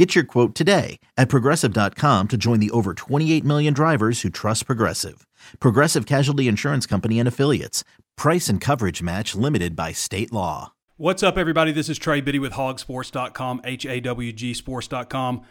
Get 0.00 0.14
your 0.14 0.24
quote 0.24 0.54
today 0.54 0.98
at 1.18 1.28
progressive.com 1.28 2.28
to 2.28 2.36
join 2.38 2.58
the 2.58 2.70
over 2.70 2.94
28 2.94 3.44
million 3.44 3.74
drivers 3.74 4.22
who 4.22 4.30
trust 4.30 4.64
Progressive. 4.64 5.26
Progressive 5.60 6.06
Casualty 6.06 6.48
Insurance 6.48 6.86
Company 6.86 7.18
and 7.18 7.28
Affiliates. 7.28 7.84
Price 8.16 8.48
and 8.48 8.62
coverage 8.62 9.02
match 9.02 9.34
limited 9.34 9.76
by 9.76 9.92
state 9.92 10.32
law. 10.32 10.72
What's 10.96 11.22
up, 11.22 11.36
everybody? 11.36 11.70
This 11.70 11.90
is 11.90 11.98
Trey 11.98 12.22
Biddy 12.22 12.38
with 12.38 12.54
hawgsports.com, 12.54 13.60
H 13.62 13.84
A 13.84 14.00
W 14.00 14.32
G 14.32 14.54
sports.com. 14.54 15.42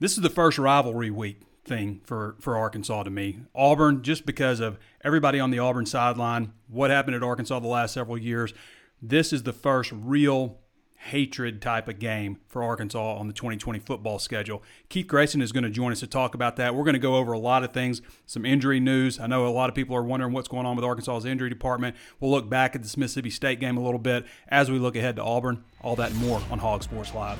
This 0.00 0.16
is 0.16 0.22
the 0.24 0.28
first 0.28 0.58
rivalry 0.58 1.12
week 1.12 1.42
thing 1.64 2.00
for, 2.02 2.34
for 2.40 2.56
Arkansas 2.56 3.04
to 3.04 3.10
me. 3.10 3.42
Auburn, 3.54 4.02
just 4.02 4.26
because 4.26 4.58
of 4.58 4.76
everybody 5.04 5.38
on 5.38 5.52
the 5.52 5.60
Auburn 5.60 5.86
sideline, 5.86 6.52
what 6.66 6.90
happened 6.90 7.14
at 7.14 7.22
Arkansas 7.22 7.60
the 7.60 7.68
last 7.68 7.94
several 7.94 8.18
years, 8.18 8.52
this 9.00 9.32
is 9.32 9.44
the 9.44 9.52
first 9.52 9.92
real 9.94 10.58
hatred 11.04 11.60
type 11.60 11.86
of 11.86 11.98
game 11.98 12.38
for 12.46 12.62
Arkansas 12.62 13.16
on 13.16 13.26
the 13.26 13.34
2020 13.34 13.78
football 13.80 14.18
schedule. 14.18 14.62
Keith 14.88 15.06
Grayson 15.06 15.42
is 15.42 15.52
going 15.52 15.64
to 15.64 15.70
join 15.70 15.92
us 15.92 16.00
to 16.00 16.06
talk 16.06 16.34
about 16.34 16.56
that. 16.56 16.74
We're 16.74 16.84
going 16.84 16.94
to 16.94 16.98
go 16.98 17.16
over 17.16 17.32
a 17.32 17.38
lot 17.38 17.62
of 17.62 17.72
things, 17.72 18.00
some 18.24 18.46
injury 18.46 18.80
news. 18.80 19.20
I 19.20 19.26
know 19.26 19.46
a 19.46 19.48
lot 19.48 19.68
of 19.68 19.74
people 19.74 19.94
are 19.96 20.02
wondering 20.02 20.32
what's 20.32 20.48
going 20.48 20.64
on 20.64 20.76
with 20.76 20.84
Arkansas's 20.84 21.26
injury 21.26 21.50
department. 21.50 21.94
We'll 22.20 22.30
look 22.30 22.48
back 22.48 22.74
at 22.74 22.82
the 22.82 22.98
Mississippi 22.98 23.30
State 23.30 23.60
game 23.60 23.76
a 23.76 23.82
little 23.82 23.98
bit 23.98 24.24
as 24.48 24.70
we 24.70 24.78
look 24.78 24.96
ahead 24.96 25.16
to 25.16 25.22
Auburn. 25.22 25.62
All 25.82 25.96
that 25.96 26.12
and 26.12 26.20
more 26.20 26.40
on 26.50 26.58
Hawg 26.58 26.82
Sports 26.82 27.14
Live. 27.14 27.38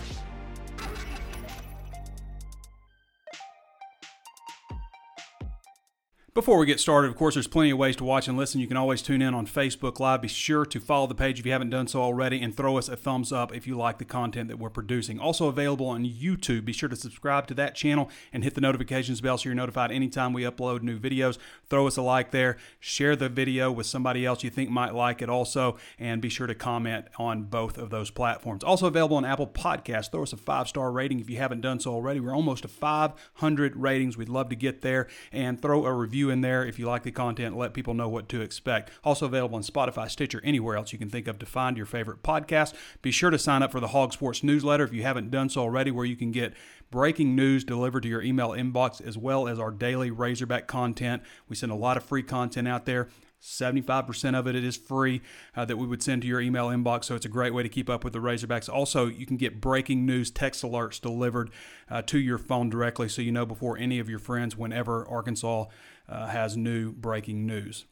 Before 6.34 6.58
we 6.58 6.66
get 6.66 6.80
started, 6.80 7.06
of 7.06 7.16
course, 7.16 7.34
there's 7.34 7.46
plenty 7.46 7.70
of 7.70 7.78
ways 7.78 7.94
to 7.94 8.02
watch 8.02 8.26
and 8.26 8.36
listen. 8.36 8.60
You 8.60 8.66
can 8.66 8.76
always 8.76 9.02
tune 9.02 9.22
in 9.22 9.34
on 9.34 9.46
Facebook 9.46 10.00
Live. 10.00 10.20
Be 10.20 10.26
sure 10.26 10.66
to 10.66 10.80
follow 10.80 11.06
the 11.06 11.14
page 11.14 11.38
if 11.38 11.46
you 11.46 11.52
haven't 11.52 11.70
done 11.70 11.86
so 11.86 12.02
already 12.02 12.42
and 12.42 12.52
throw 12.52 12.76
us 12.76 12.88
a 12.88 12.96
thumbs 12.96 13.30
up 13.30 13.54
if 13.54 13.68
you 13.68 13.76
like 13.76 13.98
the 13.98 14.04
content 14.04 14.48
that 14.48 14.58
we're 14.58 14.68
producing. 14.68 15.20
Also 15.20 15.46
available 15.46 15.86
on 15.86 16.04
YouTube. 16.04 16.64
Be 16.64 16.72
sure 16.72 16.88
to 16.88 16.96
subscribe 16.96 17.46
to 17.46 17.54
that 17.54 17.76
channel 17.76 18.10
and 18.32 18.42
hit 18.42 18.56
the 18.56 18.60
notifications 18.60 19.20
bell 19.20 19.38
so 19.38 19.48
you're 19.48 19.54
notified 19.54 19.92
anytime 19.92 20.32
we 20.32 20.42
upload 20.42 20.82
new 20.82 20.98
videos. 20.98 21.38
Throw 21.70 21.86
us 21.86 21.96
a 21.96 22.02
like 22.02 22.32
there. 22.32 22.56
Share 22.80 23.14
the 23.14 23.28
video 23.28 23.70
with 23.70 23.86
somebody 23.86 24.26
else 24.26 24.42
you 24.42 24.50
think 24.50 24.70
might 24.70 24.92
like 24.92 25.22
it 25.22 25.30
also. 25.30 25.76
And 26.00 26.20
be 26.20 26.28
sure 26.28 26.48
to 26.48 26.54
comment 26.56 27.06
on 27.16 27.44
both 27.44 27.78
of 27.78 27.90
those 27.90 28.10
platforms. 28.10 28.64
Also 28.64 28.88
available 28.88 29.18
on 29.18 29.24
Apple 29.24 29.46
Podcasts. 29.46 30.10
Throw 30.10 30.24
us 30.24 30.32
a 30.32 30.36
five 30.36 30.66
star 30.66 30.90
rating 30.90 31.20
if 31.20 31.30
you 31.30 31.36
haven't 31.36 31.60
done 31.60 31.78
so 31.78 31.92
already. 31.92 32.18
We're 32.18 32.34
almost 32.34 32.62
to 32.62 32.68
500 32.68 33.76
ratings. 33.76 34.16
We'd 34.16 34.28
love 34.28 34.48
to 34.48 34.56
get 34.56 34.80
there. 34.80 35.06
And 35.30 35.62
throw 35.62 35.86
a 35.86 35.92
review 35.92 36.23
in 36.30 36.40
there 36.40 36.64
if 36.64 36.78
you 36.78 36.86
like 36.86 37.02
the 37.02 37.10
content. 37.10 37.56
Let 37.56 37.74
people 37.74 37.94
know 37.94 38.08
what 38.08 38.28
to 38.30 38.40
expect. 38.40 38.90
Also 39.02 39.26
available 39.26 39.56
on 39.56 39.62
Spotify, 39.62 40.10
Stitcher, 40.10 40.40
anywhere 40.44 40.76
else 40.76 40.92
you 40.92 40.98
can 40.98 41.10
think 41.10 41.28
of 41.28 41.38
to 41.38 41.46
find 41.46 41.76
your 41.76 41.86
favorite 41.86 42.22
podcast. 42.22 42.74
Be 43.02 43.10
sure 43.10 43.30
to 43.30 43.38
sign 43.38 43.62
up 43.62 43.72
for 43.72 43.80
the 43.80 43.88
Hawg 43.88 44.12
Sports 44.12 44.42
newsletter 44.42 44.84
if 44.84 44.92
you 44.92 45.02
haven't 45.02 45.30
done 45.30 45.48
so 45.48 45.62
already, 45.62 45.90
where 45.90 46.04
you 46.04 46.16
can 46.16 46.32
get 46.32 46.54
breaking 46.90 47.34
news 47.34 47.64
delivered 47.64 48.02
to 48.04 48.08
your 48.08 48.22
email 48.22 48.50
inbox 48.50 49.04
as 49.04 49.18
well 49.18 49.48
as 49.48 49.58
our 49.58 49.70
daily 49.70 50.10
Razorback 50.10 50.66
content. 50.66 51.22
We 51.48 51.56
send 51.56 51.72
a 51.72 51.76
lot 51.76 51.96
of 51.96 52.04
free 52.04 52.22
content 52.22 52.68
out 52.68 52.86
there. 52.86 53.08
75% 53.44 54.34
of 54.34 54.46
it, 54.46 54.56
it 54.56 54.64
is 54.64 54.76
free 54.76 55.20
uh, 55.54 55.66
that 55.66 55.76
we 55.76 55.86
would 55.86 56.02
send 56.02 56.22
to 56.22 56.28
your 56.28 56.40
email 56.40 56.68
inbox. 56.68 57.04
So 57.04 57.14
it's 57.14 57.26
a 57.26 57.28
great 57.28 57.52
way 57.52 57.62
to 57.62 57.68
keep 57.68 57.90
up 57.90 58.02
with 58.02 58.14
the 58.14 58.18
Razorbacks. 58.18 58.72
Also, 58.72 59.06
you 59.06 59.26
can 59.26 59.36
get 59.36 59.60
breaking 59.60 60.06
news 60.06 60.30
text 60.30 60.62
alerts 60.62 60.98
delivered 60.98 61.50
uh, 61.90 62.00
to 62.02 62.18
your 62.18 62.38
phone 62.38 62.70
directly 62.70 63.06
so 63.08 63.20
you 63.20 63.30
know 63.30 63.44
before 63.44 63.76
any 63.76 63.98
of 63.98 64.08
your 64.08 64.18
friends 64.18 64.56
whenever 64.56 65.06
Arkansas 65.06 65.66
uh, 66.08 66.26
has 66.28 66.56
new 66.56 66.92
breaking 66.92 67.46
news. 67.46 67.84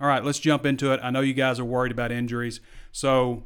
All 0.00 0.06
right, 0.06 0.24
let's 0.24 0.38
jump 0.38 0.64
into 0.64 0.92
it. 0.92 1.00
I 1.02 1.10
know 1.10 1.20
you 1.20 1.34
guys 1.34 1.58
are 1.58 1.64
worried 1.64 1.92
about 1.92 2.12
injuries. 2.12 2.60
So, 2.92 3.44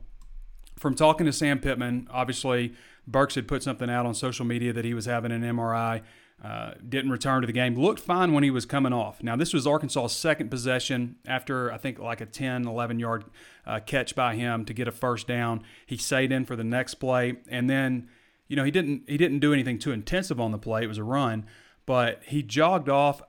from 0.79 0.95
talking 0.95 1.27
to 1.27 1.33
Sam 1.33 1.59
Pittman, 1.59 2.09
obviously, 2.11 2.75
Burks 3.07 3.35
had 3.35 3.49
put 3.49 3.63
something 3.63 3.89
out 3.89 4.05
on 4.05 4.15
social 4.15 4.45
media 4.45 4.73
that 4.73 4.85
he 4.85 4.95
was 4.95 5.07
having 5.07 5.33
an 5.33 5.43
MRI. 5.43 6.03
Uh, 6.43 6.73
didn't 6.87 7.11
return 7.11 7.41
to 7.41 7.47
the 7.47 7.53
game. 7.53 7.75
Looked 7.75 7.99
fine 7.99 8.33
when 8.33 8.45
he 8.45 8.51
was 8.51 8.67
coming 8.67 8.93
off. 8.93 9.23
Now, 9.23 9.37
this 9.37 9.55
was 9.55 9.67
Arkansas's 9.67 10.13
second 10.13 10.51
possession 10.51 11.17
after, 11.27 11.73
I 11.73 11.79
think, 11.79 11.99
like 11.99 12.21
a 12.21 12.27
10, 12.27 12.67
11 12.67 12.99
yard 12.99 13.25
uh, 13.67 13.81
catch 13.81 14.15
by 14.15 14.35
him 14.35 14.65
to 14.67 14.75
get 14.75 14.87
a 14.87 14.93
first 14.93 15.27
down. 15.27 15.63
He 15.87 15.97
stayed 15.97 16.33
in 16.33 16.45
for 16.45 16.55
the 16.55 16.63
next 16.63 16.97
play. 16.97 17.37
And 17.49 17.71
then, 17.71 18.09
you 18.49 18.57
know, 18.57 18.65
he 18.65 18.71
didn't 18.71 19.09
he 19.09 19.17
didn't 19.17 19.39
do 19.39 19.53
anything 19.53 19.79
too 19.79 19.93
intensive 19.93 20.39
on 20.39 20.53
the 20.53 20.59
play. 20.59 20.85
It 20.85 20.89
was 20.89 20.99
a 20.99 21.05
run 21.05 21.47
but 21.87 22.23
he 22.25 22.43
jogged 22.43 22.89
off. 22.89 23.23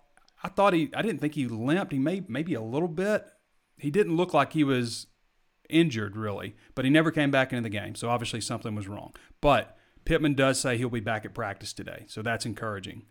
I 0.44 0.50
thought 0.50 0.74
he, 0.74 0.90
I 0.94 1.02
didn't 1.02 1.22
think 1.22 1.36
he 1.36 1.48
limped. 1.48 1.94
He 1.94 2.00
may 2.00 2.24
maybe 2.28 2.56
a 2.56 2.62
little 2.62 2.88
bit. 2.88 3.26
He 3.78 3.92
didn't 3.92 4.18
look 4.18 4.34
like 4.34 4.54
he 4.54 4.64
was 4.64 5.08
injured 5.70 6.18
really, 6.18 6.56
but 6.76 6.84
he 6.84 6.92
never 6.92 7.12
came 7.12 7.32
back 7.32 7.54
into 7.54 7.62
the 7.62 7.70
game. 7.70 7.96
So 7.96 8.10
obviously 8.10 8.42
something 8.42 8.76
was 8.76 8.88
wrong. 8.88 9.14
But 9.40 9.77
Pittman 10.08 10.36
does 10.36 10.58
say 10.58 10.78
he'll 10.78 10.90
be 10.90 11.02
back 11.02 11.26
at 11.26 11.34
practice 11.34 11.74
today, 11.74 12.06
so 12.08 12.22
that's 12.22 12.46
encouraging. 12.46 13.02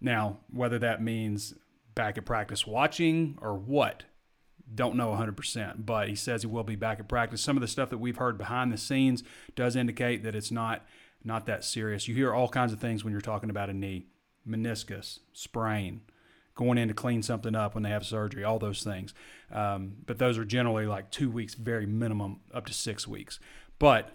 Now, 0.00 0.38
whether 0.48 0.78
that 0.78 1.02
means 1.02 1.54
back 1.96 2.16
at 2.16 2.24
practice 2.24 2.64
watching 2.64 3.36
or 3.42 3.54
what, 3.54 4.04
don't 4.72 4.94
know 4.94 5.08
100%, 5.10 5.84
but 5.84 6.08
he 6.08 6.14
says 6.14 6.42
he 6.42 6.46
will 6.46 6.62
be 6.62 6.76
back 6.76 7.00
at 7.00 7.08
practice. 7.08 7.40
Some 7.40 7.56
of 7.56 7.62
the 7.62 7.66
stuff 7.66 7.90
that 7.90 7.98
we've 7.98 8.18
heard 8.18 8.38
behind 8.38 8.72
the 8.72 8.78
scenes 8.78 9.24
does 9.56 9.74
indicate 9.74 10.22
that 10.22 10.36
it's 10.36 10.52
not 10.52 10.86
not 11.24 11.46
that 11.46 11.64
serious. 11.64 12.06
You 12.06 12.14
hear 12.14 12.32
all 12.32 12.48
kinds 12.48 12.72
of 12.72 12.78
things 12.78 13.02
when 13.02 13.10
you're 13.10 13.20
talking 13.20 13.50
about 13.50 13.68
a 13.68 13.74
knee 13.74 14.06
meniscus, 14.48 15.18
sprain, 15.32 16.02
going 16.54 16.78
in 16.78 16.86
to 16.86 16.94
clean 16.94 17.24
something 17.24 17.56
up 17.56 17.74
when 17.74 17.82
they 17.82 17.90
have 17.90 18.06
surgery, 18.06 18.44
all 18.44 18.60
those 18.60 18.84
things. 18.84 19.14
Um, 19.50 19.96
but 20.06 20.18
those 20.18 20.38
are 20.38 20.44
generally 20.44 20.86
like 20.86 21.10
two 21.10 21.28
weeks, 21.28 21.54
very 21.54 21.86
minimum, 21.86 22.38
up 22.52 22.66
to 22.66 22.72
six 22.72 23.08
weeks. 23.08 23.40
But 23.80 24.12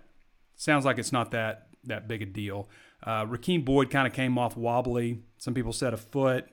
sounds 0.55 0.85
like 0.85 0.97
it's 0.97 1.11
not 1.11 1.31
that 1.31 1.68
that 1.85 2.07
big 2.07 2.21
a 2.21 2.25
deal. 2.25 2.69
Uh, 3.03 3.25
Rakeem 3.25 3.63
Boyd 3.63 3.89
kind 3.89 4.07
of 4.07 4.13
came 4.13 4.37
off 4.37 4.57
wobbly. 4.57 5.19
Some 5.37 5.53
people 5.53 5.73
said 5.73 5.93
a 5.93 5.97
foot. 5.97 6.47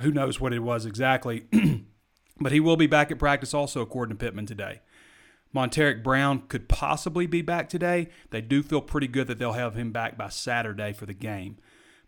Who 0.00 0.10
knows 0.10 0.40
what 0.40 0.52
it 0.52 0.60
was 0.60 0.86
exactly? 0.86 1.46
but 2.40 2.52
he 2.52 2.60
will 2.60 2.76
be 2.76 2.86
back 2.86 3.10
at 3.10 3.18
practice 3.18 3.54
also, 3.54 3.80
according 3.80 4.16
to 4.16 4.24
Pittman 4.24 4.46
today. 4.46 4.80
Montaric 5.54 6.02
Brown 6.02 6.42
could 6.48 6.68
possibly 6.68 7.26
be 7.26 7.40
back 7.40 7.68
today. 7.68 8.08
They 8.30 8.40
do 8.40 8.62
feel 8.62 8.80
pretty 8.80 9.06
good 9.06 9.28
that 9.28 9.38
they'll 9.38 9.52
have 9.52 9.76
him 9.76 9.92
back 9.92 10.18
by 10.18 10.28
Saturday 10.28 10.92
for 10.92 11.06
the 11.06 11.14
game. 11.14 11.58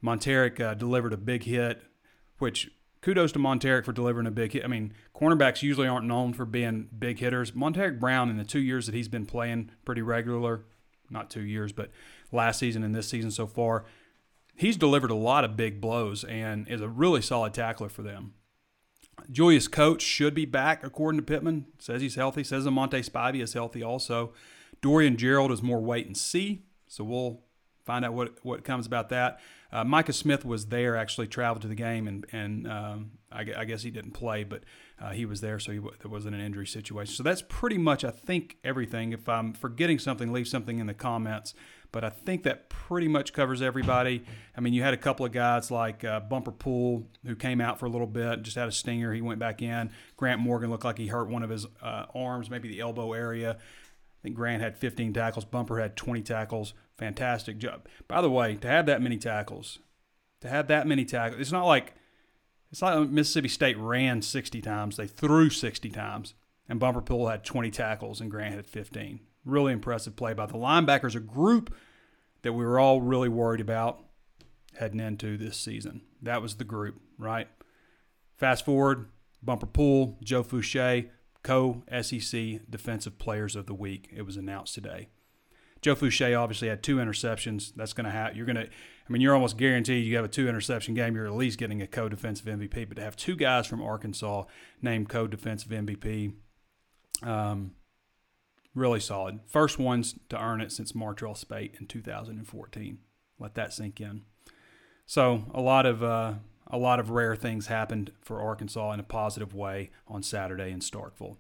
Montaric 0.03 0.61
uh, 0.61 0.75
delivered 0.75 1.13
a 1.13 1.17
big 1.17 1.45
hit, 1.45 1.83
which 2.39 2.71
kudos 3.03 3.31
to 3.33 3.39
Montaric 3.39 3.85
for 3.85 3.93
delivering 3.93 4.27
a 4.27 4.33
big 4.33 4.53
hit. 4.53 4.65
I 4.65 4.69
mean, 4.69 4.93
cornerbacks 5.15 5.63
usually 5.63 5.87
aren't 5.87 6.07
known 6.07 6.33
for 6.33 6.45
being 6.45 6.89
big 6.99 7.21
hitters. 7.21 7.53
Montaric 7.53 8.01
Brown, 8.01 8.31
in 8.31 8.37
the 8.37 8.45
two 8.45 8.59
years 8.59 8.87
that 8.87 8.97
he's 8.97 9.09
been 9.09 9.27
playing 9.27 9.71
pretty 9.85 10.03
regular, 10.03 10.65
not 11.11 11.31
two 11.31 11.43
years, 11.43 11.73
but 11.73 11.91
last 12.33 12.59
season 12.59 12.83
and 12.83 12.95
this 12.95 13.09
season 13.09 13.31
so 13.31 13.47
far, 13.47 13.85
he's 14.57 14.77
delivered 14.77 15.11
a 15.11 15.15
lot 15.17 15.45
of 15.45 15.57
big 15.57 15.81
blows 15.81 16.25
and 16.25 16.69
is 16.69 16.81
a 16.81 16.89
really 16.89 17.23
solid 17.23 17.55
tackler 17.55 17.89
for 17.89 18.03
them. 18.03 18.35
Julius 19.31 19.67
Coates 19.67 20.05
should 20.05 20.35
be 20.35 20.45
back, 20.45 20.85
according 20.85 21.21
to 21.21 21.27
Pittman. 21.27 21.67
Says 21.79 22.03
he's 22.03 22.15
healthy. 22.15 22.45
Says 22.45 22.65
Monte 22.67 23.01
Spivey 23.01 23.43
is 23.43 23.55
healthy 23.55 23.83
also. 23.83 24.33
Dorian 24.83 25.17
Gerald 25.17 25.51
is 25.53 25.63
more 25.63 25.81
wait 25.81 26.07
and 26.07 26.17
see. 26.17 26.63
So 26.87 27.03
we'll 27.03 27.41
find 27.85 28.05
out 28.05 28.13
what, 28.13 28.35
what 28.43 28.63
comes 28.63 28.87
about 28.87 29.09
that. 29.09 29.41
Uh, 29.73 29.85
Micah 29.85 30.13
Smith 30.13 30.45
was 30.45 30.67
there, 30.67 30.97
actually 30.97 31.27
traveled 31.27 31.63
to 31.63 31.69
the 31.69 31.75
game, 31.75 32.07
and 32.07 32.25
and 32.33 32.71
um, 32.71 33.11
I, 33.33 33.47
I, 33.57 33.65
guess 33.65 33.83
he 33.83 33.91
didn't 33.91 34.13
play, 34.13 34.45
but 34.45 34.63
uh, 35.01 35.11
he 35.11 35.27
was 35.27 35.41
there, 35.41 35.59
so 35.59 35.73
he, 35.73 35.79
there 35.79 36.11
wasn't 36.11 36.35
an 36.35 36.41
injury 36.41 36.67
situation. 36.67 37.15
So 37.15 37.23
that's 37.23 37.43
pretty 37.43 37.79
much, 37.79 38.05
I 38.05 38.11
think, 38.11 38.57
everything. 38.65 39.13
If 39.13 39.29
I'm 39.29 39.53
forgetting 39.53 39.99
something, 39.99 40.33
leave 40.33 40.49
something 40.49 40.79
in 40.79 40.87
the 40.87 40.95
comments. 40.95 41.55
But 41.93 42.05
I 42.05 42.11
think 42.11 42.43
that 42.43 42.69
pretty 42.69 43.09
much 43.09 43.33
covers 43.33 43.63
everybody. 43.63 44.25
I 44.57 44.61
mean, 44.61 44.73
you 44.73 44.83
had 44.83 44.93
a 44.93 44.99
couple 44.99 45.25
of 45.25 45.33
guys 45.33 45.71
like 45.71 46.05
uh, 46.05 46.21
Bumper 46.21 46.51
Pool 46.51 47.07
who 47.25 47.37
came 47.37 47.61
out 47.61 47.79
for 47.79 47.87
a 47.87 47.89
little 47.89 48.07
bit, 48.07 48.43
just 48.43 48.57
had 48.57 48.69
a 48.69 48.73
stinger. 48.73 49.13
He 49.13 49.21
went 49.21 49.39
back 49.39 49.63
in. 49.63 49.91
Grant 50.17 50.41
Morgan 50.41 50.71
looked 50.71 50.85
like 50.85 50.99
he 50.99 51.07
hurt 51.07 51.29
one 51.29 51.43
of 51.43 51.51
his 51.51 51.67
uh, 51.83 52.07
arms, 52.15 52.51
maybe 52.51 52.69
the 52.69 52.81
elbow 52.81 53.13
area. 53.13 53.53
I 53.53 54.23
think 54.23 54.35
Grant 54.35 54.63
had 54.63 54.77
15 54.77 55.13
tackles. 55.13 55.45
Bumper 55.45 55.79
had 55.79 55.97
20 55.97 56.23
tackles 56.23 56.75
fantastic 56.97 57.59
job. 57.59 57.87
By 58.09 58.21
the 58.21 58.31
way, 58.31 58.57
to 58.57 58.69
have 58.69 58.87
that 58.87 59.03
many 59.03 59.19
tackles, 59.19 59.79
to 60.41 60.49
have 60.49 60.69
that 60.69 60.87
many 60.87 61.05
tackles, 61.05 61.41
it's 61.41 61.53
not 61.53 61.67
like 61.67 61.95
it's 62.77 62.83
like 62.83 62.95
um, 62.95 63.15
Mississippi 63.15 63.49
State 63.49 63.79
ran 63.79 64.21
60 64.21 64.61
times; 64.61 64.99
they 64.99 65.07
threw 65.07 65.49
60 65.49 65.89
times, 65.89 66.35
and 66.69 66.79
Bumper 66.79 67.01
Pool 67.01 67.29
had 67.29 67.43
20 67.43 67.71
tackles 67.71 68.21
and 68.21 68.31
Grant 68.31 68.55
had 68.55 68.67
15. 68.67 69.21
Really 69.47 69.73
impressive 69.73 70.15
play 70.15 70.35
by 70.35 70.45
the 70.45 70.59
linebackers, 70.59 71.17
a 71.17 71.21
group 71.21 71.75
that 72.43 72.53
we 72.53 72.67
were 72.67 72.79
all 72.79 73.01
really 73.01 73.31
worried 73.31 73.63
about 73.63 74.05
heading 74.79 75.01
into 75.01 75.39
this 75.39 75.57
season. 75.57 76.03
That 76.21 76.43
was 76.43 76.57
the 76.57 76.65
group, 76.65 77.01
right? 77.17 77.49
Fast 78.37 78.67
forward 78.67 79.09
Bumper 79.43 79.65
Pool, 79.65 80.19
Joe 80.23 80.45
Foucha, 80.45 81.09
co 81.43 81.83
SEC 82.03 82.61
Defensive 82.69 83.19
Players 83.19 83.57
of 83.57 83.65
the 83.65 83.73
Week. 83.73 84.11
It 84.15 84.27
was 84.27 84.37
announced 84.37 84.75
today. 84.75 85.09
Joe 85.81 85.95
Foucha 85.95 86.39
obviously 86.39 86.69
had 86.69 86.83
two 86.83 86.97
interceptions. 86.97 87.73
That's 87.75 87.95
going 87.95 88.05
to 88.05 88.11
have 88.11 88.37
you're 88.37 88.45
going 88.45 88.57
to. 88.57 88.69
I 89.09 89.13
mean, 89.13 89.23
you're 89.23 89.35
almost 89.35 89.57
guaranteed 89.57 90.05
you 90.05 90.17
have 90.17 90.25
a 90.25 90.29
two 90.29 90.49
interception 90.49 90.95
game. 90.95 91.15
You're 91.15 91.27
at 91.27 91.35
least 91.35 91.59
getting 91.59 91.81
a 91.81 91.87
co 91.87 92.09
defensive 92.09 92.47
MVP. 92.47 92.89
But 92.89 92.97
to 92.97 93.03
have 93.03 93.17
two 93.17 93.37
guys 93.37 93.67
from 93.67 93.83
Arkansas 93.83 94.45
named 94.83 95.09
co 95.09 95.27
defensive 95.27 95.71
MVP, 95.71 96.33
um, 97.23 97.73
really 98.75 99.01
solid. 99.01 99.41
First 99.47 99.79
ones 99.79 100.17
to 100.29 100.43
earn 100.43 100.61
it 100.61 100.73
since 100.73 100.93
Martrell 100.93 101.37
Spaight 101.37 101.81
in 101.81 101.87
2014. 101.87 102.99
Let 103.39 103.55
that 103.55 103.73
sink 103.73 104.01
in. 104.01 104.23
So 105.07 105.45
a 105.55 105.61
lot 105.61 105.87
of 105.87 106.03
uh, 106.03 106.35
a 106.67 106.79
lot 106.79 106.99
of 106.99 107.11
rare 107.11 107.37
things 107.37 107.69
happened 107.69 108.11
for 108.21 108.41
Arkansas 108.41 108.93
in 108.93 109.01
a 109.01 109.05
positive 109.05 109.55
way 109.55 109.91
on 110.09 110.23
Saturday 110.23 110.71
in 110.73 110.81
Starkville. 110.81 111.37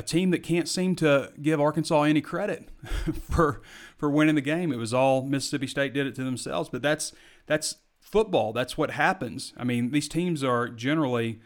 A 0.00 0.02
team 0.02 0.30
that 0.30 0.42
can't 0.42 0.66
seem 0.66 0.96
to 0.96 1.30
give 1.42 1.60
Arkansas 1.60 2.04
any 2.04 2.22
credit 2.22 2.70
for 3.20 3.60
for 3.98 4.08
winning 4.08 4.34
the 4.34 4.40
game. 4.40 4.72
It 4.72 4.78
was 4.78 4.94
all 4.94 5.20
Mississippi 5.20 5.66
State 5.66 5.92
did 5.92 6.06
it 6.06 6.14
to 6.14 6.24
themselves, 6.24 6.70
but 6.70 6.80
that's 6.80 7.12
that's 7.44 7.76
football. 8.00 8.54
That's 8.54 8.78
what 8.78 8.92
happens. 8.92 9.52
I 9.58 9.64
mean, 9.64 9.90
these 9.90 10.08
teams 10.08 10.42
are 10.42 10.70
generally 10.70 11.40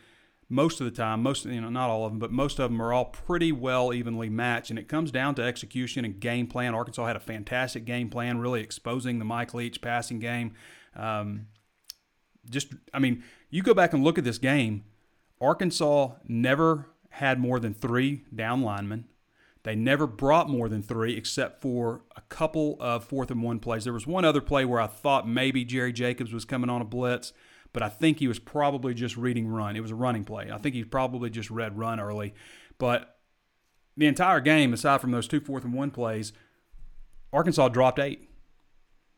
most 0.49 0.81
of 0.81 0.85
the 0.85 0.93
time, 0.93 1.21
most 1.21 1.47
you 1.47 1.61
know, 1.61 1.69
not 1.69 1.91
all 1.91 2.07
of 2.07 2.13
them, 2.13 2.21
but 2.21 2.31
most 2.31 2.61
of 2.61 2.71
them 2.71 2.81
are 2.81 2.93
all 2.93 3.07
pretty 3.07 3.51
well 3.51 3.93
evenly 3.93 4.29
matched, 4.29 4.71
and 4.71 4.79
it 4.79 4.87
comes 4.87 5.11
down 5.11 5.35
to 5.35 5.43
execution 5.43 6.05
and 6.05 6.21
game 6.21 6.47
plan. 6.47 6.77
Arkansas 6.77 7.07
had 7.07 7.17
a 7.17 7.21
fantastic 7.21 7.85
game 7.85 8.09
plan, 8.09 8.39
really 8.39 8.61
exposing 8.61 9.19
the 9.19 9.25
Mike 9.25 9.53
Leach 9.53 9.83
passing 9.83 10.21
game. 10.21 10.55
Um, 10.95 11.49
just, 12.49 12.69
I 12.93 13.01
mean, 13.01 13.25
you 13.51 13.65
go 13.65 13.75
back 13.75 13.93
and 13.93 14.05
look 14.05 14.17
at 14.17 14.23
this 14.23 14.39
game. 14.39 14.85
Arkansas 15.41 16.13
never 16.29 16.87
had 17.15 17.39
more 17.39 17.59
than 17.59 17.75
three 17.75 18.25
down 18.35 18.63
linemen. 18.63 19.07
They 19.63 19.75
never 19.75 20.07
brought 20.07 20.51
more 20.51 20.69
than 20.69 20.83
three, 20.83 21.17
except 21.17 21.63
for 21.63 22.03
a 22.17 22.21
couple 22.23 22.77
of 22.81 23.05
fourth 23.05 23.31
and 23.31 23.43
one 23.43 23.61
plays. 23.61 23.85
There 23.85 23.95
was 23.95 24.07
one 24.07 24.25
other 24.25 24.43
play 24.43 24.65
where 24.65 24.81
I 24.81 24.87
thought 24.87 25.27
maybe 25.27 25.65
Jerry 25.65 25.93
Jacobs 25.93 26.35
was 26.35 26.45
coming 26.45 26.69
on 26.69 26.83
a 26.83 26.85
blitz 26.85 27.33
but 27.75 27.83
I 27.83 27.89
think 27.89 28.21
he 28.21 28.29
was 28.29 28.39
probably 28.39 28.95
just 28.95 29.17
reading 29.17 29.49
run. 29.49 29.77
It 29.77 29.81
was 29.81 29.91
a 29.91 29.97
running 29.97 30.25
play. 30.25 30.49
I 30.51 30.59
think 30.59 30.77
he 30.77 30.85
probably 30.85 31.29
just 31.29 31.51
read 31.51 31.77
run 31.77 32.01
early. 32.01 32.33
But 32.79 33.19
the 33.97 34.07
entire 34.07 34.41
game, 34.41 34.73
aside 34.73 35.01
from 35.01 35.11
those 35.11 35.27
two 35.27 35.41
fourth 35.41 35.65
and 35.65 35.75
one 35.75 35.91
plays, 35.91 36.33
Arkansas 37.33 37.69
dropped 37.69 37.99
eight. 37.99 38.31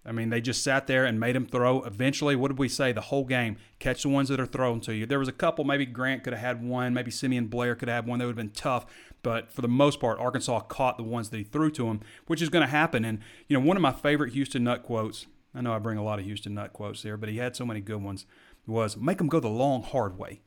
I 0.06 0.12
mean, 0.12 0.30
they 0.30 0.40
just 0.40 0.62
sat 0.62 0.86
there 0.86 1.04
and 1.04 1.18
made 1.18 1.34
him 1.34 1.46
throw. 1.46 1.82
Eventually, 1.82 2.36
what 2.36 2.48
did 2.48 2.58
we 2.58 2.68
say? 2.68 2.92
The 2.92 3.00
whole 3.00 3.24
game, 3.24 3.56
catch 3.80 4.04
the 4.04 4.08
ones 4.08 4.28
that 4.28 4.38
are 4.38 4.46
thrown 4.46 4.80
to 4.82 4.94
you. 4.94 5.04
There 5.04 5.18
was 5.18 5.28
a 5.28 5.32
couple, 5.32 5.64
maybe 5.64 5.84
Grant 5.84 6.22
could 6.22 6.32
have 6.32 6.42
had 6.42 6.64
one, 6.64 6.94
maybe 6.94 7.10
Simeon 7.10 7.48
Blair 7.48 7.74
could 7.74 7.88
have 7.88 8.04
had 8.04 8.06
one. 8.06 8.20
That 8.20 8.26
would 8.26 8.36
have 8.38 8.46
been 8.46 8.50
tough. 8.50 8.86
But 9.22 9.50
for 9.50 9.62
the 9.62 9.68
most 9.68 9.98
part, 9.98 10.20
Arkansas 10.20 10.60
caught 10.60 10.96
the 10.96 11.02
ones 11.02 11.30
that 11.30 11.38
he 11.38 11.42
threw 11.42 11.70
to 11.72 11.88
him, 11.88 12.00
which 12.28 12.40
is 12.40 12.48
going 12.48 12.64
to 12.64 12.70
happen. 12.70 13.04
And, 13.04 13.18
you 13.48 13.58
know, 13.58 13.66
one 13.66 13.76
of 13.76 13.82
my 13.82 13.92
favorite 13.92 14.32
Houston 14.34 14.62
Nutt 14.62 14.84
quotes, 14.84 15.26
I 15.52 15.60
know 15.60 15.72
I 15.72 15.80
bring 15.80 15.98
a 15.98 16.04
lot 16.04 16.20
of 16.20 16.24
Houston 16.24 16.54
Nutt 16.54 16.72
quotes 16.72 17.02
there, 17.02 17.16
but 17.16 17.28
he 17.28 17.38
had 17.38 17.56
so 17.56 17.66
many 17.66 17.80
good 17.80 18.02
ones 18.02 18.26
was 18.66 18.96
make 18.96 19.18
them 19.18 19.28
go 19.28 19.40
the 19.40 19.48
long, 19.48 19.82
hard 19.82 20.18
way. 20.18 20.40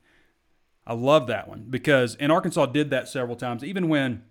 I 0.86 0.94
love 0.94 1.26
that 1.26 1.48
one 1.48 1.66
because 1.68 2.16
and 2.16 2.32
Arkansas 2.32 2.66
did 2.66 2.90
that 2.90 3.08
several 3.08 3.36
times, 3.36 3.62
even 3.62 3.88
when 3.88 4.24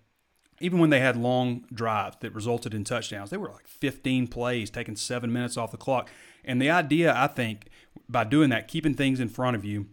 even 0.60 0.80
when 0.80 0.90
they 0.90 1.00
had 1.00 1.16
long 1.16 1.66
drives 1.74 2.18
that 2.22 2.34
resulted 2.34 2.74
in 2.74 2.84
touchdowns. 2.84 3.30
They 3.30 3.38
were 3.38 3.52
like 3.52 3.68
15 3.68 4.28
plays, 4.28 4.70
taking 4.70 4.96
seven 4.96 5.32
minutes 5.32 5.58
off 5.58 5.72
the 5.72 5.78
clock. 5.78 6.10
And 6.44 6.62
the 6.62 6.70
idea, 6.70 7.14
I 7.16 7.28
think, 7.28 7.68
by 8.08 8.24
doing 8.24 8.50
that, 8.50 8.68
keeping 8.68 8.94
things 8.94 9.20
in 9.20 9.30
front 9.30 9.56
of 9.56 9.66
you, 9.66 9.88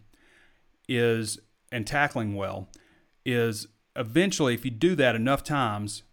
is 0.87 1.39
and 1.71 1.85
tackling 1.85 2.35
well, 2.35 2.69
is 3.25 3.67
eventually 3.95 4.53
if 4.53 4.63
you 4.63 4.71
do 4.71 4.95
that 4.95 5.15
enough 5.15 5.43
times, 5.43 6.03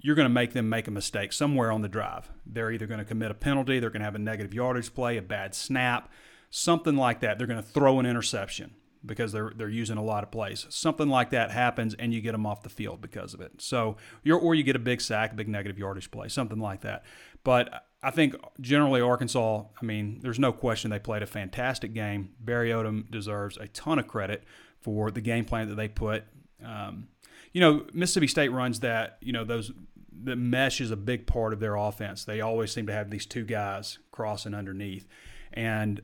you're 0.00 0.14
going 0.14 0.28
to 0.28 0.34
make 0.34 0.52
them 0.52 0.68
make 0.68 0.86
a 0.86 0.90
mistake 0.90 1.32
somewhere 1.32 1.72
on 1.72 1.82
the 1.82 1.88
drive. 1.88 2.30
They're 2.44 2.70
either 2.70 2.86
going 2.86 2.98
to 2.98 3.04
commit 3.04 3.30
a 3.30 3.34
penalty, 3.34 3.80
they're 3.80 3.90
going 3.90 4.00
to 4.00 4.04
have 4.04 4.14
a 4.14 4.18
negative 4.18 4.52
yardage 4.52 4.94
play, 4.94 5.16
a 5.16 5.22
bad 5.22 5.54
snap 5.54 6.10
something 6.50 6.96
like 6.96 7.20
that. 7.20 7.38
They're 7.38 7.46
going 7.46 7.62
to 7.62 7.68
throw 7.68 7.98
an 7.98 8.06
interception 8.06 8.74
because 9.04 9.32
they're 9.32 9.52
they're 9.56 9.68
using 9.68 9.96
a 9.96 10.02
lot 10.02 10.24
of 10.24 10.30
plays. 10.30 10.66
Something 10.70 11.08
like 11.08 11.30
that 11.30 11.50
happens, 11.50 11.94
and 11.94 12.12
you 12.12 12.20
get 12.20 12.32
them 12.32 12.46
off 12.46 12.62
the 12.62 12.68
field 12.68 13.00
because 13.00 13.34
of 13.34 13.40
it. 13.40 13.52
So 13.58 13.96
you're 14.22 14.38
or 14.38 14.54
you 14.54 14.62
get 14.62 14.76
a 14.76 14.80
big 14.80 15.00
sack, 15.00 15.32
a 15.32 15.34
big 15.34 15.48
negative 15.48 15.78
yardage 15.78 16.10
play, 16.10 16.28
something 16.28 16.58
like 16.58 16.82
that. 16.82 17.04
But 17.44 17.86
I 18.02 18.10
think 18.10 18.36
generally 18.60 19.00
Arkansas. 19.00 19.64
I 19.80 19.84
mean, 19.84 20.20
there's 20.22 20.38
no 20.38 20.52
question 20.52 20.90
they 20.90 20.98
played 20.98 21.22
a 21.22 21.26
fantastic 21.26 21.94
game. 21.94 22.30
Barry 22.40 22.70
Odom 22.70 23.10
deserves 23.10 23.56
a 23.56 23.68
ton 23.68 23.98
of 23.98 24.06
credit 24.06 24.44
for 24.80 25.10
the 25.10 25.20
game 25.20 25.44
plan 25.44 25.68
that 25.68 25.74
they 25.74 25.88
put. 25.88 26.24
Um, 26.64 27.08
you 27.52 27.60
know, 27.60 27.86
Mississippi 27.92 28.28
State 28.28 28.50
runs 28.50 28.80
that. 28.80 29.18
You 29.20 29.32
know, 29.32 29.44
those 29.44 29.72
the 30.20 30.36
mesh 30.36 30.80
is 30.80 30.90
a 30.90 30.96
big 30.96 31.26
part 31.26 31.52
of 31.52 31.60
their 31.60 31.76
offense. 31.76 32.24
They 32.24 32.40
always 32.40 32.72
seem 32.72 32.86
to 32.86 32.92
have 32.92 33.10
these 33.10 33.26
two 33.26 33.44
guys 33.44 33.98
crossing 34.10 34.54
underneath, 34.54 35.06
and 35.52 36.00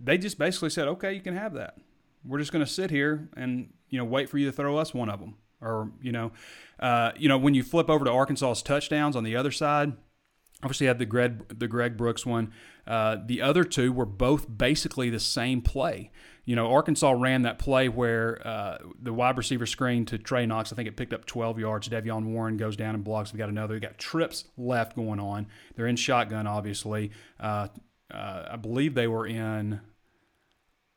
they 0.00 0.18
just 0.18 0.38
basically 0.38 0.70
said, 0.70 0.88
okay, 0.88 1.12
you 1.12 1.20
can 1.20 1.34
have 1.34 1.54
that. 1.54 1.76
We're 2.24 2.38
just 2.38 2.52
going 2.52 2.64
to 2.64 2.70
sit 2.70 2.90
here 2.90 3.28
and 3.36 3.72
you 3.88 3.98
know 3.98 4.04
wait 4.04 4.28
for 4.28 4.38
you 4.38 4.46
to 4.46 4.52
throw 4.52 4.76
us 4.76 4.92
one 4.92 5.08
of 5.08 5.20
them, 5.20 5.36
or 5.60 5.92
you 6.02 6.12
know, 6.12 6.32
uh, 6.80 7.12
you 7.16 7.28
know 7.28 7.38
when 7.38 7.54
you 7.54 7.62
flip 7.62 7.88
over 7.88 8.04
to 8.04 8.10
Arkansas's 8.10 8.62
touchdowns 8.62 9.16
on 9.16 9.24
the 9.24 9.36
other 9.36 9.50
side. 9.50 9.92
Obviously, 10.60 10.88
had 10.88 10.98
the 10.98 11.06
Greg 11.06 11.56
the 11.56 11.68
Greg 11.68 11.96
Brooks 11.96 12.26
one. 12.26 12.52
Uh, 12.84 13.18
the 13.24 13.40
other 13.40 13.62
two 13.62 13.92
were 13.92 14.06
both 14.06 14.46
basically 14.58 15.08
the 15.08 15.20
same 15.20 15.60
play. 15.62 16.10
You 16.44 16.56
know, 16.56 16.72
Arkansas 16.72 17.10
ran 17.10 17.42
that 17.42 17.58
play 17.58 17.90
where 17.90 18.44
uh, 18.44 18.78
the 19.00 19.12
wide 19.12 19.36
receiver 19.36 19.66
screen 19.66 20.06
to 20.06 20.16
Trey 20.16 20.46
Knox. 20.46 20.72
I 20.72 20.76
think 20.76 20.88
it 20.88 20.96
picked 20.96 21.12
up 21.12 21.26
12 21.26 21.58
yards. 21.58 21.90
De'Vion 21.90 22.24
Warren 22.24 22.56
goes 22.56 22.74
down 22.74 22.94
and 22.94 23.04
blocks. 23.04 23.34
We 23.34 23.38
got 23.38 23.50
another. 23.50 23.74
We 23.74 23.80
got 23.80 23.98
trips 23.98 24.46
left 24.56 24.96
going 24.96 25.20
on. 25.20 25.46
They're 25.76 25.86
in 25.86 25.96
shotgun, 25.96 26.46
obviously. 26.46 27.10
Uh, 27.38 27.68
uh, 28.10 28.46
I 28.52 28.56
believe 28.56 28.94
they 28.94 29.06
were 29.06 29.26
in. 29.26 29.80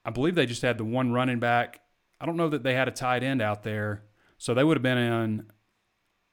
I 0.04 0.10
believe 0.10 0.36
they 0.36 0.46
just 0.46 0.62
had 0.62 0.78
the 0.78 0.86
one 0.86 1.12
running 1.12 1.40
back. 1.40 1.82
I 2.20 2.26
don't 2.26 2.38
know 2.38 2.50
that 2.50 2.64
they 2.64 2.74
had 2.74 2.88
a 2.88 2.92
tight 2.92 3.24
end 3.24 3.42
out 3.42 3.64
there, 3.64 4.04
so 4.38 4.54
they 4.54 4.64
would 4.64 4.78
have 4.78 4.84
been 4.84 4.98
in. 4.98 5.46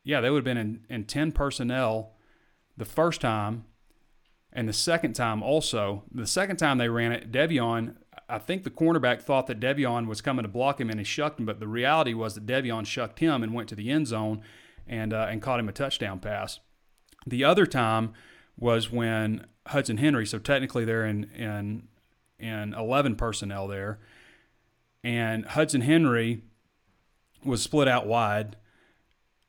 Yeah, 0.05 0.21
they 0.21 0.31
would 0.31 0.39
have 0.39 0.45
been 0.45 0.57
in, 0.57 0.87
in 0.89 1.05
ten 1.05 1.33
personnel 1.33 2.15
the 2.77 2.85
first 2.85 3.21
time, 3.21 3.65
and 4.53 4.69
the 4.69 4.73
second 4.73 5.15
time 5.15 5.43
also. 5.43 6.05
The 6.13 6.27
second 6.27 6.57
time 6.57 6.79
they 6.79 6.89
ran 6.89 7.13
it, 7.13 7.31
De'Vion. 7.31 7.97
I 8.29 8.39
think 8.39 8.65
the 8.65 8.71
cornerback 8.71 9.23
thought 9.23 9.47
that 9.47 9.61
De'Vion 9.61 10.07
was 10.07 10.21
coming 10.21 10.43
to 10.43 10.49
block 10.49 10.81
him 10.81 10.91
and 10.91 11.01
he 11.01 11.05
shucked 11.05 11.41
him, 11.41 11.47
but 11.47 11.61
the 11.61 11.69
reality 11.69 12.13
was 12.13 12.35
that 12.35 12.47
De'Vion 12.47 12.85
shucked 12.85 13.21
him 13.21 13.43
and 13.43 13.55
went 13.55 13.69
to 13.71 13.75
the 13.75 13.91
end 13.91 14.07
zone 14.07 14.43
and 14.87 15.13
uh, 15.13 15.27
and 15.31 15.43
caught 15.43 15.61
him 15.61 15.69
a 15.69 15.73
touchdown 15.73 16.19
pass. 16.21 16.61
The 17.27 17.45
other 17.45 17.67
time 17.67 18.13
was 18.57 18.91
when 18.91 19.47
Hudson 19.67 19.99
Henry. 19.99 20.27
So 20.27 20.39
technically, 20.39 20.85
they're 20.85 21.07
in 21.07 21.25
in 21.25 21.89
in 22.39 22.75
eleven 22.75 23.17
personnel 23.17 23.67
there, 23.69 23.99
and 25.03 25.45
Hudson 25.45 25.81
Henry 25.83 26.43
was 27.45 27.63
split 27.63 27.89
out 27.89 28.07
wide, 28.07 28.57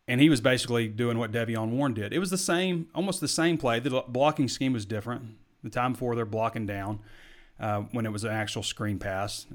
and 0.07 0.21
he 0.21 0.29
was 0.29 0.41
basically 0.41 0.87
doing 0.87 1.17
what 1.17 1.31
De'Vion 1.31 1.69
Warren 1.69 1.93
did. 1.93 2.13
It 2.13 2.19
was 2.19 2.29
the 2.29 2.37
same, 2.37 2.87
almost 2.93 3.21
the 3.21 3.27
same 3.27 3.57
play. 3.57 3.79
The 3.79 4.03
blocking 4.07 4.47
scheme 4.47 4.73
was 4.73 4.85
different. 4.85 5.37
The 5.63 5.69
time 5.69 5.93
before 5.93 6.15
they're 6.15 6.25
blocking 6.25 6.65
down 6.65 6.99
uh, 7.59 7.81
when 7.91 8.05
it 8.05 8.11
was 8.11 8.23
an 8.23 8.31
actual 8.31 8.63
screen 8.63 8.99
pass. 8.99 9.45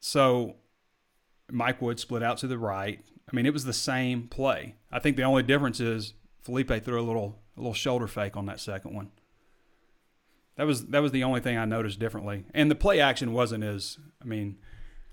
So 0.00 0.56
Mike 1.50 1.82
Woods 1.82 2.02
split 2.02 2.22
out 2.22 2.38
to 2.38 2.46
the 2.46 2.58
right. 2.58 3.00
I 3.30 3.36
mean, 3.36 3.46
it 3.46 3.52
was 3.52 3.64
the 3.64 3.72
same 3.72 4.28
play. 4.28 4.74
I 4.90 4.98
think 4.98 5.16
the 5.16 5.22
only 5.22 5.42
difference 5.42 5.80
is 5.80 6.14
Feleipe 6.46 6.82
threw 6.82 7.00
a 7.00 7.02
little 7.02 7.38
a 7.56 7.60
little 7.60 7.74
shoulder 7.74 8.06
fake 8.06 8.36
on 8.36 8.46
that 8.46 8.60
second 8.60 8.94
one. 8.94 9.10
That 10.56 10.66
was 10.66 10.86
that 10.86 11.02
was 11.02 11.12
the 11.12 11.24
only 11.24 11.40
thing 11.40 11.58
I 11.58 11.64
noticed 11.64 11.98
differently. 11.98 12.44
And 12.54 12.70
the 12.70 12.76
play 12.76 13.00
action 13.00 13.32
wasn't 13.32 13.64
as 13.64 13.98
I 14.22 14.24
mean, 14.24 14.56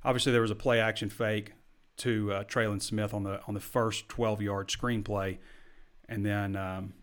obviously 0.03 0.31
there 0.31 0.41
was 0.41 0.51
a 0.51 0.55
play 0.55 0.79
action 0.79 1.09
fake 1.09 1.53
to 1.97 2.31
uh, 2.31 2.43
Trelon 2.43 2.81
Smith 2.81 3.13
on 3.13 3.23
the 3.23 3.41
on 3.47 3.53
the 3.53 3.59
first 3.59 4.07
12 4.09 4.41
yard 4.41 4.69
screenplay, 4.69 5.37
and 6.07 6.25
then 6.25 6.55
um, 6.55 6.93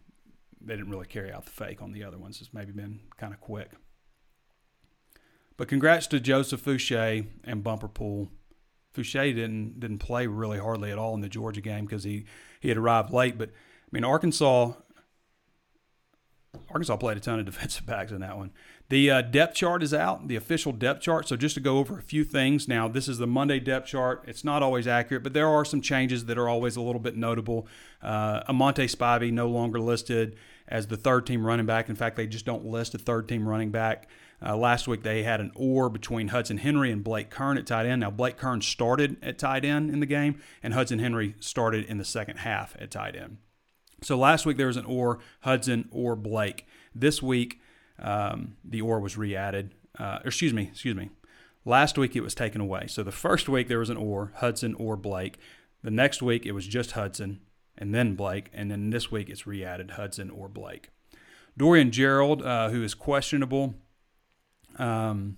they 0.61 0.77
didn't 0.77 0.91
really 0.91 1.07
carry 1.07 1.33
out 1.33 1.45
the 1.45 1.51
fake 1.51 1.83
on 1.83 1.93
the 1.93 2.05
other 2.05 2.19
ones. 2.19 2.41
It's 2.41 2.55
maybe 2.55 2.73
been 2.73 3.01
kind 3.17 3.33
of 3.33 3.41
quick. 3.41 3.71
But 5.57 5.69
congrats 5.69 6.07
to 6.09 6.21
Joseph 6.21 6.65
Foucha 6.65 7.27
and 7.45 7.65
Bumper 7.65 7.89
Pool. 7.89 8.29
Foucha 8.95 9.35
didn't 9.35 9.81
didn't 9.81 9.99
play 9.99 10.27
really 10.27 10.59
hardly 10.59 10.93
at 10.93 10.99
all 10.99 11.15
in 11.15 11.21
the 11.21 11.29
Georgia 11.29 11.61
game 11.61 11.85
because 11.85 12.05
he 12.05 12.25
he 12.61 12.69
had 12.69 12.79
arrived 12.79 13.13
late. 13.13 13.37
But 13.37 13.51
I 13.51 13.89
mean 13.91 14.05
Arkansas 14.05 14.73
Arkansas 16.71 16.97
played 16.97 17.17
a 17.17 17.21
ton 17.21 17.39
of 17.39 17.47
defensive 17.47 17.87
backs 17.87 18.13
in 18.13 18.21
that 18.21 18.37
one. 18.37 18.51
The 18.89 19.11
uh, 19.11 19.23
depth 19.23 19.55
chart 19.55 19.83
is 19.83 19.93
out, 19.93 20.29
the 20.29 20.37
official 20.37 20.73
depth 20.73 21.03
chart. 21.03 21.29
So 21.29 21.37
just 21.37 21.55
to 21.55 21.61
go 21.61 21.79
over 21.79 21.99
a 21.99 22.03
few 22.03 22.25
things. 22.25 22.67
Now, 22.69 22.89
this 22.89 23.09
is 23.09 23.19
the 23.19 23.27
Monday 23.27 23.61
depth 23.61 23.89
chart. 23.89 24.25
It's 24.27 24.45
not 24.45 24.63
always 24.63 24.87
accurate, 24.87 25.23
but 25.23 25.35
there 25.35 25.49
are 25.49 25.65
some 25.65 25.81
changes 25.81 26.25
that 26.25 26.39
are 26.39 26.49
always 26.49 26.77
a 26.77 26.81
little 26.81 27.01
bit 27.01 27.17
notable. 27.17 27.67
Uh, 28.03 28.43
A'Monte 28.45 28.85
Spivey 28.85 29.31
no 29.31 29.49
longer 29.49 29.79
listed 29.79 30.37
as 30.67 30.87
the 30.87 30.97
third 30.97 31.27
team 31.27 31.47
running 31.47 31.67
back. 31.67 31.89
In 31.89 31.97
fact, 31.97 32.17
they 32.17 32.27
just 32.27 32.47
don't 32.47 32.65
list 32.65 32.95
a 32.95 32.99
third 32.99 33.29
team 33.29 33.47
running 33.47 33.71
back. 33.71 34.09
Uh, 34.45 34.57
last 34.57 34.87
week 34.87 35.03
they 35.03 35.25
had 35.25 35.41
an 35.41 35.51
or 35.55 35.89
between 35.89 36.29
Hudson 36.29 36.59
Henry 36.59 36.93
and 36.93 37.03
Blake 37.03 37.29
Kern 37.29 37.59
at 37.59 37.67
tight 37.67 37.87
end. 37.87 38.01
Now 38.01 38.11
Blake 38.11 38.37
Kern 38.37 38.61
started 38.61 39.17
at 39.21 39.39
tight 39.39 39.65
end 39.65 39.91
in 39.91 40.01
the 40.01 40.07
game, 40.07 40.41
and 40.63 40.75
Hudson 40.75 41.01
Henry 41.01 41.35
started 41.41 41.85
in 41.87 41.99
the 41.99 42.05
second 42.05 42.39
half 42.39 42.77
at 42.79 42.91
tight 42.91 43.17
end. 43.17 43.39
So 44.03 44.17
last 44.17 44.47
week 44.47 44.57
there 44.57 44.67
was 44.67 44.77
an 44.77 44.85
or 44.85 45.19
Hudson 45.41 45.89
or 45.91 46.17
Blake. 46.17 46.67
This 46.95 47.23
week 47.23 47.61
um, 47.99 48.57
the 48.65 48.81
or 48.81 49.01
was 49.01 49.17
re-added. 49.17 49.75
Uh, 49.99 50.21
excuse 50.25 50.53
me, 50.53 50.69
excuse 50.71 50.95
me. 50.95 51.11
Last 51.65 51.99
week 51.99 52.17
it 52.17 52.23
was 52.23 52.35
taken 52.35 52.61
away. 52.61 52.87
So 52.87 53.03
the 53.03 53.13
first 53.13 53.49
week 53.49 53.69
there 53.69 53.81
was 53.81 53.91
an 53.91 53.97
or 53.97 54.33
Hudson 54.37 54.75
or 54.75 54.97
Blake. 54.97 55.39
The 55.83 55.91
next 55.91 56.23
week 56.23 56.47
it 56.47 56.53
was 56.53 56.67
just 56.67 56.93
Hudson 56.93 57.41
and 57.77 57.95
then 57.95 58.15
Blake, 58.15 58.51
and 58.53 58.71
then 58.71 58.91
this 58.91 59.11
week 59.11 59.31
it's 59.31 59.47
re-added 59.47 59.93
Hudson 59.93 60.31
or 60.31 60.49
Blake. 60.49 60.91
Dorian 61.57 61.91
Gerald, 61.91 62.43
uh, 62.43 62.71
who 62.71 62.83
is 62.83 62.95
questionable 62.95 63.75
um, 64.79 65.37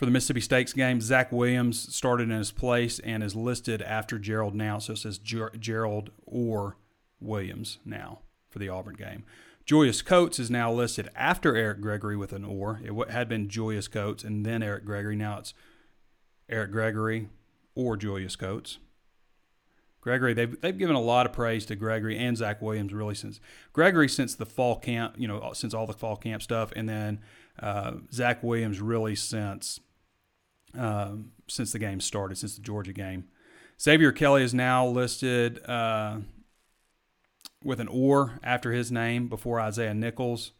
for 0.00 0.06
the 0.06 0.12
Mississippi 0.12 0.40
State 0.40 0.72
game, 0.72 0.98
Zach 1.02 1.30
Williams 1.30 1.94
started 1.94 2.30
in 2.30 2.38
his 2.38 2.52
place 2.52 3.00
and 3.00 3.22
is 3.22 3.36
listed 3.36 3.82
after 3.82 4.18
Gerald 4.18 4.54
now. 4.54 4.78
So 4.78 4.94
it 4.94 4.96
says 4.96 5.18
Ger- 5.18 5.52
Gerald 5.58 6.08
or 6.24 6.78
Williams 7.20 7.80
now 7.84 8.20
for 8.48 8.58
the 8.58 8.70
Auburn 8.70 8.94
game. 8.94 9.24
Julius 9.66 10.00
Coates 10.00 10.38
is 10.38 10.50
now 10.50 10.72
listed 10.72 11.10
after 11.14 11.54
Eric 11.54 11.82
Gregory 11.82 12.16
with 12.16 12.32
an 12.32 12.46
or. 12.46 12.80
It 12.82 13.10
had 13.10 13.28
been 13.28 13.50
Julius 13.50 13.88
Coates 13.88 14.24
and 14.24 14.46
then 14.46 14.62
Eric 14.62 14.86
Gregory. 14.86 15.16
Now 15.16 15.40
it's 15.40 15.52
Eric 16.48 16.70
Gregory 16.70 17.28
or 17.74 17.98
Julius 17.98 18.36
Coates. 18.36 18.78
Gregory, 20.00 20.32
they've, 20.32 20.58
they've 20.62 20.78
given 20.78 20.96
a 20.96 21.00
lot 21.00 21.26
of 21.26 21.34
praise 21.34 21.66
to 21.66 21.76
Gregory 21.76 22.16
and 22.16 22.38
Zach 22.38 22.62
Williams 22.62 22.94
really 22.94 23.14
since 23.14 23.38
Gregory 23.74 24.08
since 24.08 24.34
the 24.34 24.46
fall 24.46 24.76
camp, 24.76 25.16
you 25.18 25.28
know, 25.28 25.52
since 25.52 25.74
all 25.74 25.86
the 25.86 25.92
fall 25.92 26.16
camp 26.16 26.40
stuff, 26.40 26.72
and 26.74 26.88
then 26.88 27.20
uh, 27.58 27.96
Zach 28.10 28.42
Williams 28.42 28.80
really 28.80 29.14
since 29.14 29.78
um, 30.78 31.32
since 31.48 31.72
the 31.72 31.78
game 31.78 32.00
started, 32.00 32.36
since 32.36 32.56
the 32.56 32.62
Georgia 32.62 32.92
game. 32.92 33.24
Xavier 33.80 34.12
Kelly 34.12 34.42
is 34.42 34.52
now 34.52 34.86
listed 34.86 35.64
uh, 35.66 36.18
with 37.64 37.80
an 37.80 37.88
or 37.88 38.38
after 38.42 38.72
his 38.72 38.92
name 38.92 39.28
before 39.28 39.60
Isaiah 39.60 39.94
Nichols. 39.94 40.52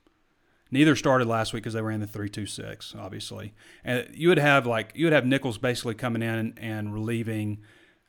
Neither 0.71 0.95
started 0.95 1.27
last 1.27 1.53
week 1.53 1.65
because 1.65 1.75
they 1.75 1.83
ran 1.83 2.01
the 2.01 2.07
three 2.07 2.29
two 2.29 2.47
six, 2.47 2.95
obviously. 2.97 3.53
And 3.85 4.09
you 4.13 4.29
would 4.29 4.39
have 4.39 4.67
like 4.67 4.93
you 4.95 5.07
would 5.07 5.13
have 5.13 5.27
Nichols 5.27 5.59
basically 5.59 5.95
coming 5.95 6.23
in 6.23 6.57
and 6.59 6.95
relieving. 6.95 7.59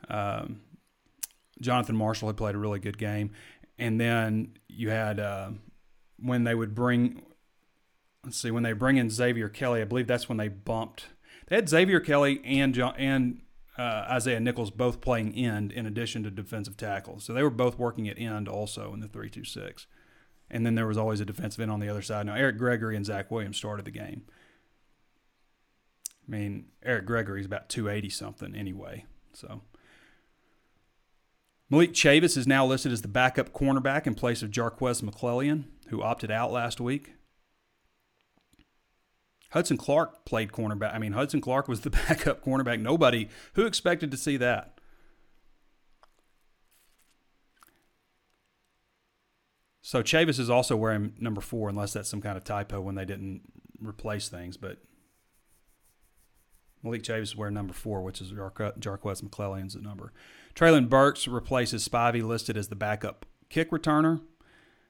Um, 0.08 0.62
Jonathan 1.60 1.96
Marshall 1.96 2.30
had 2.30 2.38
played 2.38 2.56
a 2.56 2.60
really 2.60 2.80
good 2.80 2.98
game, 2.98 3.32
and 3.80 4.00
then 4.00 4.58
you 4.68 4.90
had 4.90 5.20
uh, 5.20 5.52
when 6.20 6.44
they 6.44 6.56
would 6.56 6.76
bring. 6.76 7.24
Let's 8.24 8.38
see 8.38 8.52
when 8.52 8.62
they 8.62 8.74
bring 8.74 8.98
in 8.98 9.10
Xavier 9.10 9.50
Kelly. 9.50 9.82
I 9.82 9.86
believe 9.86 10.06
that's 10.06 10.30
when 10.30 10.38
they 10.38 10.48
bumped. 10.48 11.08
They 11.52 11.58
had 11.58 11.70
Xavier 11.70 12.00
Kelly 12.00 12.42
and 12.44 12.74
John, 12.74 12.96
and 12.98 13.42
uh, 13.78 14.06
Isaiah 14.10 14.40
Nichols 14.40 14.72
both 14.72 15.02
playing 15.02 15.36
end 15.36 15.72
in 15.72 15.86
addition 15.86 16.24
to 16.24 16.32
defensive 16.32 16.78
tackle. 16.78 17.20
So 17.20 17.34
they 17.34 17.44
were 17.44 17.50
both 17.52 17.78
working 17.78 18.08
at 18.08 18.18
end 18.18 18.48
also 18.48 18.94
in 18.94 19.02
the 19.02 19.08
three 19.08 19.30
two 19.30 19.44
six 19.44 19.86
and 20.52 20.66
then 20.66 20.76
there 20.76 20.86
was 20.86 20.98
always 20.98 21.22
a 21.22 21.26
defensive 21.26 21.62
end 21.62 21.72
on 21.72 21.80
the 21.80 21.90
other 21.90 22.02
side. 22.02 22.26
Now 22.26 22.36
Eric 22.36 22.58
Gregory 22.58 22.96
and 22.96 23.06
Zach 23.06 23.32
Williams 23.32 23.58
started 23.58 23.86
the 23.86 23.92
game. 23.92 24.24
I 26.28 26.32
mean, 26.32 26.66
Eric 26.84 27.06
Gregory's 27.06 27.46
about 27.46 27.70
280 27.70 28.10
something 28.10 28.56
anyway. 28.56 29.06
So 29.34 29.62
Malik 31.70 31.94
Chavis 31.94 32.38
is 32.38 32.46
now 32.46 32.66
listed 32.66 32.92
as 32.92 33.02
the 33.02 33.08
backup 33.08 33.54
cornerback 33.54 34.06
in 34.06 34.14
place 34.14 34.44
of 34.44 34.52
Jarquez 34.52 35.02
McClellion, 35.02 35.64
who 35.88 36.04
opted 36.04 36.30
out 36.30 36.52
last 36.52 36.82
week. 36.82 37.14
Hudson 39.52 39.78
Clark 39.78 40.26
played 40.26 40.52
cornerback. 40.52 40.94
I 40.94 41.00
mean, 41.00 41.14
Hudson 41.14 41.42
Clark 41.42 41.68
was 41.68 41.82
the 41.82 41.90
backup 42.08 42.44
cornerback. 42.44 42.80
Nobody 42.80 43.30
who 43.54 43.66
expected 43.66 44.12
to 44.12 44.18
see 44.18 44.38
that. 44.38 44.80
So 49.82 50.02
Chavis 50.02 50.40
is 50.40 50.50
also 50.50 50.78
wearing 50.78 51.14
number 51.20 51.42
four, 51.42 51.68
unless 51.68 51.94
that's 51.94 52.08
some 52.08 52.22
kind 52.22 52.38
of 52.38 52.44
typo 52.44 52.80
when 52.80 52.96
they 52.96 53.04
didn't 53.04 53.42
replace 53.82 54.30
things. 54.30 54.56
But 54.56 54.78
Malik 56.82 57.04
Chavis 57.04 57.24
is 57.24 57.36
wearing 57.36 57.56
number 57.56 57.74
four, 57.74 58.02
which 58.02 58.22
is 58.22 58.32
Jarquez 58.32 58.80
McClellion's 58.80 59.76
number. 59.76 60.14
Treylon 60.56 60.88
Burks 60.88 61.28
replaces 61.28 61.88
Spivey, 61.88 62.24
listed 62.24 62.56
as 62.56 62.70
the 62.70 62.76
backup 62.76 63.26
kick 63.50 63.72
returner. 63.72 64.22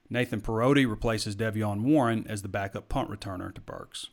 Nathan 0.08 0.41
Parodi 0.41 0.88
replaces 0.88 1.36
Devion 1.36 1.82
Warren 1.82 2.25
as 2.27 2.41
the 2.41 2.50
backup 2.50 2.89
punt 2.89 3.10
returner 3.10 3.53
to 3.56 3.62
Burks. 3.62 4.10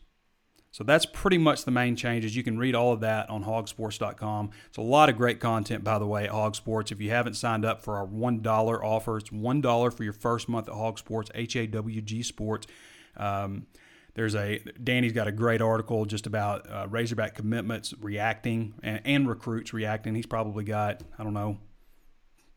So 0.78 0.84
that's 0.84 1.06
pretty 1.06 1.38
much 1.38 1.64
the 1.64 1.72
main 1.72 1.96
changes. 1.96 2.36
You 2.36 2.44
can 2.44 2.56
read 2.56 2.76
all 2.76 2.92
of 2.92 3.00
that 3.00 3.28
on 3.30 3.42
hawgsports.com. 3.42 4.50
It's 4.68 4.78
a 4.78 4.80
lot 4.80 5.08
of 5.08 5.16
great 5.16 5.40
content, 5.40 5.82
by 5.82 5.98
the 5.98 6.06
way, 6.06 6.22
at 6.22 6.30
Hawg 6.30 6.54
Sports. 6.54 6.92
If 6.92 7.00
you 7.00 7.10
haven't 7.10 7.34
signed 7.34 7.64
up 7.64 7.82
for 7.82 7.96
our 7.96 8.06
$1 8.06 8.84
offer, 8.84 9.16
it's 9.16 9.30
$1 9.30 9.92
for 9.96 10.04
your 10.04 10.12
first 10.12 10.48
month 10.48 10.68
at 10.68 10.74
Hawg 10.76 11.00
Sports, 11.00 11.32
H 11.34 11.56
A 11.56 11.66
W 11.66 12.00
G 12.00 12.22
Sports. 12.22 12.68
Um, 13.16 13.66
there's 14.14 14.36
a 14.36 14.60
Danny's 14.80 15.12
got 15.12 15.26
a 15.26 15.32
great 15.32 15.60
article 15.60 16.04
just 16.04 16.28
about 16.28 16.70
uh, 16.70 16.86
Razorback 16.88 17.34
commitments 17.34 17.92
reacting 18.00 18.74
and, 18.80 19.00
and 19.04 19.28
recruits 19.28 19.74
reacting. 19.74 20.14
He's 20.14 20.26
probably 20.26 20.62
got 20.62 21.02
I 21.18 21.24
don't 21.24 21.34
know 21.34 21.58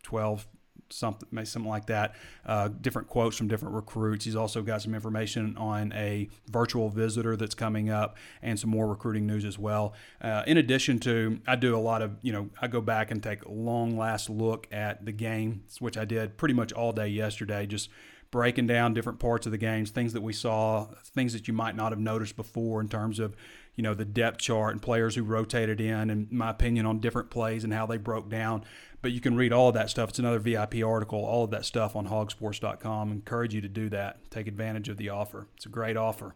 12 0.04 0.48
something, 0.92 1.28
maybe 1.32 1.46
something 1.46 1.70
like 1.70 1.88
that. 1.88 2.16
Uh, 2.46 2.68
different 2.68 3.08
quotes 3.08 3.38
from 3.38 3.48
different 3.48 3.76
recruits. 3.76 4.26
He's 4.26 4.36
also 4.36 4.62
got 4.62 4.82
some 4.82 4.94
information 4.94 5.58
on 5.58 5.92
a 5.94 6.30
virtual 6.50 6.90
visitor 6.90 7.36
that's 7.36 7.56
coming 7.56 7.90
up 7.90 8.18
and 8.42 8.60
some 8.60 8.70
more 8.70 8.88
recruiting 8.88 9.26
news 9.26 9.46
as 9.46 9.58
well. 9.58 9.94
Uh, 10.22 10.44
in 10.48 10.58
addition 10.58 11.00
to, 11.00 11.40
I 11.48 11.56
do 11.56 11.76
a 11.76 11.80
lot 11.80 12.02
of, 12.02 12.18
you 12.22 12.32
know, 12.32 12.50
I 12.62 12.68
go 12.68 12.82
back 12.82 13.12
and 13.12 13.22
take 13.22 13.44
a 13.46 13.52
long 13.52 13.98
last 13.98 14.30
look 14.30 14.68
at 14.72 15.06
the 15.06 15.12
game, 15.12 15.64
which 15.80 15.98
I 15.98 16.06
did 16.06 16.38
pretty 16.38 16.54
much 16.54 16.72
all 16.74 16.92
day 16.92 17.08
yesterday, 17.08 17.66
just 17.66 17.90
breaking 18.32 18.66
down 18.66 18.94
different 18.94 19.20
parts 19.20 19.46
of 19.46 19.52
the 19.52 19.58
games, 19.58 19.92
things 19.92 20.14
that 20.14 20.22
we 20.22 20.32
saw, 20.32 20.88
things 21.14 21.34
that 21.34 21.48
you 21.48 21.54
might 21.54 21.76
not 21.76 21.92
have 21.92 22.00
noticed 22.00 22.38
before 22.38 22.80
in 22.80 22.88
terms 22.88 23.20
of 23.20 23.36
you 23.76 23.84
know 23.84 23.94
the 23.94 24.06
depth 24.06 24.40
chart 24.40 24.74
and 24.74 24.82
players 24.82 25.16
who 25.16 25.24
rotated 25.24 25.80
in 25.80 26.10
and 26.10 26.32
my 26.32 26.50
opinion 26.50 26.86
on 26.86 27.00
different 27.00 27.30
plays 27.30 27.64
and 27.64 27.74
how 27.74 27.86
they 27.86 27.98
broke 27.98 28.30
down 28.30 28.64
but 29.02 29.12
you 29.12 29.20
can 29.20 29.36
read 29.36 29.52
all 29.52 29.70
of 29.70 29.74
that 29.74 29.90
stuff. 29.90 30.10
It's 30.10 30.20
another 30.20 30.40
VIP 30.40 30.84
article, 30.86 31.24
all 31.24 31.44
of 31.44 31.52
that 31.52 31.66
stuff 31.66 31.96
on 31.96 32.08
hawgsports.com. 32.08 33.12
Encourage 33.12 33.54
you 33.54 33.62
to 33.62 33.68
do 33.68 33.90
that. 33.90 34.30
Take 34.30 34.48
advantage 34.48 34.90
of 34.90 34.98
the 34.98 35.10
offer. 35.10 35.48
It's 35.56 35.66
a 35.66 35.70
great 35.70 35.98
offer. 35.98 36.36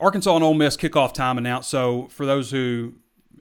Arkansas 0.00 0.34
and 0.34 0.44
Ole 0.44 0.54
Miss 0.54 0.76
kickoff 0.76 1.12
time 1.12 1.38
announced. 1.38 1.70
So 1.70 2.08
for 2.10 2.26
those 2.26 2.50
who, 2.50 2.94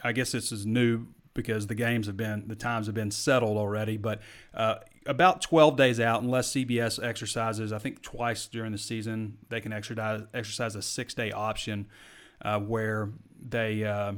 I 0.04 0.12
guess 0.12 0.32
this 0.32 0.52
is 0.52 0.66
new 0.66 1.08
because 1.34 1.68
the 1.68 1.76
games 1.76 2.08
have 2.08 2.18
been, 2.18 2.48
the 2.48 2.56
times 2.56 2.88
have 2.88 2.96
been 2.96 3.12
settled 3.12 3.58
already, 3.58 3.96
but 3.96 4.22
uh, 4.56 4.76
about 5.06 5.42
12 5.42 5.78
days 5.78 6.00
out, 6.00 6.24
unless 6.24 6.52
CBS 6.52 7.02
exercises, 7.04 7.72
I 7.72 7.78
think 7.78 8.02
twice 8.02 8.48
during 8.48 8.72
the 8.72 8.78
season, 8.80 9.38
they 9.50 9.62
can 9.62 9.72
exercise, 9.72 10.24
exercise 10.34 10.76
a 10.76 10.82
six 10.82 11.14
day 11.14 11.32
option 11.32 11.88
uh, 12.42 12.60
where 12.60 13.12
they, 13.40 13.84
uh, 13.84 14.14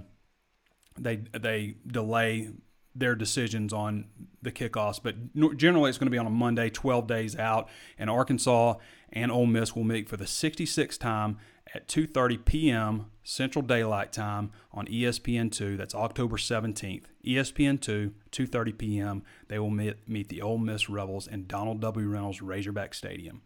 they, 0.98 1.18
they 1.18 1.76
delay 1.86 2.52
their 3.00 3.16
decisions 3.16 3.74
on 3.74 4.06
the 4.42 4.52
kickoffs. 4.52 5.00
But 5.02 5.16
generally, 5.58 5.90
it's 5.90 5.98
going 5.98 6.08
to 6.08 6.12
be 6.12 6.18
on 6.18 6.28
a 6.28 6.32
Monday, 6.32 6.70
12 6.70 7.08
days 7.08 7.36
out, 7.38 7.70
and 7.98 8.10
Arkansas 8.10 8.76
and 9.12 9.32
Ole 9.32 9.46
Miss 9.46 9.76
will 9.76 9.84
meet 9.84 10.08
for 10.08 10.18
the 10.18 10.26
66th 10.26 11.00
time 11.00 11.38
at 11.74 11.88
2:30 11.88 12.46
p.m. 12.46 13.06
Central 13.24 13.64
Daylight 13.64 14.12
Time 14.12 14.52
on 14.72 14.88
ESPN2. 14.88 15.78
That's 15.78 15.94
October 15.94 16.38
17th. 16.38 17.06
ESPN2, 17.26 18.12
2:30 18.32 18.78
p.m. 18.78 19.24
They 19.48 19.60
will 19.60 19.70
meet, 19.70 20.08
meet 20.08 20.30
the 20.30 20.42
Ole 20.42 20.58
Miss 20.58 20.90
Rebels 20.90 21.28
in 21.28 21.48
Donald 21.48 21.80
W. 21.82 22.08
Reynolds 22.08 22.42
Razorback 22.42 22.94
Stadium. 22.94 23.42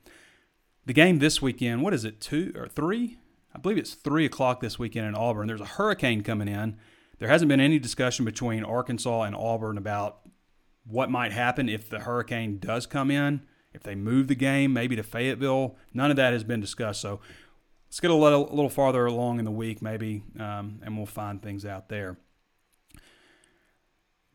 The 0.85 0.93
game 0.93 1.19
this 1.19 1.41
weekend, 1.41 1.81
what 1.81 1.93
is 1.93 2.03
it, 2.03 2.19
two 2.19 2.53
or 2.55 2.67
three? 2.67 3.17
I 3.55 3.59
believe 3.59 3.77
it's 3.77 3.93
three 3.93 4.25
o'clock 4.25 4.59
this 4.59 4.79
weekend 4.79 5.07
in 5.07 5.15
Auburn. 5.15 5.47
There's 5.47 5.61
a 5.61 5.65
hurricane 5.65 6.23
coming 6.23 6.47
in 6.47 6.77
there 7.23 7.31
hasn't 7.31 7.47
been 7.47 7.61
any 7.61 7.79
discussion 7.79 8.25
between 8.25 8.65
Arkansas 8.65 9.21
and 9.21 9.33
Auburn 9.33 9.77
about 9.77 10.27
what 10.85 11.09
might 11.09 11.31
happen 11.31 11.69
if 11.69 11.89
the 11.89 11.99
hurricane 11.99 12.59
does 12.59 12.85
come 12.85 13.09
in, 13.09 13.43
if 13.73 13.81
they 13.81 13.95
move 13.95 14.27
the 14.27 14.35
game, 14.35 14.73
maybe 14.73 14.97
to 14.97 15.03
Fayetteville. 15.03 15.77
None 15.93 16.11
of 16.11 16.17
that 16.17 16.33
has 16.33 16.43
been 16.43 16.59
discussed. 16.59 16.99
So 16.99 17.21
let's 17.87 18.01
get 18.01 18.11
a 18.11 18.13
little, 18.13 18.49
a 18.49 18.53
little 18.53 18.69
farther 18.69 19.05
along 19.05 19.39
in 19.39 19.45
the 19.45 19.51
week, 19.51 19.81
maybe, 19.81 20.21
um, 20.37 20.81
and 20.83 20.97
we'll 20.97 21.05
find 21.05 21.41
things 21.41 21.65
out 21.65 21.87
there. 21.87 22.17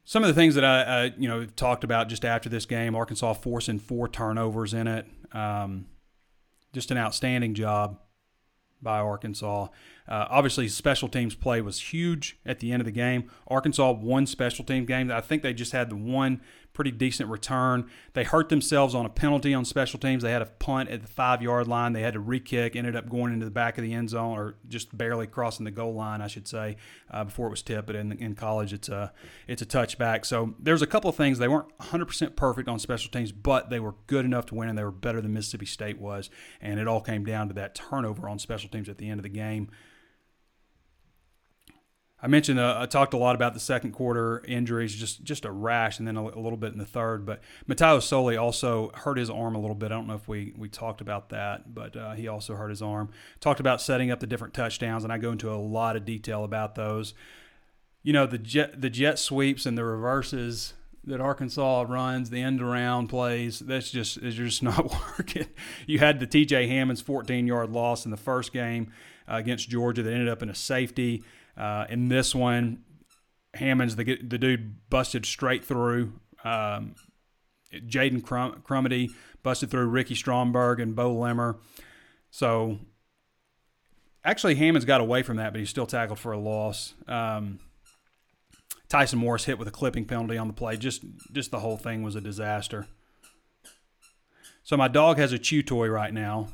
Some 0.07 0.25
of 0.25 0.29
the 0.29 0.35
things 0.35 0.55
that 0.55 0.65
I, 0.65 0.83
I, 0.83 1.05
you 1.19 1.29
know, 1.29 1.45
talked 1.45 1.85
about 1.85 2.09
just 2.09 2.25
after 2.25 2.49
this 2.49 2.65
game, 2.65 2.97
Arkansas 2.97 3.35
forcing 3.35 3.79
four 3.79 4.09
turnovers 4.09 4.73
in 4.73 4.87
it. 4.87 5.05
Um, 5.33 5.89
just 6.73 6.91
an 6.91 6.97
outstanding 6.97 7.53
job 7.53 7.99
by 8.81 9.01
Arkansas. 9.01 9.67
Uh, 10.09 10.27
obviously, 10.31 10.69
special 10.69 11.09
teams 11.09 11.35
play 11.35 11.61
was 11.61 11.93
huge 11.93 12.39
at 12.47 12.61
the 12.61 12.73
end 12.73 12.81
of 12.81 12.87
the 12.87 12.93
game. 12.93 13.31
Arkansas 13.47 13.93
won 13.93 14.27
special 14.27 14.65
team 14.65 14.87
game. 14.87 15.11
I 15.11 15.21
think 15.21 15.43
they 15.43 15.53
just 15.53 15.73
had 15.73 15.91
the 15.91 15.97
one 15.97 16.41
pretty 16.73 16.91
decent 16.93 17.29
return. 17.29 17.91
They 18.15 18.23
hurt 18.23 18.51
themselves 18.51 18.95
on 18.95 19.05
a 19.05 19.09
penalty 19.09 19.53
on 19.53 19.65
special 19.65 19.99
teams. 19.99 20.23
They 20.23 20.31
had 20.31 20.43
a 20.43 20.47
punt 20.47 20.89
at 20.91 21.03
the 21.03 21.09
five 21.09 21.43
yard 21.43 21.67
line. 21.67 21.93
They 21.93 22.03
had 22.03 22.13
to 22.15 22.21
re 22.21 22.39
kick, 22.39 22.77
ended 22.77 22.95
up 22.95 23.09
going 23.09 23.33
into 23.33 23.45
the 23.45 23.51
back 23.51 23.79
of 23.79 23.83
the 23.83 23.93
end 23.93 24.11
zone 24.11 24.39
or 24.39 24.55
just 24.69 24.97
barely 24.97 25.27
crossing 25.27 25.65
the 25.65 25.73
goal 25.73 25.95
line, 25.95 26.23
I 26.23 26.29
should 26.29 26.47
say, 26.47 26.77
uh, 27.11 27.25
before 27.25 27.49
it 27.49 27.51
was 27.51 27.63
tipped. 27.63 27.89
But 27.89 27.97
in, 27.97 28.13
in 28.13 28.35
college, 28.37 28.73
it's 28.73 28.89
a, 28.89 29.13
it's 29.49 29.61
a 29.61 29.67
touchback. 29.67 30.25
So 30.25 30.55
there's 30.59 30.81
a 30.81 30.87
couple 30.87 31.11
of 31.11 31.17
things. 31.17 31.39
They 31.39 31.49
weren't 31.49 31.77
100% 31.79 32.37
perfect 32.37 32.69
on 32.69 32.79
special 32.79 33.11
teams, 33.11 33.33
but 33.33 33.71
they 33.71 33.81
were 33.81 33.97
good 34.07 34.25
enough 34.25 34.47
to 34.47 34.55
win, 34.55 34.69
and 34.69 34.79
they 34.79 34.85
were 34.85 34.93
better 34.93 35.21
than 35.21 35.35
Mississippi 35.35 35.67
State 35.67 35.99
was. 35.99 36.31
And 36.61 36.79
it 36.79 36.87
all 36.87 37.01
came 37.01 37.25
down 37.25 37.49
to 37.49 37.55
that 37.55 37.75
turnover 37.75 38.29
on 38.29 38.39
special 38.39 38.71
teams 38.71 38.89
at 38.89 38.99
the 38.99 39.11
end 39.11 39.19
of 39.19 39.25
the 39.25 39.29
game. 39.29 39.69
I 42.21 42.27
mentioned 42.27 42.59
uh, 42.59 42.77
I 42.79 42.87
talked 42.87 43.15
a 43.15 43.17
lot 43.17 43.37
about 43.37 43.55
the 43.55 43.61
second 43.61 43.93
quarter 43.93 44.43
injuries, 44.45 44.95
just 44.95 45.23
just 45.23 45.45
a 45.45 45.53
rash, 45.53 45.99
and 45.99 46.09
then 46.09 46.17
a, 46.17 46.23
a 46.23 46.41
little 46.41 46.57
bit 46.57 46.73
in 46.73 46.79
the 46.79 46.87
third. 46.87 47.25
But 47.25 47.41
Mataio 47.69 48.03
Soli 48.03 48.37
also 48.37 48.91
hurt 48.95 49.19
his 49.19 49.31
arm 49.31 49.55
a 49.55 49.61
little 49.61 49.77
bit. 49.77 49.87
I 49.93 49.95
don't 49.95 50.09
know 50.09 50.17
if 50.17 50.27
we 50.27 50.53
we 50.57 50.69
talked 50.69 51.01
about 51.01 51.29
that, 51.29 51.75
but 51.75 51.97
uh, 51.97 52.13
he 52.13 52.27
also 52.27 52.57
hurt 52.57 52.71
his 52.71 52.83
arm. 52.83 53.11
Talked 53.41 53.61
about 53.61 53.81
setting 53.81 54.11
up 54.11 54.19
the 54.19 54.27
different 54.27 54.53
touchdowns, 54.53 55.05
and 55.05 55.13
I 55.13 55.19
go 55.19 55.31
into 55.31 55.51
a 55.51 55.55
lot 55.55 55.95
of 55.95 56.05
detail 56.05 56.43
about 56.43 56.75
those. 56.75 57.15
You 58.03 58.13
know 58.13 58.27
the 58.27 58.39
jet 58.39 58.81
the 58.81 58.91
jet 58.91 59.19
sweeps 59.19 59.65
and 59.65 59.79
the 59.79 59.85
reverses 59.85 60.75
that 61.05 61.21
Arkansas 61.21 61.85
runs, 61.89 62.31
the 62.31 62.43
end 62.43 62.61
around 62.61 63.09
plays, 63.09 63.61
that's 63.61 63.91
just 63.91 64.19
is 64.19 64.35
just 64.35 64.63
not 64.65 64.93
working. 65.19 65.47
You 65.87 66.01
had 66.01 66.19
the 66.19 66.27
T.J. 66.27 66.67
Hammonds 66.67 67.01
14 67.01 67.47
yard 67.47 67.71
loss 67.71 68.05
in 68.05 68.11
the 68.11 68.17
first 68.17 68.53
game 68.53 68.93
uh, 69.31 69.37
against 69.37 69.69
Georgia 69.69 70.03
that 70.03 70.13
ended 70.13 70.29
up 70.29 70.43
in 70.43 70.49
a 70.49 70.55
safety. 70.55 71.23
Uh, 71.59 71.87
in 71.89 72.09
this 72.09 72.35
one, 72.35 72.85
Hammonds, 73.55 73.97
the, 73.97 74.05
the 74.05 74.39
dude 74.39 74.89
busted 74.89 75.27
straight 75.27 75.65
through. 75.65 76.13
Um, 76.45 76.95
Jaden 77.73 78.23
Crum- 78.23 78.63
Crumedy 78.67 79.11
busted 79.43 79.71
through 79.71 79.87
Ricky 79.87 80.15
Stromberg 80.15 80.81
and 80.81 80.95
Beaux 80.95 81.13
Limmer. 81.13 81.59
So 82.31 82.79
actually, 84.25 84.55
Hammonds 84.55 84.85
got 84.85 85.01
away 85.01 85.23
from 85.23 85.37
that, 85.37 85.53
but 85.53 85.59
he 85.59 85.67
still 85.67 85.87
tackled 85.87 86.19
for 86.19 86.33
a 86.33 86.39
loss. 86.39 86.95
Um, 87.07 87.59
Tyson 88.89 89.19
Morris 89.19 89.45
hit 89.45 89.59
with 89.59 89.69
a 89.69 89.73
clipping 89.73 90.05
penalty 90.05 90.39
on 90.39 90.47
the 90.47 90.55
play. 90.55 90.77
Just 90.77 91.03
just 91.33 91.51
the 91.51 91.61
whole 91.61 91.77
thing 91.77 92.03
was 92.03 92.15
a 92.15 92.21
disaster. 92.21 92.87
So 94.63 94.77
my 94.77 94.89
dog 94.89 95.19
has 95.19 95.33
a 95.33 95.39
chew 95.39 95.63
toy 95.63 95.89
right 95.89 96.13
now, 96.13 96.49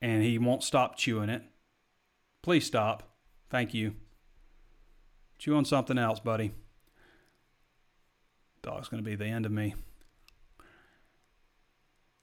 and 0.00 0.22
he 0.22 0.38
won't 0.38 0.62
stop 0.62 0.96
chewing 0.96 1.30
it. 1.30 1.42
Please 2.42 2.66
stop. 2.66 3.02
Thank 3.50 3.74
you. 3.74 3.94
Chew 5.44 5.56
on 5.56 5.66
something 5.66 5.98
else, 5.98 6.20
buddy. 6.20 6.52
Dog's 8.62 8.88
going 8.88 9.04
to 9.04 9.06
be 9.06 9.14
the 9.14 9.26
end 9.26 9.44
of 9.44 9.52
me. 9.52 9.74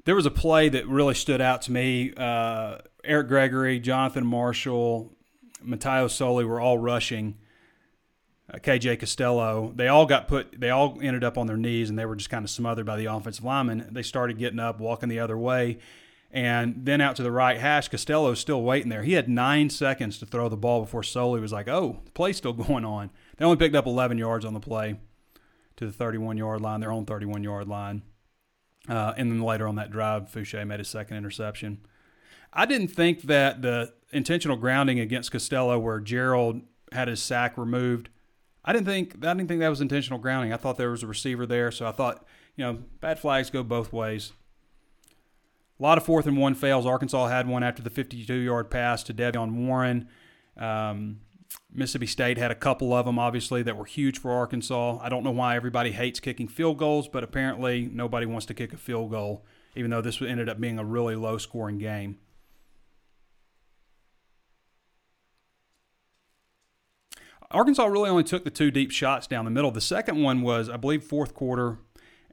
There 0.06 0.16
was 0.16 0.26
a 0.26 0.32
play 0.32 0.70
that 0.70 0.88
really 0.88 1.14
stood 1.14 1.40
out 1.40 1.62
to 1.64 1.72
me. 1.72 2.16
Uh, 2.18 2.80
Eric 3.04 3.28
Gregory, 3.28 3.80
Jonathan 3.80 4.26
Marshall, 4.26 5.14
Mataio 5.64 6.10
Soli 6.10 6.46
were 6.46 6.60
all 6.60 6.80
rushing. 6.80 7.38
Uh, 8.52 8.58
KJ 8.58 9.00
Costello, 9.00 9.72
they 9.76 9.88
all 9.88 10.08
got 10.08 10.28
put, 10.28 10.60
they 10.60 10.72
all 10.72 10.98
ended 11.00 11.24
up 11.24 11.38
on 11.38 11.46
their 11.46 11.58
knees 11.58 11.92
and 11.92 12.00
they 12.00 12.08
were 12.08 12.16
just 12.16 12.32
kind 12.32 12.44
of 12.44 12.50
smothered 12.50 12.88
by 12.88 12.98
the 12.98 13.06
offensive 13.06 13.46
lineman. 13.46 13.88
They 13.92 14.02
started 14.02 14.40
getting 14.40 14.60
up, 14.60 14.80
walking 14.80 15.10
the 15.10 15.20
other 15.20 15.38
way. 15.38 15.78
And 16.34 16.86
then 16.86 17.02
out 17.02 17.18
to 17.18 17.24
the 17.24 17.32
right 17.32 17.58
hash, 17.58 17.90
Costello's 17.90 18.40
still 18.40 18.62
waiting 18.62 18.90
there. 18.90 19.04
He 19.04 19.14
had 19.14 19.28
nine 19.28 19.70
seconds 19.70 20.18
to 20.20 20.26
throw 20.26 20.48
the 20.48 20.56
ball 20.56 20.82
before 20.82 21.04
Soli 21.04 21.42
was 21.42 21.52
like, 21.52 21.68
oh, 21.68 22.00
the 22.06 22.12
play's 22.12 22.38
still 22.38 22.54
going 22.68 22.86
on. 22.86 23.12
They 23.38 23.46
only 23.46 23.58
picked 23.58 23.76
up 23.76 23.86
11 23.86 24.18
yards 24.18 24.46
on 24.46 24.54
the 24.54 24.60
play 24.60 24.96
to 25.76 25.86
the 25.86 25.92
31 25.92 26.38
yard 26.38 26.62
line, 26.62 26.80
their 26.80 26.92
own 26.92 27.06
31 27.06 27.44
yard 27.44 27.68
line. 27.68 28.04
Uh, 28.88 29.14
and 29.18 29.32
then 29.32 29.42
later 29.42 29.68
on 29.68 29.76
that 29.76 29.92
drive, 29.92 30.32
Foucha 30.32 30.66
made 30.66 30.80
his 30.80 30.88
second 30.88 31.18
interception. 31.18 31.80
I 32.54 32.66
didn't 32.66 32.90
think 32.90 33.24
that 33.24 33.62
the 33.62 33.94
intentional 34.12 34.58
grounding 34.58 35.00
against 35.00 35.32
Costello, 35.32 35.78
where 35.80 36.00
Gerald 36.00 36.62
had 36.92 37.08
his 37.08 37.22
sack 37.22 37.58
removed, 37.58 38.10
I 38.64 38.74
didn't 38.74 38.86
think 38.86 39.26
I 39.26 39.34
didn't 39.34 39.48
think 39.48 39.60
that 39.62 39.70
was 39.70 39.82
intentional 39.82 40.20
grounding. 40.20 40.54
I 40.54 40.58
thought 40.58 40.78
there 40.78 40.92
was 40.92 41.04
a 41.04 41.08
receiver 41.08 41.46
there, 41.46 41.72
so 41.72 41.88
I 41.88 41.92
thought, 41.92 42.26
you 42.56 42.64
know, 42.66 42.80
bad 43.00 43.20
flags 43.20 43.50
go 43.50 43.64
both 43.64 43.92
ways. 43.92 44.34
A 45.82 45.84
lot 45.84 45.98
of 45.98 46.06
fourth 46.06 46.28
and 46.28 46.38
one 46.38 46.54
fails. 46.54 46.86
Arkansas 46.86 47.28
had 47.28 47.48
one 47.48 47.64
after 47.64 47.82
the 47.82 47.90
52 47.90 48.32
yard 48.36 48.70
pass 48.70 49.02
to 49.02 49.16
De'Vion 49.16 49.66
Warren. 49.66 50.08
Um, 50.56 51.22
Mississippi 51.74 52.06
State 52.06 52.38
had 52.38 52.52
a 52.52 52.56
couple 52.56 52.94
of 52.94 53.08
them, 53.08 53.18
obviously, 53.18 53.64
that 53.64 53.76
were 53.76 53.86
huge 53.86 54.20
for 54.20 54.32
Arkansas. 54.32 55.00
I 55.02 55.10
don't 55.10 55.24
know 55.24 55.32
why 55.32 55.56
everybody 55.56 55.92
hates 55.92 56.20
kicking 56.20 56.48
field 56.48 56.78
goals, 56.78 57.08
but 57.08 57.24
apparently 57.24 57.90
nobody 57.92 58.28
wants 58.28 58.46
to 58.48 58.54
kick 58.54 58.74
a 58.74 58.78
field 58.78 59.10
goal, 59.10 59.44
even 59.76 59.90
though 59.90 60.02
this 60.02 60.22
ended 60.22 60.48
up 60.48 60.62
being 60.62 60.78
a 60.78 60.86
really 60.86 61.16
low 61.16 61.40
scoring 61.40 61.80
game. 61.80 62.20
Arkansas 67.50 67.86
really 67.86 68.10
only 68.12 68.24
took 68.24 68.44
the 68.44 68.52
two 68.52 68.70
deep 68.70 68.92
shots 68.92 69.26
down 69.26 69.46
the 69.46 69.52
middle. 69.52 69.72
The 69.72 69.82
second 69.82 70.22
one 70.22 70.44
was, 70.44 70.70
I 70.70 70.78
believe, 70.78 71.04
fourth 71.04 71.34
quarter, 71.34 71.80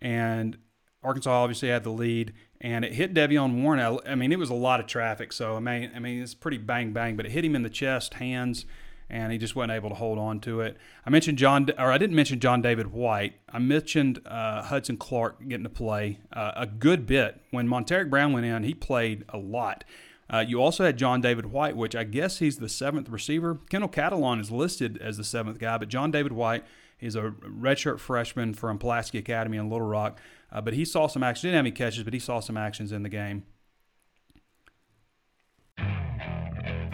and 0.02 0.58
Arkansas 1.02 1.30
obviously 1.30 1.70
had 1.70 1.82
the 1.82 1.90
lead 1.90 2.34
and 2.60 2.84
it 2.84 2.94
hit 2.94 3.14
De'Vion 3.14 3.62
Warren. 3.62 4.00
I 4.06 4.14
mean, 4.14 4.32
it 4.32 4.38
was 4.38 4.50
a 4.50 4.54
lot 4.54 4.80
of 4.80 4.86
traffic, 4.86 5.32
so 5.32 5.56
I 5.56 5.60
mean, 5.60 5.90
I 5.94 5.98
mean, 5.98 6.22
it's 6.22 6.34
pretty 6.34 6.58
bang 6.58 6.92
bang, 6.92 7.16
but 7.16 7.26
it 7.26 7.32
hit 7.32 7.44
him 7.44 7.54
in 7.54 7.62
the 7.62 7.70
chest, 7.70 8.14
hands, 8.14 8.66
and 9.10 9.32
he 9.32 9.38
just 9.38 9.56
wasn't 9.56 9.72
able 9.72 9.88
to 9.88 9.94
hold 9.94 10.18
on 10.18 10.40
to 10.40 10.60
it. 10.60 10.76
I 11.06 11.10
mentioned 11.10 11.38
John, 11.38 11.68
or 11.78 11.92
I 11.92 11.98
didn't 11.98 12.16
mention 12.16 12.40
John 12.40 12.60
David 12.60 12.88
White. 12.88 13.34
I 13.50 13.58
mentioned 13.58 14.20
uh, 14.26 14.62
Hudson 14.62 14.96
Clark 14.96 15.48
getting 15.48 15.64
to 15.64 15.70
play 15.70 16.18
uh, 16.32 16.52
a 16.56 16.66
good 16.66 17.06
bit. 17.06 17.40
When 17.50 17.68
Montaric 17.68 18.10
Brown 18.10 18.32
went 18.32 18.46
in, 18.46 18.64
he 18.64 18.74
played 18.74 19.24
a 19.28 19.38
lot. 19.38 19.84
Uh, 20.30 20.44
you 20.46 20.60
also 20.60 20.84
had 20.84 20.98
John 20.98 21.22
David 21.22 21.46
White, 21.46 21.74
which 21.74 21.96
I 21.96 22.04
guess 22.04 22.38
he's 22.38 22.58
the 22.58 22.68
seventh 22.68 23.08
receiver. 23.08 23.58
Kendall 23.70 23.88
Catalon 23.88 24.40
is 24.40 24.50
listed 24.50 24.98
as 24.98 25.16
the 25.16 25.24
seventh 25.24 25.58
guy, 25.58 25.78
but 25.78 25.88
John 25.88 26.10
David 26.10 26.32
White 26.32 26.64
is 27.00 27.16
a 27.16 27.30
redshirt 27.40 27.98
freshman 27.98 28.52
from 28.52 28.78
Pulaski 28.78 29.18
Academy 29.18 29.56
in 29.56 29.70
Little 29.70 29.86
Rock. 29.86 30.18
Uh, 30.50 30.61
but 30.61 30.74
he 30.74 30.84
saw 30.84 31.06
some 31.06 31.22
action. 31.22 31.48
Didn't 31.48 31.56
have 31.56 31.62
any 31.64 31.72
catches, 31.72 32.04
but 32.04 32.12
he 32.12 32.18
saw 32.18 32.40
some 32.40 32.56
actions 32.56 32.92
in 32.92 33.02
the 33.02 33.08
game. 33.08 33.44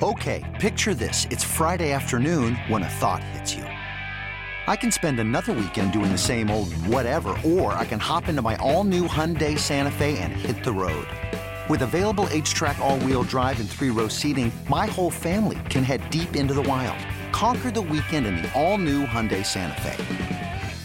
Okay, 0.02 0.42
picture 0.60 0.92
this. 0.92 1.26
It's 1.30 1.44
Friday 1.44 1.92
afternoon 1.92 2.56
when 2.68 2.82
a 2.82 2.88
thought 2.88 3.22
hits 3.22 3.54
you. 3.54 3.64
I 4.66 4.76
can 4.76 4.90
spend 4.90 5.20
another 5.20 5.52
weekend 5.52 5.92
doing 5.92 6.10
the 6.10 6.18
same 6.18 6.50
old 6.50 6.72
whatever, 6.88 7.36
or 7.44 7.72
I 7.74 7.84
can 7.84 8.00
hop 8.00 8.28
into 8.28 8.42
my 8.42 8.56
all 8.56 8.82
new 8.82 9.06
Hyundai 9.06 9.58
Santa 9.58 9.90
Fe 9.90 10.18
and 10.18 10.32
hit 10.32 10.64
the 10.64 10.72
road. 10.72 11.06
With 11.68 11.82
available 11.82 12.24
HTRAC, 12.26 12.78
all 12.78 12.98
wheel 13.00 13.22
drive, 13.22 13.60
and 13.60 13.68
three 13.68 13.90
row 13.90 14.08
seating, 14.08 14.50
my 14.68 14.86
whole 14.86 15.10
family 15.10 15.58
can 15.70 15.84
head 15.84 16.08
deep 16.10 16.34
into 16.34 16.54
the 16.54 16.62
wild. 16.62 16.98
Conquer 17.32 17.70
the 17.70 17.82
weekend 17.82 18.26
in 18.26 18.36
the 18.36 18.52
all 18.52 18.78
new 18.78 19.06
Hyundai 19.06 19.46
Santa 19.46 19.80
Fe. 19.80 20.33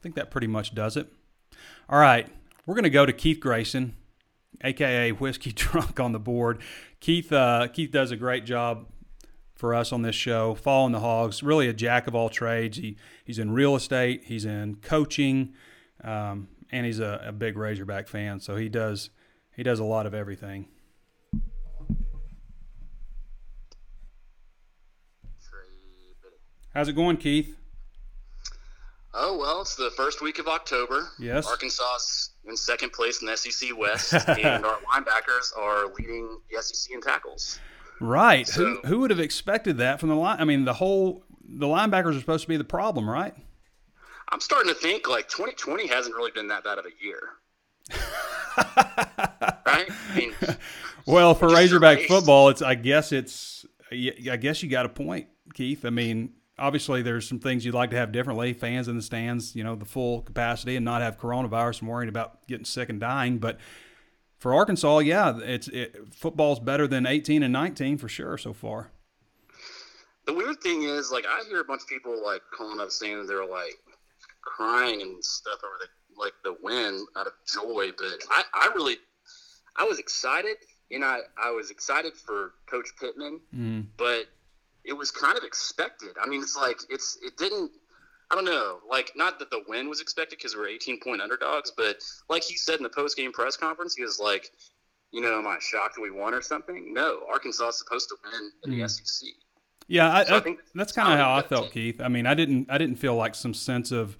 I 0.00 0.02
think 0.02 0.14
that 0.14 0.30
pretty 0.30 0.46
much 0.46 0.74
does 0.74 0.96
it. 0.96 1.08
All 1.90 1.98
right, 1.98 2.26
we're 2.64 2.74
going 2.74 2.84
to 2.84 2.90
go 2.90 3.04
to 3.04 3.12
Keith 3.12 3.38
Grayson, 3.38 3.96
aka 4.64 5.12
Whiskey 5.12 5.52
Drunk 5.54 6.00
on 6.00 6.12
the 6.12 6.18
board. 6.18 6.62
Keith 7.00 7.30
uh, 7.30 7.68
Keith 7.68 7.90
does 7.90 8.10
a 8.10 8.16
great 8.16 8.46
job 8.46 8.86
for 9.54 9.74
us 9.74 9.92
on 9.92 10.00
this 10.00 10.14
show, 10.16 10.54
following 10.54 10.92
the 10.92 11.00
Hogs. 11.00 11.42
Really 11.42 11.68
a 11.68 11.74
jack 11.74 12.06
of 12.06 12.14
all 12.14 12.30
trades. 12.30 12.78
He 12.78 12.96
he's 13.24 13.38
in 13.38 13.50
real 13.50 13.76
estate, 13.76 14.22
he's 14.24 14.46
in 14.46 14.76
coaching, 14.76 15.52
um, 16.02 16.48
and 16.72 16.86
he's 16.86 16.98
a, 16.98 17.22
a 17.26 17.32
big 17.32 17.58
Razorback 17.58 18.08
fan. 18.08 18.40
So 18.40 18.56
he 18.56 18.70
does 18.70 19.10
he 19.54 19.62
does 19.62 19.80
a 19.80 19.84
lot 19.84 20.06
of 20.06 20.14
everything. 20.14 20.68
How's 26.72 26.88
it 26.88 26.94
going, 26.94 27.18
Keith? 27.18 27.59
Oh 29.22 29.36
well, 29.36 29.60
it's 29.60 29.74
the 29.74 29.90
first 29.90 30.22
week 30.22 30.38
of 30.38 30.48
October. 30.48 31.08
Yes. 31.18 31.46
Arkansas's 31.46 32.30
in 32.46 32.56
second 32.56 32.92
place 32.92 33.20
in 33.20 33.26
the 33.26 33.36
SEC 33.36 33.76
West, 33.76 34.14
and 34.28 34.64
our 34.64 34.78
linebackers 34.90 35.56
are 35.58 35.88
leading 35.98 36.40
the 36.50 36.62
SEC 36.62 36.94
in 36.94 37.02
tackles. 37.02 37.58
Right. 38.00 38.48
So- 38.48 38.64
who 38.64 38.80
who 38.86 39.00
would 39.00 39.10
have 39.10 39.20
expected 39.20 39.76
that 39.78 40.00
from 40.00 40.08
the 40.08 40.14
line? 40.14 40.38
I 40.40 40.44
mean, 40.44 40.64
the 40.64 40.72
whole 40.72 41.22
the 41.46 41.66
linebackers 41.66 42.16
are 42.16 42.20
supposed 42.20 42.42
to 42.44 42.48
be 42.48 42.56
the 42.56 42.64
problem, 42.64 43.08
right? 43.08 43.34
I'm 44.30 44.40
starting 44.40 44.72
to 44.72 44.78
think 44.78 45.06
like 45.06 45.28
2020 45.28 45.88
hasn't 45.88 46.14
really 46.14 46.30
been 46.30 46.48
that 46.48 46.64
bad 46.64 46.78
of 46.78 46.86
a 46.86 47.04
year. 47.04 47.20
right? 49.66 49.90
I 49.90 50.16
mean, 50.16 50.32
Well, 51.04 51.34
for 51.34 51.48
Razorback 51.48 52.00
football, 52.02 52.48
it's 52.48 52.62
I 52.62 52.74
guess 52.74 53.12
it's 53.12 53.66
I 53.92 54.36
guess 54.36 54.62
you 54.62 54.70
got 54.70 54.86
a 54.86 54.88
point, 54.88 55.26
Keith. 55.52 55.84
I 55.84 55.90
mean, 55.90 56.32
obviously 56.60 57.02
there's 57.02 57.26
some 57.28 57.40
things 57.40 57.64
you'd 57.64 57.74
like 57.74 57.90
to 57.90 57.96
have 57.96 58.12
differently. 58.12 58.52
Fans 58.52 58.86
in 58.86 58.96
the 58.96 59.02
stands, 59.02 59.56
you 59.56 59.64
know, 59.64 59.74
the 59.74 59.84
full 59.84 60.22
capacity, 60.22 60.76
and 60.76 60.84
not 60.84 61.02
have 61.02 61.18
coronavirus 61.18 61.80
and 61.80 61.88
worrying 61.88 62.08
about 62.08 62.46
getting 62.46 62.64
sick 62.64 62.88
and 62.88 63.00
dying. 63.00 63.38
But 63.38 63.58
for 64.38 64.54
Arkansas, 64.54 64.98
yeah, 64.98 65.38
it's 65.42 65.68
it, 65.68 66.14
football's 66.14 66.60
better 66.60 66.86
than 66.86 67.06
18 67.06 67.42
and 67.42 67.52
19 67.52 67.98
for 67.98 68.08
sure 68.08 68.38
so 68.38 68.52
far. 68.52 68.92
the 70.26 70.34
weird 70.34 70.60
thing 70.60 70.84
is, 70.84 71.10
like, 71.10 71.24
I 71.26 71.42
hear 71.48 71.60
a 71.60 71.64
bunch 71.64 71.82
of 71.82 71.88
people 71.88 72.22
like 72.24 72.42
calling 72.56 72.80
up 72.80 72.90
stands. 72.90 73.28
They're 73.28 73.46
like 73.46 73.78
crying 74.42 75.02
and 75.02 75.24
stuff 75.24 75.58
over 75.64 75.74
the 75.80 75.86
like 76.16 76.34
the 76.44 76.56
win 76.62 77.06
out 77.16 77.26
of 77.26 77.32
joy. 77.46 77.90
But 77.96 78.22
I, 78.30 78.42
I 78.54 78.72
really, 78.74 78.96
I 79.76 79.84
was 79.84 79.98
excited, 79.98 80.56
and 80.90 81.04
I, 81.04 81.20
I 81.42 81.50
was 81.50 81.70
excited 81.70 82.14
for 82.14 82.52
Coach 82.66 82.90
Pittman, 83.00 83.40
mm-hmm. 83.54 83.80
but 83.96 84.26
it 84.84 84.92
was 84.92 85.10
kind 85.10 85.36
of 85.36 85.44
expected. 85.44 86.10
I 86.22 86.26
mean, 86.28 86.42
it's 86.42 86.56
like 86.56 86.78
it's 86.88 87.18
it 87.22 87.36
didn't. 87.36 87.70
I 88.32 88.36
don't 88.36 88.44
know, 88.44 88.78
like 88.88 89.10
not 89.16 89.40
that 89.40 89.50
the 89.50 89.64
win 89.66 89.88
was 89.88 90.00
expected 90.00 90.38
because 90.38 90.54
we're 90.54 90.68
18 90.68 91.00
point 91.00 91.20
underdogs, 91.20 91.72
but 91.76 91.96
like 92.28 92.44
he 92.44 92.56
said 92.56 92.76
in 92.76 92.84
the 92.84 92.88
post 92.90 93.16
game 93.16 93.32
press 93.32 93.56
conference, 93.56 93.96
he 93.96 94.04
was 94.04 94.20
like, 94.20 94.48
you 95.10 95.20
know, 95.20 95.38
am 95.40 95.48
I 95.48 95.56
shocked 95.60 95.96
that 95.96 96.00
we 96.00 96.12
won 96.12 96.32
or 96.32 96.40
something? 96.40 96.94
No, 96.94 97.22
Arkansas 97.28 97.68
is 97.70 97.78
supposed 97.78 98.08
to 98.10 98.16
win 98.24 98.52
in 98.64 98.70
the 98.70 98.84
mm. 98.84 98.88
SEC. 98.88 99.28
Yeah, 99.88 100.14
I, 100.14 100.24
So 100.24 100.34
I 100.34 100.36
I- 100.36 100.40
think 100.40 100.60
that's 100.76 100.92
kind 100.92 101.12
of 101.12 101.18
how 101.18 101.34
I 101.34 101.42
felt, 101.42 101.66
it. 101.66 101.72
Keith. 101.72 102.00
I 102.00 102.06
mean, 102.06 102.24
I 102.26 102.34
didn't 102.34 102.70
I 102.70 102.78
didn't 102.78 102.96
feel 102.96 103.16
like 103.16 103.34
some 103.34 103.54
sense 103.54 103.90
of. 103.90 104.16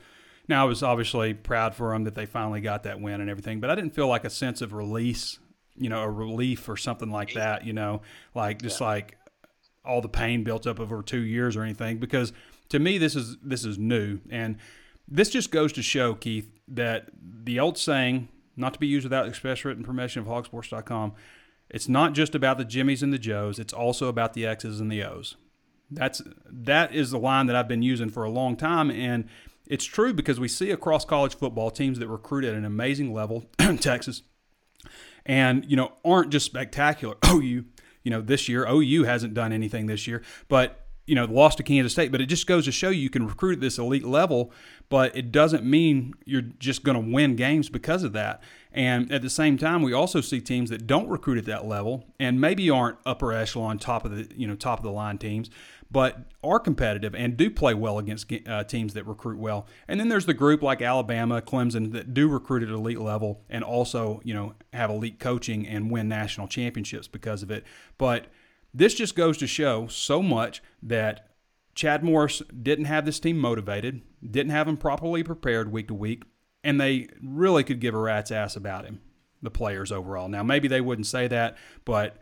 Now 0.48 0.64
I 0.64 0.68
was 0.68 0.82
obviously 0.82 1.32
proud 1.32 1.76
for 1.76 1.92
them 1.92 2.02
that 2.02 2.16
they 2.16 2.26
finally 2.26 2.60
got 2.60 2.82
that 2.82 3.00
win 3.00 3.20
and 3.20 3.30
everything, 3.30 3.60
but 3.60 3.70
I 3.70 3.76
didn't 3.76 3.94
feel 3.94 4.08
like 4.08 4.24
a 4.24 4.30
sense 4.30 4.60
of 4.60 4.72
release, 4.72 5.38
you 5.76 5.88
know, 5.88 6.00
a 6.02 6.10
relief 6.10 6.68
or 6.68 6.76
something 6.76 7.10
like 7.12 7.34
that. 7.34 7.64
You 7.64 7.74
know, 7.74 8.02
like 8.34 8.60
just 8.60 8.80
like 8.80 9.16
all 9.84 10.00
the 10.00 10.08
pain 10.08 10.44
built 10.44 10.66
up 10.66 10.78
over 10.78 11.02
two 11.02 11.20
years 11.20 11.56
or 11.56 11.62
anything. 11.62 11.98
Because 11.98 12.32
to 12.68 12.78
me, 12.78 12.98
this 12.98 13.16
is 13.16 13.36
this 13.42 13.64
is 13.64 13.78
new, 13.78 14.20
and 14.30 14.56
this 15.08 15.30
just 15.30 15.50
goes 15.50 15.72
to 15.72 15.82
show, 15.82 16.14
Keith, 16.14 16.50
that 16.68 17.08
the 17.20 17.58
old 17.58 17.76
saying, 17.76 18.28
not 18.56 18.74
to 18.74 18.80
be 18.80 18.86
used 18.86 19.04
without 19.04 19.26
express 19.26 19.64
written 19.64 19.82
permission 19.82 20.22
of 20.22 20.28
hawgsports.com, 20.28 21.12
it's 21.68 21.88
not 21.88 22.12
just 22.12 22.34
about 22.34 22.58
the 22.58 22.64
Jimmies 22.64 23.02
and 23.02 23.12
the 23.12 23.18
Joes, 23.18 23.58
it's 23.58 23.72
also 23.72 24.08
about 24.08 24.34
the 24.34 24.46
X's 24.46 24.80
and 24.80 24.90
the 24.90 25.02
O's. 25.02 25.36
That's 25.90 26.22
that 26.46 26.94
is 26.94 27.10
the 27.10 27.18
line 27.18 27.46
that 27.46 27.56
I've 27.56 27.68
been 27.68 27.82
using 27.82 28.10
for 28.10 28.22
a 28.22 28.30
long 28.30 28.56
time, 28.56 28.90
and 28.90 29.26
it's 29.66 29.84
true 29.84 30.12
because 30.12 30.38
we 30.38 30.48
see 30.48 30.70
across 30.70 31.04
college 31.04 31.34
football 31.34 31.70
teams 31.70 31.98
that 31.98 32.08
recruit 32.08 32.44
at 32.44 32.54
an 32.54 32.64
amazing 32.64 33.12
level, 33.12 33.46
Texas, 33.80 34.22
and 35.26 35.64
you 35.68 35.76
know 35.76 35.92
aren't 36.04 36.30
just 36.30 36.46
spectacular. 36.46 37.16
OU, 37.26 37.30
oh, 37.34 37.40
you 37.40 37.64
know, 38.10 38.20
this 38.20 38.48
year 38.48 38.66
OU 38.66 39.04
hasn't 39.04 39.34
done 39.34 39.52
anything 39.52 39.86
this 39.86 40.06
year, 40.06 40.22
but 40.48 40.79
you 41.06 41.14
know 41.14 41.24
lost 41.24 41.58
to 41.58 41.62
Kansas 41.62 41.92
State. 41.92 42.12
But 42.12 42.20
it 42.20 42.26
just 42.26 42.46
goes 42.46 42.64
to 42.66 42.72
show 42.72 42.90
you, 42.90 43.10
can 43.10 43.26
recruit 43.26 43.54
at 43.54 43.60
this 43.60 43.78
elite 43.78 44.04
level, 44.04 44.52
but 44.88 45.16
it 45.16 45.32
doesn't 45.32 45.64
mean 45.64 46.14
you're 46.24 46.42
just 46.42 46.84
going 46.84 46.94
to 46.94 47.12
win 47.12 47.36
games 47.36 47.68
because 47.68 48.02
of 48.02 48.12
that. 48.12 48.42
And 48.72 49.10
at 49.10 49.22
the 49.22 49.30
same 49.30 49.58
time, 49.58 49.82
we 49.82 49.92
also 49.92 50.20
see 50.20 50.40
teams 50.40 50.70
that 50.70 50.86
don't 50.86 51.08
recruit 51.08 51.38
at 51.38 51.44
that 51.46 51.66
level 51.66 52.06
and 52.20 52.40
maybe 52.40 52.70
aren't 52.70 52.98
upper 53.04 53.32
echelon, 53.32 53.78
top 53.78 54.04
of 54.04 54.12
the 54.12 54.28
you 54.36 54.46
know 54.46 54.54
top 54.54 54.78
of 54.78 54.84
the 54.84 54.92
line 54.92 55.18
teams, 55.18 55.50
but 55.90 56.18
are 56.44 56.60
competitive 56.60 57.14
and 57.14 57.36
do 57.36 57.50
play 57.50 57.74
well 57.74 57.98
against 57.98 58.32
uh, 58.46 58.62
teams 58.64 58.94
that 58.94 59.06
recruit 59.06 59.38
well. 59.38 59.66
And 59.88 59.98
then 59.98 60.08
there's 60.08 60.26
the 60.26 60.34
group 60.34 60.62
like 60.62 60.80
Alabama, 60.80 61.42
Clemson 61.42 61.92
that 61.92 62.14
do 62.14 62.28
recruit 62.28 62.62
at 62.62 62.68
elite 62.68 63.00
level 63.00 63.42
and 63.50 63.64
also 63.64 64.20
you 64.24 64.34
know 64.34 64.54
have 64.72 64.90
elite 64.90 65.18
coaching 65.18 65.66
and 65.66 65.90
win 65.90 66.08
national 66.08 66.46
championships 66.46 67.08
because 67.08 67.42
of 67.42 67.50
it. 67.50 67.64
But 67.98 68.26
this 68.72 68.94
just 68.94 69.14
goes 69.14 69.38
to 69.38 69.46
show 69.46 69.87
so 69.88 70.22
much 70.22 70.62
that 70.83 71.28
Chad 71.74 72.02
Morris 72.02 72.42
didn't 72.62 72.85
have 72.87 73.04
this 73.04 73.20
team 73.20 73.38
motivated, 73.38 74.02
didn't 74.28 74.52
have 74.52 74.66
them 74.66 74.76
properly 74.76 75.22
prepared 75.22 75.72
week 75.72 75.88
to 75.88 75.94
week, 75.94 76.24
and 76.62 76.80
they 76.80 77.09
really 77.22 77.64
could 77.64 77.80
give 77.80 77.94
a 77.94 77.98
rat's 77.98 78.30
ass 78.30 78.56
about 78.56 78.85
him, 78.85 79.00
the 79.42 79.50
players 79.50 79.90
overall. 79.90 80.28
Now, 80.28 80.42
maybe 80.42 80.68
they 80.68 80.80
wouldn't 80.80 81.06
say 81.06 81.26
that, 81.28 81.56
but 81.85 82.18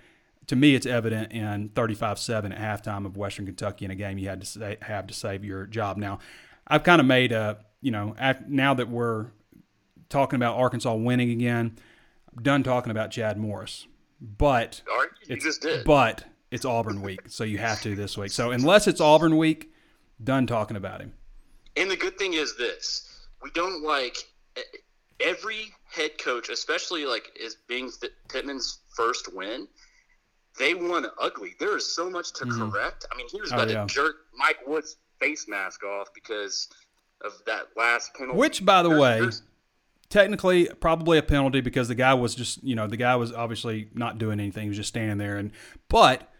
to 0.46 0.56
me, 0.56 0.74
it's 0.74 0.86
evident 0.86 1.32
in 1.32 1.70
35 1.70 2.18
7 2.18 2.52
at 2.52 2.84
halftime 2.84 3.04
of 3.04 3.16
Western 3.16 3.46
Kentucky 3.46 3.84
in 3.84 3.90
a 3.90 3.94
game 3.94 4.18
you 4.18 4.28
had 4.28 4.40
to 4.40 4.46
say, 4.46 4.76
have 4.82 5.06
to 5.06 5.14
save 5.14 5.44
your 5.44 5.66
job. 5.66 5.96
Now, 5.96 6.18
I've 6.66 6.84
kind 6.84 7.00
of 7.00 7.06
made 7.06 7.32
a, 7.32 7.58
you 7.80 7.90
know, 7.90 8.14
now 8.46 8.74
that 8.74 8.88
we're 8.88 9.26
talking 10.08 10.36
about 10.36 10.56
Arkansas 10.56 10.94
winning 10.94 11.30
again, 11.30 11.76
I'm 12.34 12.42
done 12.42 12.62
talking 12.62 12.90
about 12.90 13.10
Chad 13.10 13.38
Morris. 13.38 13.86
But 14.20 14.82
right, 14.88 15.08
you 15.26 15.36
just 15.36 15.62
did. 15.62 15.84
But 15.84 16.24
it's 16.50 16.64
Auburn 16.64 17.02
week, 17.02 17.20
so 17.28 17.44
you 17.44 17.58
have 17.58 17.80
to 17.82 17.94
this 17.94 18.16
week. 18.16 18.30
So 18.30 18.50
unless 18.50 18.86
it's 18.86 19.00
Auburn 19.00 19.36
week, 19.36 19.72
done 20.22 20.46
talking 20.46 20.76
about 20.76 21.00
him. 21.00 21.12
And 21.76 21.90
the 21.90 21.96
good 21.96 22.18
thing 22.18 22.34
is 22.34 22.56
this: 22.56 23.26
we 23.42 23.50
don't 23.50 23.82
like 23.82 24.16
every 25.20 25.72
head 25.90 26.18
coach, 26.18 26.48
especially 26.48 27.04
like 27.04 27.30
is 27.38 27.56
being 27.66 27.90
Th- 28.00 28.12
Pittman's 28.28 28.80
first 28.94 29.34
win. 29.34 29.68
They 30.58 30.74
won 30.74 31.06
ugly. 31.20 31.54
There 31.60 31.76
is 31.76 31.94
so 31.94 32.10
much 32.10 32.32
to 32.34 32.44
mm-hmm. 32.44 32.70
correct. 32.70 33.06
I 33.12 33.16
mean, 33.16 33.26
he 33.30 33.40
was 33.40 33.52
Oh, 33.52 33.56
about 33.56 33.70
yeah. 33.70 33.82
to 33.82 33.86
jerk 33.86 34.16
Mike 34.36 34.66
Wood's 34.66 34.96
face 35.20 35.46
mask 35.46 35.84
off 35.84 36.08
because 36.14 36.68
of 37.24 37.32
that 37.46 37.68
last 37.76 38.14
penalty. 38.14 38.38
Which, 38.38 38.64
by 38.64 38.82
the 38.82 38.90
way, 38.90 39.28
technically 40.08 40.68
probably 40.80 41.18
a 41.18 41.22
penalty 41.22 41.60
because 41.60 41.88
the 41.88 41.94
guy 41.94 42.14
was 42.14 42.34
just 42.34 42.62
you 42.64 42.74
know 42.74 42.86
the 42.86 42.96
guy 42.96 43.14
was 43.16 43.32
obviously 43.32 43.88
not 43.94 44.18
doing 44.18 44.40
anything 44.40 44.64
he 44.64 44.68
was 44.68 44.78
just 44.78 44.88
standing 44.88 45.18
there 45.18 45.36
and 45.36 45.52
but 45.88 46.32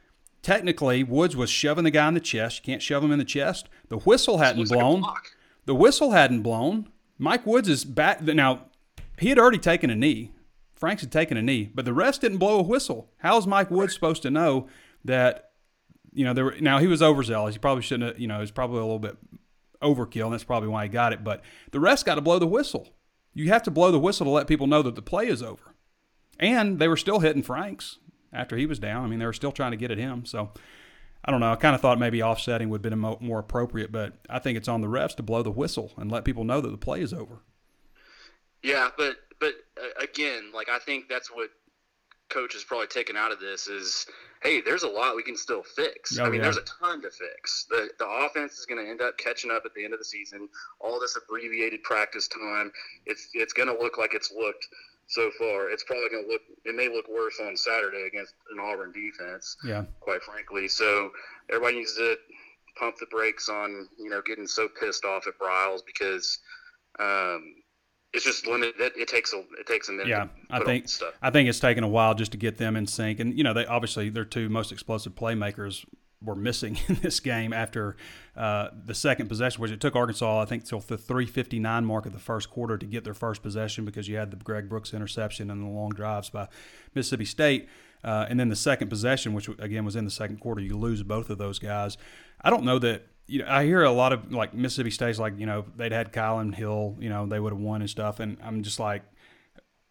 technically 0.43 1.03
woods 1.03 1.37
was 1.37 1.51
shoving 1.51 1.85
the 1.85 1.91
guy 1.91 2.09
in 2.09 2.15
the 2.15 2.21
chest. 2.21 2.59
You 2.59 2.73
can't 2.73 2.83
shove 2.83 3.03
him 3.03 3.13
in 3.13 3.19
the 3.19 3.25
chest. 3.25 3.69
The 3.89 3.99
whistle 3.99 4.39
hadn't 4.39 4.59
looks 4.59 4.71
like 4.71 4.81
blown. 4.81 5.05
the 5.67 5.75
whistle 5.75 6.13
hadn't 6.13 6.43
blown. 6.43 6.89
Mike 7.19 7.47
woods 7.47 7.69
is 7.69 7.85
back. 7.85 8.23
Now 8.23 8.67
he 9.19 9.29
had 9.29 9.39
already 9.39 9.59
taken 9.59 9.91
a 9.91 9.97
knee. 9.97 10.33
Franks 10.75 11.03
had 11.03 11.11
taken 11.11 11.37
a 11.37 11.43
knee 11.43 11.71
but 11.75 11.85
the 11.85 11.93
rest 11.93 12.21
didn't 12.21 12.39
blow 12.39 12.59
a 12.59 12.63
whistle. 12.63 13.11
How's 13.19 13.47
mike 13.47 13.71
woods 13.71 13.95
supposed 13.95 14.23
to 14.23 14.31
know 14.31 14.69
that 15.05 15.51
you 16.13 16.25
know 16.25 16.33
there 16.33 16.45
were 16.45 16.57
now 16.61 16.79
he 16.79 16.87
was 16.87 17.03
overzealous. 17.03 17.55
He 17.55 17.59
probably 17.59 17.83
shouldn't 17.83 18.13
have 18.13 18.21
you 18.21 18.29
know 18.29 18.41
he's 18.41 18.51
probably 18.51 18.79
a 18.79 18.83
little 18.83 18.99
bit 18.99 19.17
overkill 19.83 20.25
and 20.25 20.33
that's 20.33 20.45
probably 20.45 20.69
why 20.69 20.85
he 20.85 20.89
got 20.89 21.13
it 21.13 21.23
but 21.23 21.41
the 21.71 21.79
rest 21.79 22.05
got 22.05 22.17
to 22.17 22.21
blow 22.21 22.39
the 22.39 22.47
whistle. 22.47 22.89
You 23.35 23.49
have 23.49 23.63
to 23.65 23.71
blow 23.71 23.91
the 23.91 23.99
whistle 24.01 24.25
to 24.27 24.31
let 24.31 24.47
people 24.47 24.67
know 24.67 24.83
that 24.83 24.95
the 24.97 25.03
play 25.03 25.29
is 25.29 25.43
over. 25.43 25.75
And 26.41 26.79
they 26.79 26.89
were 26.89 26.97
still 26.97 27.21
hitting 27.21 27.43
Franks 27.43 27.99
after 28.39 28.57
he 28.57 28.67
was 28.67 28.79
down. 28.79 29.05
I 29.05 29.09
mean, 29.09 29.19
they 29.19 29.27
were 29.27 29.33
still 29.33 29.53
trying 29.53 29.73
to 29.73 29.77
get 29.77 29.91
at 29.91 29.99
him. 29.99 30.25
So 30.25 30.51
I 31.25 31.31
don't 31.31 31.41
know. 31.41 31.53
I 31.53 31.57
kind 31.57 31.75
of 31.75 31.81
thought 31.81 31.99
maybe 31.99 32.23
offsetting 32.23 32.71
would 32.71 32.85
have 32.85 32.91
been 32.91 32.99
mo- 32.99 33.19
more 33.21 33.41
appropriate, 33.41 33.93
but 33.93 34.15
I 34.31 34.39
think 34.39 34.57
it's 34.57 34.69
on 34.69 34.81
the 34.81 34.87
refs 34.87 35.17
to 35.17 35.23
blow 35.23 35.43
the 35.43 35.51
whistle 35.51 35.93
and 35.97 36.11
let 36.11 36.25
people 36.25 36.45
know 36.45 36.61
that 36.61 36.71
the 36.71 36.79
play 36.79 37.01
is 37.01 37.13
over. 37.13 37.41
Yeah, 38.63 38.89
but 38.97 39.17
but 39.41 39.55
uh, 39.77 40.03
again, 40.03 40.51
like 40.55 40.69
I 40.69 40.79
think 40.79 41.09
that's 41.09 41.29
what 41.29 41.51
coach 42.29 42.55
is 42.55 42.65
probably 42.65 42.87
taken 42.87 43.17
out 43.17 43.33
of 43.33 43.41
this 43.41 43.69
is, 43.69 44.07
hey, 44.43 44.61
there's 44.61 44.83
a 44.83 44.89
lot 44.89 45.17
we 45.17 45.23
can 45.23 45.37
still 45.37 45.63
fix. 45.63 46.19
Oh, 46.19 46.25
I 46.25 46.29
mean, 46.29 46.37
yeah. 46.37 46.43
there's 46.43 46.59
a 46.59 46.65
ton 46.81 47.03
to 47.03 47.11
fix. 47.11 47.67
The 47.69 47.89
the 47.99 48.07
offense 48.07 48.59
is 48.59 48.67
going 48.67 48.85
to 48.85 48.91
end 48.91 49.01
up 49.01 49.19
catching 49.19 49.51
up 49.51 49.63
at 49.65 49.75
the 49.75 49.85
end 49.85 49.93
of 49.93 49.99
the 49.99 50.05
season. 50.05 50.49
All 50.81 51.01
this 51.01 51.17
abbreviated 51.17 51.83
practice 51.83 52.29
time, 52.29 52.71
it's 53.07 53.29
it's 53.35 53.53
going 53.53 53.69
to 53.69 53.81
look 53.81 53.99
like 53.99 54.15
it's 54.15 54.33
looked 54.33 54.67
so 55.09 55.31
far. 55.39 55.71
It's 55.71 55.85
probably 55.85 56.09
going 56.11 56.25
to 56.25 56.31
look. 56.31 56.43
It 56.65 56.77
may 56.77 56.89
look 56.89 57.07
worse 57.09 57.41
on 57.41 57.57
Saturday 57.57 58.07
against 58.07 58.35
an 58.53 58.61
Auburn 58.61 58.93
defense. 58.93 59.57
Yeah. 59.65 59.85
Quite 60.01 60.23
frankly, 60.23 60.69
so 60.69 61.11
everybody 61.51 61.79
needs 61.79 61.97
to 61.97 62.17
pump 62.79 62.97
the 63.01 63.07
brakes 63.07 63.49
on 63.49 63.89
you 63.99 64.11
know 64.11 64.23
getting 64.25 64.47
so 64.47 64.69
pissed 64.69 65.05
off 65.05 65.27
at 65.27 65.39
Briles 65.39 65.81
because. 65.85 66.39
Um, 67.01 67.55
it's 68.15 68.25
just 68.25 68.47
limited. 68.47 68.75
It, 68.81 68.95
it 68.97 69.07
takes 69.07 69.35
a 69.35 69.41
it 69.61 69.67
takes 69.67 69.91
a 69.91 69.93
minute. 69.93 70.09
Yeah, 70.09 70.29
I 70.49 70.65
think 70.65 70.89
stuff. 70.89 71.13
I 71.21 71.31
think 71.31 71.47
it's 71.47 71.61
taken 71.61 71.85
a 71.85 71.89
while 71.89 72.15
just 72.15 72.33
to 72.33 72.39
get 72.39 72.57
them 72.57 72.75
in 72.75 72.87
sync, 72.87 73.21
and 73.21 73.37
you 73.37 73.45
know 73.45 73.53
they 73.53 73.67
obviously 73.67 74.09
their 74.09 74.25
two 74.25 74.49
most 74.49 74.73
explosive 74.73 75.15
playmakers 75.15 75.85
were 76.23 76.35
missing 76.35 76.79
in 76.89 76.97
this 76.97 77.21
game 77.21 77.53
after 77.53 77.97
uh, 78.37 78.69
the 78.85 78.95
second 78.95 79.29
possession, 79.29 79.61
which 79.61 79.71
it 79.71 79.81
took 79.81 79.97
Arkansas 79.97 80.43
I 80.43 80.45
think 80.45 80.65
till 80.65 80.81
the 80.81 80.97
3:59 80.97 81.85
mark 81.85 82.07
of 82.07 82.13
the 82.13 82.19
first 82.19 82.51
quarter 82.51 82.77
to 82.77 82.87
get 82.87 83.05
their 83.05 83.15
first 83.15 83.43
possession 83.43 83.85
because 83.85 84.09
you 84.09 84.17
had 84.17 84.31
the 84.31 84.37
Greg 84.37 84.69
Brooks 84.69 84.95
interception 84.95 85.51
and 85.51 85.63
the 85.63 85.69
long 85.69 85.91
drives 85.91 86.31
by 86.31 86.49
Mississippi 86.95 87.25
State, 87.25 87.69
uh, 88.05 88.27
and 88.29 88.39
then 88.39 88.49
the 88.49 88.57
second 88.57 88.89
possession, 88.89 89.33
which 89.35 89.49
again 89.59 89.85
was 89.85 89.97
in 89.97 90.05
the 90.05 90.11
second 90.11 90.39
quarter, 90.39 90.61
you 90.61 90.77
lose 90.77 91.03
both 91.03 91.31
of 91.31 91.39
those 91.39 91.59
guys. 91.59 91.97
I 92.41 92.51
don't 92.51 92.65
know 92.65 92.79
that 92.79 93.07
you 93.29 93.41
know, 93.41 93.47
I 93.49 93.65
hear 93.65 93.85
a 93.85 93.93
lot 93.93 94.13
of 94.13 94.33
like 94.33 94.55
Mississippi 94.55 94.91
State's 94.91 95.19
like, 95.19 95.39
you 95.39 95.47
know, 95.47 95.67
they'd 95.77 95.93
had 95.93 96.13
Kylin 96.13 96.55
Hill, 96.55 96.97
you 96.99 97.11
know, 97.11 97.27
they 97.27 97.39
would 97.39 97.53
have 97.53 97.61
won 97.61 97.83
and 97.83 97.91
stuff. 97.91 98.21
And 98.21 98.39
I'm 98.43 98.63
just 98.63 98.81
like, 98.81 99.03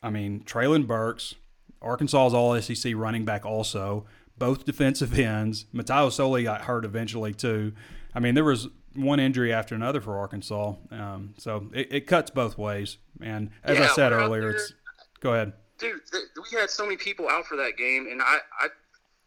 I 0.02 0.10
mean, 0.10 0.42
Treylon 0.42 0.88
Burks, 0.88 1.36
Arkansas's 1.82 2.34
all 2.34 2.60
SEC 2.60 2.94
running 2.96 3.26
back 3.26 3.46
also, 3.46 4.06
both 4.38 4.66
defensive 4.66 5.18
ends. 5.18 5.66
Mataio 5.74 6.12
Soli 6.12 6.44
got 6.44 6.62
hurt 6.62 6.86
eventually 6.86 7.34
too. 7.34 7.74
I 8.14 8.20
mean, 8.20 8.36
there 8.36 8.44
was 8.44 8.68
one 8.96 9.20
injury 9.20 9.54
after 9.54 9.76
another 9.76 10.02
for 10.02 10.18
Arkansas. 10.18 10.74
Um, 10.92 11.34
so 11.38 11.70
it, 11.74 11.94
it, 11.94 12.08
cuts 12.08 12.32
both 12.32 12.58
ways. 12.58 12.98
And 13.22 13.52
as 13.64 13.78
yeah, 13.78 13.86
I 13.86 13.88
said 13.90 14.12
earlier, 14.12 14.52
it's 14.52 14.74
go 15.20 15.34
ahead. 15.34 15.54
Dude, 15.78 16.00
th- 16.12 16.24
we 16.36 16.58
had 16.58 16.70
so 16.70 16.84
many 16.84 16.98
people 16.98 17.30
out 17.30 17.46
for 17.46 17.56
that 17.58 17.78
game, 17.78 18.08
and 18.10 18.22
I, 18.22 18.38
I 18.60 18.68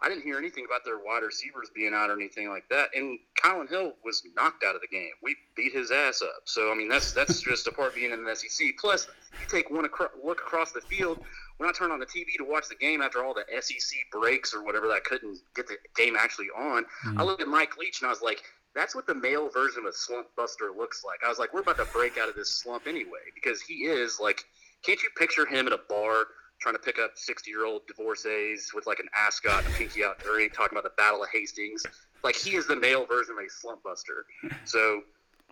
I 0.03 0.09
didn't 0.09 0.25
hear 0.25 0.39
anything 0.39 0.65
about 0.65 0.85
their 0.85 0.99
wide 0.99 1.23
receivers 1.23 1.71
being 1.75 1.93
out 1.93 2.09
or 2.09 2.15
anything 2.15 2.49
like 2.49 2.67
that. 2.71 2.89
And 2.95 3.19
Kylin 3.43 3.69
Hill 3.69 3.93
was 4.03 4.23
knocked 4.35 4.65
out 4.65 4.75
of 4.75 4.81
the 4.81 4.89
game. 4.89 5.11
We 5.23 5.37
beat 5.57 5.73
his 5.73 5.91
ass 5.91 6.23
up. 6.23 6.43
So 6.47 6.73
I 6.73 6.75
mean, 6.75 6.89
that's 6.89 7.13
that's 7.13 7.43
just 7.49 7.67
a 7.67 7.73
part 7.73 7.89
of 7.89 7.95
being 7.95 8.11
in 8.11 8.25
the 8.25 8.35
SEC. 8.35 8.69
Plus, 8.79 9.09
you 9.33 9.47
take 9.49 9.71
one 9.71 9.85
acro- 9.85 10.11
look 10.25 10.41
across 10.41 10.73
the 10.73 10.81
field. 10.81 11.23
When 11.59 11.69
I 11.69 11.73
turn 11.73 11.91
on 11.91 12.01
the 12.01 12.07
TV 12.07 12.25
to 12.39 12.45
watch 12.45 12.69
the 12.69 12.75
game 12.77 13.03
after 13.03 13.23
all 13.23 13.35
the 13.35 13.45
SEC 13.61 13.99
breaks 14.11 14.55
or 14.55 14.65
whatever 14.65 14.89
that 14.89 15.05
couldn't 15.05 15.39
get 15.55 15.69
the 15.69 15.77
game 15.95 16.17
actually 16.19 16.49
on, 16.57 16.85
mm-hmm. 16.85 17.21
I 17.21 17.23
looked 17.23 17.43
at 17.43 17.49
Mike 17.49 17.77
Leach 17.77 18.01
and 18.01 18.07
I 18.07 18.11
was 18.11 18.23
like, 18.23 18.43
that's 18.75 18.95
what 18.95 19.07
the 19.07 19.15
male 19.15 19.51
version 19.51 19.85
of 19.87 19.95
Slump 19.95 20.29
Buster 20.37 20.71
looks 20.75 21.05
like. 21.05 21.19
I 21.23 21.29
was 21.29 21.39
like, 21.39 21.53
we're 21.53 21.61
about 21.61 21.77
to 21.77 21.85
break 21.93 22.17
out 22.17 22.31
of 22.31 22.35
this 22.35 22.63
slump 22.63 22.87
anyway 22.87 23.21
because 23.35 23.61
he 23.61 23.85
is 23.85 24.19
like. 24.21 24.45
Can't 24.83 25.03
you 25.03 25.11
picture 25.15 25.45
him 25.45 25.67
at 25.67 25.75
a 25.75 25.81
bar? 25.91 26.25
Trying 26.61 26.75
to 26.75 26.81
pick 26.81 26.99
up 26.99 27.13
60 27.15 27.51
year 27.51 27.65
old 27.65 27.87
divorcees 27.87 28.71
with 28.75 28.87
like 28.87 29.01
an 29.01 29.09
ascot 29.17 29.65
and 29.65 29.75
a 29.75 29.77
pinky 29.77 30.05
out 30.05 30.19
drink 30.19 30.53
talking 30.55 30.77
about 30.79 30.85
the 30.85 30.95
Battle 30.97 31.23
of 31.23 31.29
Hastings. 31.33 31.83
Like 32.23 32.37
he 32.37 32.55
is 32.55 32.67
the 32.67 32.77
male 32.77 33.07
version 33.07 33.35
of 33.39 33.45
a 33.45 33.51
slump 33.51 33.83
buster. 33.83 34.27
So 34.65 35.03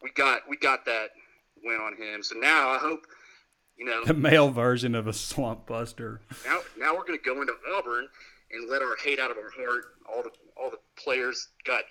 we 0.03 0.11
got 0.11 0.43
we 0.49 0.57
got 0.57 0.85
that 0.85 1.11
win 1.65 1.81
on 1.81 1.97
him. 1.97 2.23
So 2.23 2.37
now 2.39 2.69
I 2.69 2.79
hope 2.79 3.07
you 3.77 3.87
know 3.87 4.05
the 4.05 4.15
male 4.15 4.51
version 4.51 4.95
of 4.95 5.07
a 5.07 5.13
slump 5.13 5.67
buster. 5.67 6.21
Now 6.45 6.61
now 6.79 6.95
we're 6.95 7.05
gonna 7.05 7.19
go 7.19 7.41
into 7.41 7.55
Auburn 7.75 8.09
and 8.53 8.71
let 8.71 8.83
our 8.83 8.97
hate 9.03 9.19
out 9.19 9.31
of 9.31 9.37
our 9.39 9.51
heart. 9.51 9.85
All 10.09 10.23
the 10.23 10.31
all 10.57 10.71
the 10.71 10.79
players 10.97 11.49
got 11.65 11.85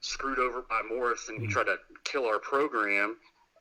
screwed 0.00 0.38
over 0.38 0.62
by 0.68 0.82
Morris 0.88 1.28
and 1.28 1.38
he 1.38 1.46
mm-hmm. 1.46 1.52
tried 1.52 1.64
to 1.64 1.76
kill 2.04 2.26
our 2.26 2.38
program. 2.38 3.16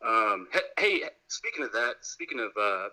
Um, 0.05 0.47
hey, 0.77 1.01
speaking 1.27 1.65
of 1.65 1.71
that, 1.71 1.95
speaking 2.01 2.39
of 2.39 2.51
uh, 2.61 2.89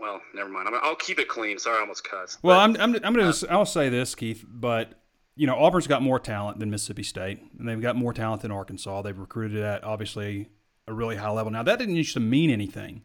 well, 0.00 0.20
never 0.34 0.48
mind. 0.48 0.68
i 0.68 0.88
will 0.88 0.96
keep 0.96 1.18
it 1.18 1.28
clean. 1.28 1.58
Sorry, 1.58 1.76
I 1.76 1.80
almost 1.80 2.04
cussed. 2.04 2.38
Well, 2.42 2.56
but, 2.58 2.80
I'm, 2.80 2.94
I'm, 2.94 3.04
I'm 3.04 3.14
going 3.14 3.32
to, 3.32 3.48
uh, 3.48 3.52
I'll 3.52 3.66
say 3.66 3.88
this, 3.88 4.14
Keith, 4.14 4.44
but 4.48 4.92
you 5.36 5.46
know, 5.46 5.54
Auburn's 5.54 5.86
got 5.86 6.02
more 6.02 6.18
talent 6.18 6.58
than 6.58 6.70
Mississippi 6.70 7.02
State, 7.02 7.40
and 7.58 7.68
they've 7.68 7.80
got 7.80 7.94
more 7.94 8.12
talent 8.12 8.42
than 8.42 8.50
Arkansas. 8.50 9.02
They've 9.02 9.18
recruited 9.18 9.62
at 9.62 9.84
obviously 9.84 10.48
a 10.88 10.94
really 10.94 11.16
high 11.16 11.30
level. 11.30 11.52
Now, 11.52 11.62
that 11.62 11.78
didn't 11.78 11.96
used 11.96 12.14
to 12.14 12.20
mean 12.20 12.50
anything. 12.50 13.02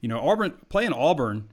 You 0.00 0.08
know, 0.08 0.18
Auburn 0.18 0.54
playing 0.68 0.92
Auburn, 0.92 1.50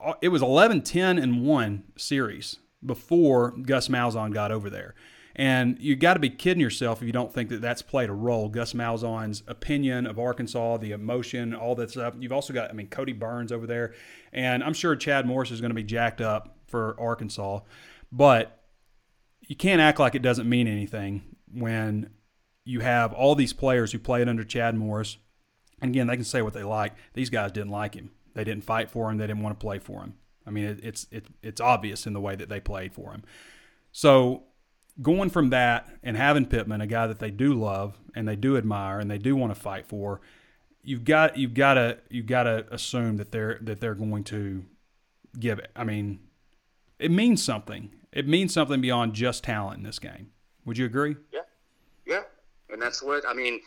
uh, 0.00 0.14
it 0.22 0.28
was 0.28 0.42
11 0.42 0.82
10 0.82 1.18
and 1.18 1.44
1 1.44 1.84
series 1.96 2.60
before 2.84 3.50
Gus 3.50 3.88
Malzahn 3.88 4.32
got 4.32 4.52
over 4.52 4.70
there. 4.70 4.94
And 5.36 5.76
you 5.80 5.96
got 5.96 6.14
to 6.14 6.20
be 6.20 6.30
kidding 6.30 6.60
yourself 6.60 7.02
if 7.02 7.06
you 7.06 7.12
don't 7.12 7.32
think 7.32 7.48
that 7.48 7.60
that's 7.60 7.82
played 7.82 8.08
a 8.08 8.12
role. 8.12 8.48
Gus 8.48 8.72
Malzahn's 8.72 9.42
opinion 9.48 10.06
of 10.06 10.18
Arkansas, 10.18 10.76
the 10.76 10.92
emotion, 10.92 11.54
all 11.54 11.74
that 11.74 11.90
stuff. 11.90 12.14
You've 12.18 12.32
also 12.32 12.52
got, 12.52 12.70
I 12.70 12.72
mean, 12.72 12.86
Kodi 12.86 13.18
Burns 13.18 13.50
over 13.50 13.66
there. 13.66 13.94
And 14.32 14.62
I'm 14.62 14.74
sure 14.74 14.94
Chad 14.94 15.26
Morris 15.26 15.50
is 15.50 15.60
going 15.60 15.70
to 15.70 15.74
be 15.74 15.82
jacked 15.82 16.20
up 16.20 16.56
for 16.66 16.96
Arkansas. 17.00 17.60
But 18.12 18.62
you 19.40 19.56
can't 19.56 19.80
act 19.80 19.98
like 19.98 20.14
it 20.14 20.22
doesn't 20.22 20.48
mean 20.48 20.68
anything 20.68 21.22
when 21.52 22.10
you 22.64 22.80
have 22.80 23.12
all 23.12 23.34
these 23.34 23.52
players 23.52 23.92
who 23.92 23.98
played 23.98 24.28
under 24.28 24.44
Chad 24.44 24.76
Morris. 24.76 25.18
And 25.82 25.90
again, 25.90 26.06
they 26.06 26.16
can 26.16 26.24
say 26.24 26.42
what 26.42 26.52
they 26.52 26.62
like. 26.62 26.94
These 27.12 27.30
guys 27.30 27.50
didn't 27.50 27.70
like 27.70 27.94
him. 27.94 28.12
They 28.34 28.44
didn't 28.44 28.64
fight 28.64 28.90
for 28.90 29.10
him. 29.10 29.18
They 29.18 29.26
didn't 29.26 29.42
want 29.42 29.58
to 29.58 29.62
play 29.62 29.78
for 29.78 30.00
him. 30.00 30.14
I 30.46 30.50
mean, 30.50 30.64
it, 30.64 30.80
it's 30.82 31.06
it, 31.10 31.26
it's 31.42 31.60
obvious 31.60 32.06
in 32.06 32.12
the 32.12 32.20
way 32.20 32.36
that 32.36 32.48
they 32.48 32.60
played 32.60 32.92
for 32.92 33.12
him. 33.12 33.22
So 33.92 34.44
going 35.00 35.30
from 35.30 35.50
that 35.50 35.88
and 36.02 36.16
having 36.16 36.46
Pittman, 36.46 36.80
a 36.80 36.86
guy 36.86 37.06
that 37.06 37.18
they 37.18 37.30
do 37.30 37.54
love 37.54 37.98
and 38.14 38.26
they 38.28 38.36
do 38.36 38.56
admire 38.56 39.00
and 39.00 39.10
they 39.10 39.18
do 39.18 39.34
want 39.36 39.54
to 39.54 39.60
fight 39.60 39.86
for, 39.86 40.20
you've 40.82 41.04
got 41.04 41.36
you've 41.36 41.54
got 41.54 41.74
to 41.74 41.98
you've 42.10 42.26
got 42.26 42.44
to 42.44 42.66
assume 42.70 43.16
that 43.16 43.32
they're 43.32 43.58
that 43.62 43.80
they're 43.80 43.94
going 43.94 44.24
to 44.24 44.64
give 45.38 45.58
it. 45.58 45.70
I 45.74 45.84
mean, 45.84 46.20
it 46.98 47.10
means 47.10 47.42
something. 47.42 47.90
It 48.12 48.28
means 48.28 48.54
something 48.54 48.80
beyond 48.80 49.14
just 49.14 49.42
talent 49.44 49.78
in 49.78 49.82
this 49.82 49.98
game. 49.98 50.30
Would 50.66 50.78
you 50.78 50.86
agree? 50.86 51.16
Yeah, 51.32 51.40
yeah, 52.06 52.22
and 52.70 52.80
that's 52.80 53.02
what 53.02 53.24
I 53.26 53.34
mean. 53.34 53.60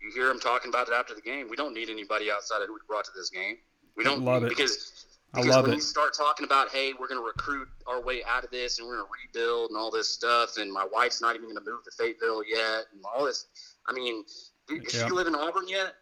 You 0.00 0.10
hear 0.14 0.30
him 0.30 0.40
talking 0.40 0.68
about 0.68 0.88
it 0.88 0.94
after 0.94 1.14
the 1.14 1.20
game. 1.20 1.46
We 1.48 1.54
don't 1.54 1.74
need 1.74 1.88
anybody 1.88 2.28
outside 2.28 2.60
of 2.60 2.66
who 2.66 2.74
we 2.74 2.80
brought 2.88 3.04
to 3.04 3.12
this 3.14 3.30
game. 3.30 3.58
We 3.96 4.02
don't 4.02 4.24
love 4.24 4.42
it 4.42 4.48
because 4.48 5.06
because 5.32 5.48
I 5.48 5.50
love 5.50 5.62
when 5.64 5.72
it. 5.72 5.76
you 5.76 5.80
start 5.80 6.14
talking 6.14 6.44
about, 6.44 6.70
hey, 6.70 6.92
we're 6.98 7.08
going 7.08 7.20
to 7.20 7.26
recruit 7.26 7.68
our 7.86 8.02
way 8.02 8.22
out 8.28 8.44
of 8.44 8.50
this 8.50 8.78
and 8.78 8.86
we're 8.86 8.96
going 8.96 9.06
to 9.06 9.40
rebuild 9.40 9.70
and 9.70 9.78
all 9.78 9.90
this 9.90 10.08
stuff, 10.08 10.56
and 10.58 10.70
my 10.70 10.86
wife's 10.92 11.22
not 11.22 11.34
even 11.34 11.48
going 11.48 11.62
to 11.62 11.70
move 11.70 11.84
to 11.84 11.90
Fayetteville 11.90 12.42
yet, 12.46 12.84
and 12.92 13.02
all 13.14 13.24
this. 13.24 13.46
I 13.86 13.92
mean, 13.92 14.24
does 14.68 14.94
yeah. 14.94 15.06
she 15.06 15.12
live 15.12 15.26
in 15.26 15.34
Auburn 15.34 15.68
yet? 15.68 15.94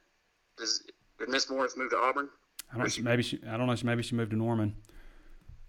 Does 0.59 0.85
did 1.19 1.29
Miss 1.29 1.49
Morris 1.51 1.77
move 1.77 1.91
to 1.91 1.97
Auburn? 1.97 2.29
I 2.73 2.79
don't. 2.79 2.99
Know, 2.99 3.05
maybe 3.05 3.23
she. 3.23 3.41
I 3.49 3.57
don't 3.57 3.67
know. 3.67 3.77
Maybe 3.85 4.03
she 4.03 4.15
moved 4.15 4.31
to 4.33 4.37
Norman. 4.37 4.75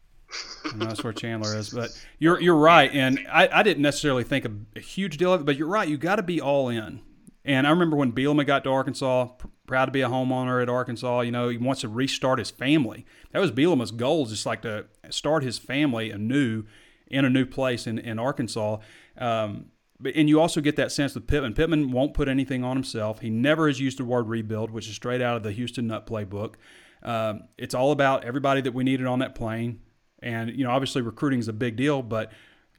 that's 0.75 1.03
where 1.03 1.13
Chandler 1.13 1.57
is. 1.57 1.69
But 1.69 1.89
you're 2.19 2.39
you're 2.39 2.55
right, 2.55 2.91
and 2.91 3.19
I, 3.31 3.49
I 3.51 3.63
didn't 3.63 3.83
necessarily 3.83 4.23
think 4.23 4.45
a, 4.45 4.51
a 4.75 4.79
huge 4.79 5.17
deal 5.17 5.33
of 5.33 5.41
it. 5.41 5.43
But 5.45 5.57
you're 5.57 5.67
right. 5.67 5.87
You 5.87 5.97
got 5.97 6.15
to 6.15 6.23
be 6.23 6.41
all 6.41 6.69
in. 6.69 7.01
And 7.43 7.65
I 7.65 7.71
remember 7.71 7.97
when 7.97 8.11
Bielema 8.11 8.45
got 8.45 8.63
to 8.65 8.69
Arkansas, 8.69 9.29
proud 9.71 9.85
to 9.85 9.91
be 9.93 10.01
a 10.01 10.09
homeowner 10.09 10.61
at 10.61 10.67
Arkansas. 10.67 11.21
You 11.21 11.31
know, 11.31 11.47
he 11.47 11.57
wants 11.57 11.79
to 11.79 11.87
restart 11.87 12.39
his 12.39 12.51
family. 12.51 13.05
That 13.31 13.39
was 13.39 13.53
Bielema's 13.53 13.91
goal, 13.91 14.25
just 14.25 14.45
like 14.45 14.63
to 14.63 14.87
start 15.09 15.43
his 15.43 15.57
family 15.57 16.11
anew 16.11 16.65
in 17.07 17.23
a 17.23 17.29
new 17.29 17.45
place 17.45 17.87
in, 17.87 17.97
in 17.97 18.19
Arkansas. 18.19 18.79
Um, 19.17 19.67
but, 19.97 20.13
and 20.13 20.27
you 20.27 20.41
also 20.41 20.59
get 20.59 20.75
that 20.75 20.91
sense 20.91 21.15
with 21.15 21.25
Pittman. 21.25 21.53
Pittman 21.53 21.91
won't 21.91 22.13
put 22.13 22.27
anything 22.27 22.65
on 22.65 22.75
himself. 22.75 23.21
He 23.21 23.29
never 23.29 23.67
has 23.67 23.79
used 23.79 23.97
the 23.97 24.03
word 24.03 24.27
rebuild, 24.27 24.71
which 24.71 24.89
is 24.89 24.95
straight 24.95 25.21
out 25.21 25.37
of 25.37 25.43
the 25.43 25.53
Houston 25.53 25.87
Nutt 25.87 26.05
playbook. 26.05 26.55
Um, 27.01 27.45
it's 27.57 27.73
all 27.73 27.93
about 27.93 28.25
everybody 28.25 28.59
that 28.59 28.73
we 28.73 28.83
needed 28.83 29.07
on 29.07 29.19
that 29.19 29.35
plane. 29.35 29.79
And, 30.21 30.49
you 30.49 30.65
know, 30.65 30.71
obviously 30.71 31.01
recruiting 31.01 31.39
is 31.39 31.47
a 31.47 31.53
big 31.53 31.77
deal, 31.77 32.01
but, 32.01 32.29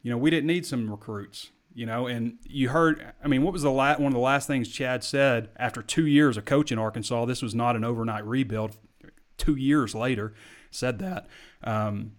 you 0.02 0.10
know, 0.10 0.18
we 0.18 0.28
didn't 0.28 0.46
need 0.46 0.66
some 0.66 0.90
recruits 0.90 1.52
you 1.74 1.86
know 1.86 2.06
and 2.06 2.38
you 2.44 2.68
heard 2.68 3.12
i 3.24 3.28
mean 3.28 3.42
what 3.42 3.52
was 3.52 3.62
the 3.62 3.70
last 3.70 3.98
one 3.98 4.08
of 4.08 4.14
the 4.14 4.18
last 4.18 4.46
things 4.46 4.68
chad 4.68 5.02
said 5.02 5.48
after 5.56 5.82
two 5.82 6.06
years 6.06 6.36
of 6.36 6.44
coaching 6.44 6.78
arkansas 6.78 7.24
this 7.24 7.42
was 7.42 7.54
not 7.54 7.76
an 7.76 7.84
overnight 7.84 8.24
rebuild. 8.24 8.76
Two 9.38 9.56
years 9.56 9.94
later 9.94 10.34
said 10.70 10.98
that 11.00 11.26
um, 11.64 12.12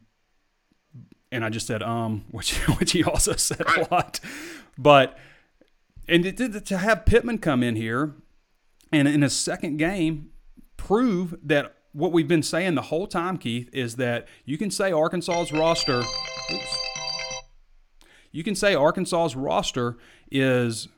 and 1.32 1.46
i 1.46 1.50
just 1.50 1.68
said 1.68 1.82
um 1.82 2.26
which 2.32 2.58
which 2.80 2.92
he 2.92 3.04
also 3.04 3.34
said 3.38 3.62
a 3.62 3.88
lot. 3.92 4.20
But 4.78 5.18
and 6.08 6.26
it, 6.26 6.36
did 6.36 6.66
to 6.66 6.78
have 6.78 7.06
pittman 7.06 7.38
come 7.38 7.64
in 7.64 7.76
here 7.76 8.16
and 8.92 9.08
in 9.08 9.22
his 9.22 9.36
second 9.36 9.78
game 9.78 10.32
prove 10.78 11.36
that 11.44 11.76
what 11.94 12.12
we've 12.12 12.28
been 12.28 12.44
saying 12.44 12.76
the 12.76 12.82
whole 12.84 13.08
time 13.08 13.38
keith 13.38 13.70
is 13.72 13.96
that 13.96 14.28
you 14.46 14.58
can 14.58 14.72
say 14.72 14.92
arkansas's 14.92 15.54
roster 15.54 16.00
oops, 16.52 16.78
you 18.34 18.44
can 18.44 18.56
say 18.56 18.76
Arkansas's 18.76 19.36
roster 19.38 19.98
is 20.30 20.90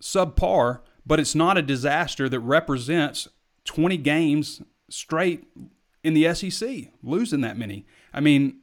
subpar, 0.00 0.80
but 1.04 1.20
it's 1.20 1.34
not 1.34 1.58
a 1.58 1.62
disaster 1.62 2.28
that 2.30 2.40
represents 2.40 3.28
20 3.64 3.98
games 3.98 4.62
straight 4.88 5.44
in 6.02 6.14
the 6.14 6.32
SEC, 6.34 6.92
losing 7.02 7.42
that 7.42 7.58
many. 7.58 7.84
I 8.12 8.20
mean, 8.20 8.60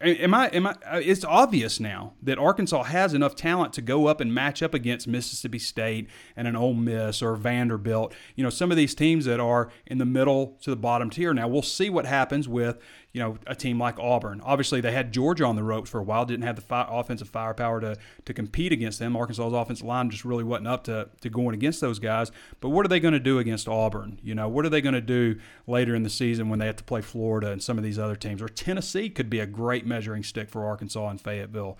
Am 0.00 0.32
I? 0.32 0.46
Am 0.50 0.64
I? 0.64 0.76
Uh, 0.86 1.00
it's 1.02 1.24
obvious 1.24 1.80
now 1.80 2.12
that 2.22 2.38
Arkansas 2.38 2.84
has 2.84 3.14
enough 3.14 3.34
talent 3.34 3.72
to 3.72 3.82
go 3.82 4.06
up 4.06 4.20
and 4.20 4.32
match 4.32 4.62
up 4.62 4.72
against 4.72 5.08
Mississippi 5.08 5.58
State 5.58 6.08
and 6.36 6.46
an 6.46 6.54
Ole 6.54 6.74
Miss 6.74 7.20
or 7.20 7.34
Vanderbilt. 7.34 8.14
You 8.36 8.44
know, 8.44 8.50
some 8.50 8.70
of 8.70 8.76
these 8.76 8.94
teams 8.94 9.24
that 9.24 9.40
are 9.40 9.70
in 9.86 9.98
the 9.98 10.04
middle 10.04 10.56
to 10.62 10.70
the 10.70 10.76
bottom 10.76 11.10
tier. 11.10 11.34
Now 11.34 11.48
we'll 11.48 11.62
see 11.62 11.90
what 11.90 12.06
happens 12.06 12.48
with 12.48 12.78
you 13.12 13.20
know 13.20 13.38
a 13.48 13.56
team 13.56 13.80
like 13.80 13.98
Auburn. 13.98 14.40
Obviously, 14.44 14.80
they 14.80 14.92
had 14.92 15.12
Georgia 15.12 15.44
on 15.44 15.56
the 15.56 15.64
ropes 15.64 15.90
for 15.90 15.98
a 15.98 16.04
while. 16.04 16.24
Didn't 16.24 16.44
have 16.44 16.54
the 16.54 16.62
fi- 16.62 16.86
offensive 16.88 17.28
firepower 17.28 17.80
to 17.80 17.96
to 18.24 18.32
compete 18.32 18.70
against 18.70 19.00
them. 19.00 19.16
Arkansas's 19.16 19.52
offensive 19.52 19.86
line 19.86 20.10
just 20.10 20.24
really 20.24 20.44
wasn't 20.44 20.68
up 20.68 20.84
to 20.84 21.08
to 21.22 21.28
going 21.28 21.54
against 21.54 21.80
those 21.80 21.98
guys. 21.98 22.30
But 22.60 22.68
what 22.68 22.86
are 22.86 22.88
they 22.88 23.00
going 23.00 23.14
to 23.14 23.20
do 23.20 23.40
against 23.40 23.66
Auburn? 23.66 24.20
You 24.22 24.36
know, 24.36 24.48
what 24.48 24.64
are 24.64 24.68
they 24.68 24.80
going 24.80 24.94
to 24.94 25.00
do 25.00 25.40
later 25.66 25.96
in 25.96 26.04
the 26.04 26.10
season 26.10 26.48
when 26.48 26.60
they 26.60 26.66
have 26.66 26.76
to 26.76 26.84
play 26.84 27.00
Florida 27.00 27.50
and 27.50 27.60
some 27.60 27.78
of 27.78 27.82
these 27.82 27.98
other 27.98 28.16
teams? 28.16 28.40
Or 28.40 28.48
Tennessee 28.48 29.10
could 29.10 29.28
be 29.28 29.40
a 29.40 29.46
great 29.46 29.87
measuring 29.88 30.22
stick 30.22 30.48
for 30.48 30.66
Arkansas 30.66 31.08
and 31.08 31.20
Fayetteville. 31.20 31.78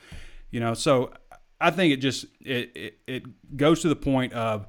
You 0.50 0.60
know, 0.60 0.74
so 0.74 1.12
I 1.60 1.70
think 1.70 1.92
it 1.92 1.98
just 1.98 2.26
it, 2.40 2.72
it, 2.74 2.98
it 3.06 3.56
goes 3.56 3.82
to 3.82 3.88
the 3.88 3.96
point 3.96 4.32
of 4.32 4.66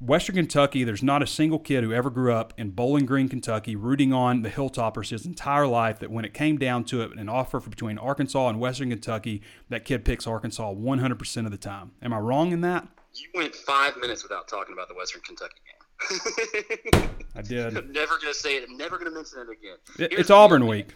Western 0.00 0.36
Kentucky, 0.36 0.84
there's 0.84 1.02
not 1.02 1.22
a 1.22 1.26
single 1.26 1.58
kid 1.58 1.82
who 1.82 1.92
ever 1.92 2.08
grew 2.08 2.32
up 2.32 2.54
in 2.56 2.70
Bowling 2.70 3.04
Green, 3.04 3.28
Kentucky, 3.28 3.74
rooting 3.74 4.12
on 4.12 4.42
the 4.42 4.50
Hilltoppers 4.50 5.10
his 5.10 5.26
entire 5.26 5.66
life 5.66 5.98
that 5.98 6.10
when 6.10 6.24
it 6.24 6.32
came 6.32 6.56
down 6.56 6.84
to 6.84 7.02
it, 7.02 7.16
an 7.18 7.28
offer 7.28 7.58
for 7.58 7.70
between 7.70 7.98
Arkansas 7.98 8.48
and 8.48 8.60
Western 8.60 8.90
Kentucky, 8.90 9.42
that 9.70 9.84
kid 9.84 10.04
picks 10.04 10.26
Arkansas 10.26 10.72
100% 10.72 11.44
of 11.44 11.50
the 11.50 11.58
time. 11.58 11.92
Am 12.00 12.12
I 12.12 12.18
wrong 12.18 12.52
in 12.52 12.60
that? 12.60 12.86
You 13.14 13.28
went 13.34 13.54
five 13.56 13.96
minutes 13.96 14.22
without 14.22 14.46
talking 14.46 14.72
about 14.72 14.88
the 14.88 14.94
Western 14.94 15.22
Kentucky 15.22 15.56
game. 15.64 17.10
I 17.34 17.42
did. 17.42 17.66
I'm 17.76 17.90
never 17.90 18.18
going 18.18 18.32
to 18.32 18.38
say 18.38 18.56
it. 18.56 18.68
I'm 18.68 18.76
never 18.76 18.98
going 18.98 19.10
to 19.10 19.14
mention 19.16 19.40
it 19.40 19.48
again. 19.50 19.76
Here's 19.96 20.20
it's 20.20 20.30
Auburn 20.30 20.68
week. 20.68 20.94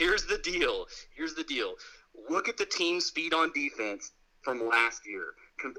Here's 0.00 0.24
the 0.24 0.38
deal. 0.38 0.86
Here's 1.14 1.34
the 1.34 1.44
deal. 1.44 1.74
Look 2.30 2.48
at 2.48 2.56
the 2.56 2.64
team 2.64 3.02
speed 3.02 3.34
on 3.34 3.52
defense 3.52 4.12
from 4.40 4.66
last 4.66 5.06
year. 5.06 5.34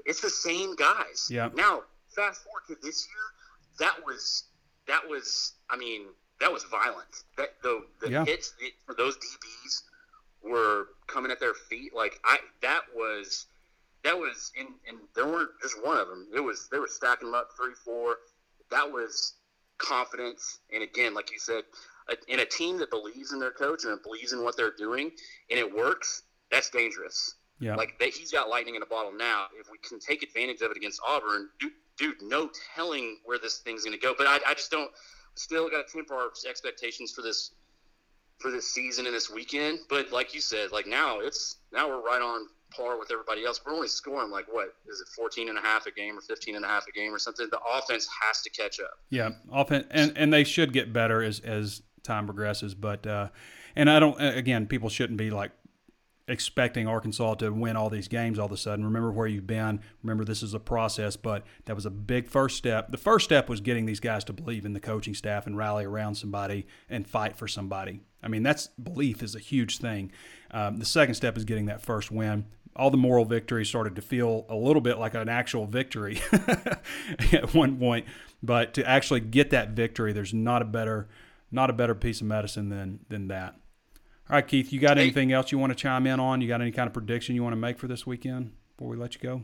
It's 0.06 0.20
the 0.20 0.30
same 0.30 0.76
guys. 0.76 1.26
Yeah. 1.28 1.48
Now, 1.54 1.82
fast 2.14 2.42
forward 2.44 2.62
to 2.68 2.76
this 2.86 3.08
year, 3.08 3.24
that 3.80 3.96
was 4.06 4.44
that 4.86 5.00
was 5.08 5.54
I 5.68 5.76
mean 5.76 6.02
that 6.38 6.52
was 6.52 6.62
violent. 6.64 7.24
That 7.36 7.60
the 7.64 7.84
the 8.00 8.10
Yeah. 8.10 8.24
hits 8.24 8.54
for 8.86 8.94
those 8.94 9.16
DBs 9.16 9.82
were 10.44 10.86
coming 11.08 11.32
at 11.32 11.40
their 11.40 11.54
feet. 11.54 11.92
Like 11.92 12.20
I 12.24 12.38
that 12.60 12.82
was 12.94 13.46
that 14.04 14.16
was 14.16 14.52
and 14.56 14.68
and 14.86 14.98
there 15.16 15.26
weren't 15.26 15.50
just 15.60 15.84
one 15.84 15.98
of 15.98 16.06
them. 16.06 16.28
It 16.32 16.40
was 16.40 16.68
they 16.70 16.78
were 16.78 16.86
stacking 16.88 17.26
them 17.32 17.34
up 17.34 17.48
three 17.56 17.74
four. 17.84 18.18
That 18.70 18.92
was 18.92 19.34
confidence 19.78 20.60
and 20.72 20.84
again 20.84 21.12
like 21.12 21.32
you 21.32 21.40
said 21.40 21.64
in 22.28 22.40
a 22.40 22.44
team 22.44 22.78
that 22.78 22.90
believes 22.90 23.32
in 23.32 23.38
their 23.38 23.50
coach 23.50 23.84
and 23.84 24.02
believes 24.02 24.32
in 24.32 24.42
what 24.42 24.56
they're 24.56 24.74
doing 24.76 25.10
and 25.50 25.58
it 25.58 25.74
works 25.74 26.22
that's 26.52 26.70
dangerous. 26.70 27.36
Yeah. 27.58 27.76
like 27.76 27.98
that 28.00 28.08
he's 28.08 28.32
got 28.32 28.48
lightning 28.48 28.74
in 28.74 28.82
a 28.82 28.86
bottle 28.86 29.12
now. 29.12 29.46
If 29.58 29.70
we 29.70 29.78
can 29.78 30.00
take 30.00 30.22
advantage 30.22 30.62
of 30.62 30.70
it 30.72 30.76
against 30.76 31.00
auburn 31.06 31.48
dude, 31.60 31.72
dude 31.96 32.22
no 32.22 32.50
telling 32.74 33.18
where 33.24 33.38
this 33.38 33.58
thing's 33.58 33.84
going 33.84 33.96
to 33.96 34.00
go. 34.00 34.14
But 34.16 34.26
I, 34.26 34.38
I 34.46 34.54
just 34.54 34.70
don't 34.70 34.90
still 35.34 35.70
got 35.70 35.86
to 35.86 35.92
temper 35.92 36.14
our 36.14 36.30
expectations 36.48 37.12
for 37.12 37.22
this 37.22 37.52
for 38.40 38.50
this 38.50 38.68
season 38.68 39.06
and 39.06 39.14
this 39.14 39.30
weekend. 39.30 39.78
But 39.88 40.12
like 40.12 40.34
you 40.34 40.40
said 40.40 40.72
like 40.72 40.86
now 40.86 41.20
it's 41.20 41.58
now 41.72 41.88
we're 41.88 42.02
right 42.02 42.20
on 42.20 42.48
par 42.76 42.98
with 42.98 43.12
everybody 43.12 43.44
else. 43.44 43.60
We're 43.64 43.74
only 43.74 43.88
scoring 43.88 44.30
like 44.30 44.52
what 44.52 44.74
is 44.90 45.00
it 45.00 45.08
14 45.14 45.48
and 45.48 45.56
a 45.56 45.60
half 45.60 45.86
a 45.86 45.92
game 45.92 46.18
or 46.18 46.20
15 46.20 46.56
and 46.56 46.64
a 46.64 46.68
half 46.68 46.86
a 46.88 46.92
game 46.92 47.14
or 47.14 47.18
something? 47.18 47.46
The 47.50 47.60
offense 47.60 48.08
has 48.22 48.42
to 48.42 48.50
catch 48.50 48.80
up. 48.80 48.98
Yeah, 49.08 49.30
often, 49.52 49.86
and 49.90 50.12
and 50.16 50.32
they 50.32 50.42
should 50.42 50.72
get 50.72 50.92
better 50.92 51.22
as 51.22 51.38
as 51.40 51.82
time 52.02 52.26
progresses. 52.26 52.74
But 52.74 53.06
uh, 53.06 53.28
and 53.76 53.90
I 53.90 54.00
don't 54.00 54.20
again, 54.20 54.66
people 54.66 54.88
shouldn't 54.88 55.18
be 55.18 55.30
like 55.30 55.52
expecting 56.28 56.86
Arkansas 56.86 57.34
to 57.34 57.50
win 57.50 57.76
all 57.76 57.90
these 57.90 58.08
games 58.08 58.38
all 58.38 58.46
of 58.46 58.52
a 58.52 58.56
sudden. 58.56 58.84
Remember 58.84 59.10
where 59.10 59.26
you've 59.26 59.46
been. 59.46 59.80
Remember 60.02 60.24
this 60.24 60.42
is 60.42 60.54
a 60.54 60.60
process, 60.60 61.16
but 61.16 61.44
that 61.64 61.74
was 61.74 61.86
a 61.86 61.90
big 61.90 62.28
first 62.28 62.56
step. 62.56 62.90
The 62.90 62.98
first 62.98 63.24
step 63.24 63.48
was 63.48 63.60
getting 63.60 63.86
these 63.86 64.00
guys 64.00 64.24
to 64.24 64.32
believe 64.32 64.64
in 64.64 64.72
the 64.72 64.80
coaching 64.80 65.14
staff 65.14 65.46
and 65.46 65.56
rally 65.56 65.84
around 65.84 66.14
somebody 66.14 66.66
and 66.88 67.06
fight 67.06 67.36
for 67.36 67.48
somebody. 67.48 68.00
I 68.22 68.28
mean, 68.28 68.42
that's 68.42 68.68
belief 68.68 69.22
is 69.22 69.34
a 69.34 69.40
huge 69.40 69.78
thing. 69.78 70.12
Um, 70.52 70.78
the 70.78 70.84
second 70.84 71.14
step 71.14 71.36
is 71.36 71.44
getting 71.44 71.66
that 71.66 71.82
first 71.82 72.10
win. 72.10 72.46
All 72.74 72.90
the 72.90 72.96
moral 72.96 73.24
victories 73.24 73.68
started 73.68 73.96
to 73.96 74.02
feel 74.02 74.46
a 74.48 74.56
little 74.56 74.80
bit 74.80 74.98
like 74.98 75.14
an 75.14 75.28
actual 75.28 75.66
victory 75.66 76.20
at 77.32 77.52
one 77.52 77.76
point, 77.76 78.06
but 78.42 78.72
to 78.74 78.88
actually 78.88 79.20
get 79.20 79.50
that 79.50 79.70
victory, 79.70 80.12
there's 80.14 80.32
not 80.32 80.62
a 80.62 80.64
better, 80.64 81.08
not 81.52 81.70
a 81.70 81.72
better 81.72 81.94
piece 81.94 82.20
of 82.20 82.26
medicine 82.26 82.68
than 82.68 83.00
than 83.08 83.28
that. 83.28 83.54
All 84.30 84.36
right, 84.36 84.46
Keith, 84.46 84.72
you 84.72 84.80
got 84.80 84.98
anything 84.98 85.32
else 85.32 85.52
you 85.52 85.58
want 85.58 85.72
to 85.72 85.74
chime 85.74 86.06
in 86.06 86.18
on? 86.18 86.40
You 86.40 86.48
got 86.48 86.60
any 86.60 86.70
kind 86.70 86.86
of 86.86 86.94
prediction 86.94 87.34
you 87.34 87.42
want 87.42 87.52
to 87.52 87.58
make 87.58 87.78
for 87.78 87.86
this 87.86 88.06
weekend 88.06 88.52
before 88.76 88.88
we 88.88 88.96
let 88.96 89.14
you 89.14 89.20
go? 89.20 89.42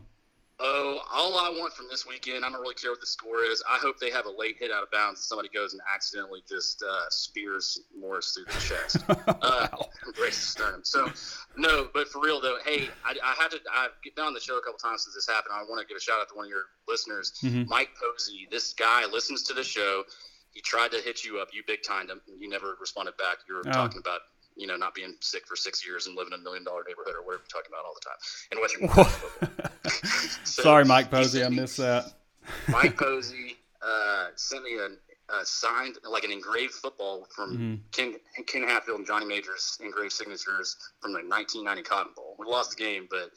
Oh, 0.61 0.99
all 1.13 1.37
I 1.37 1.49
want 1.57 1.73
from 1.73 1.85
this 1.89 2.05
weekend, 2.05 2.43
I 2.43 2.49
don't 2.49 2.59
really 2.59 2.75
care 2.75 2.91
what 2.91 2.99
the 2.99 3.07
score 3.07 3.43
is. 3.43 3.63
I 3.69 3.77
hope 3.77 3.97
they 3.97 4.09
have 4.09 4.25
a 4.25 4.31
late 4.31 4.57
hit 4.59 4.71
out 4.71 4.83
of 4.83 4.91
bounds 4.91 5.19
and 5.19 5.23
somebody 5.23 5.47
goes 5.47 5.71
and 5.71 5.81
accidentally 5.93 6.43
just 6.49 6.83
uh, 6.83 7.09
spears 7.09 7.79
Morris 7.97 8.33
through 8.33 8.45
the 8.45 8.59
chest. 8.59 8.97
uh, 9.27 9.67
breaks 10.17 10.39
the 10.39 10.47
sternum. 10.47 10.81
So, 10.83 11.11
no, 11.55 11.87
but 11.93 12.09
for 12.09 12.19
real 12.21 12.41
though, 12.41 12.57
hey, 12.65 12.89
I, 13.05 13.15
I 13.23 13.35
had 13.41 13.51
to. 13.51 13.59
I've 13.73 13.91
been 14.15 14.25
on 14.25 14.33
the 14.33 14.39
show 14.41 14.57
a 14.57 14.61
couple 14.61 14.79
times 14.79 15.03
since 15.03 15.15
this 15.15 15.27
happened. 15.27 15.53
I 15.53 15.61
want 15.63 15.81
to 15.81 15.87
give 15.87 15.95
a 15.95 16.01
shout 16.01 16.19
out 16.19 16.27
to 16.29 16.35
one 16.35 16.45
of 16.45 16.49
your 16.49 16.65
listeners, 16.87 17.33
Mike 17.67 17.89
Posey. 18.01 18.47
This 18.51 18.73
guy 18.73 19.05
listens 19.05 19.43
to 19.43 19.53
the 19.53 19.63
show. 19.63 20.03
He 20.51 20.61
tried 20.61 20.91
to 20.91 20.97
hit 20.97 21.23
you 21.23 21.39
up. 21.39 21.49
You 21.53 21.63
big 21.67 21.83
timed 21.83 22.09
him. 22.09 22.21
You 22.39 22.49
never 22.49 22.75
responded 22.79 23.15
back. 23.17 23.37
You 23.47 23.55
were 23.55 23.63
Oh. 23.67 23.71
talking 23.71 23.99
about. 23.99 24.21
You 24.55 24.67
know, 24.67 24.75
not 24.75 24.93
being 24.93 25.15
sick 25.21 25.47
for 25.47 25.55
six 25.55 25.85
years 25.87 26.07
and 26.07 26.17
living 26.17 26.33
in 26.33 26.39
a 26.41 26.43
million 26.43 26.65
dollar 26.65 26.83
neighborhood 26.85 27.13
or 27.15 27.21
whatever 27.23 27.43
you're 27.43 27.61
talking 27.61 27.71
about 27.71 27.85
all 27.85 27.93
the 27.93 28.01
time. 28.03 28.17
And 28.51 28.59
Western 28.99 29.89
So, 30.43 30.63
Sorry, 30.63 30.83
Mike 30.83 31.09
Posey, 31.09 31.45
I 31.45 31.49
missed 31.49 31.77
that. 31.77 32.11
Mike 32.67 32.97
Posey 32.97 33.55
uh, 33.81 34.27
sent 34.35 34.63
me 34.65 34.77
a, 34.77 34.87
a 35.33 35.45
signed, 35.45 35.95
like 36.09 36.25
an 36.25 36.31
engraved 36.31 36.73
football 36.73 37.25
from 37.33 37.53
Mm-hmm. 37.57 37.75
Ken, 37.93 38.15
Ken 38.47 38.63
Hatfield 38.63 38.97
and 38.99 39.07
Johnny 39.07 39.25
Majors 39.25 39.77
engraved 39.81 40.11
signatures 40.11 40.75
from 40.99 41.13
the 41.13 41.19
1990 41.19 41.81
Cotton 41.83 42.11
Bowl. 42.15 42.35
We 42.37 42.45
lost 42.45 42.71
the 42.71 42.83
game, 42.83 43.07
but 43.09 43.31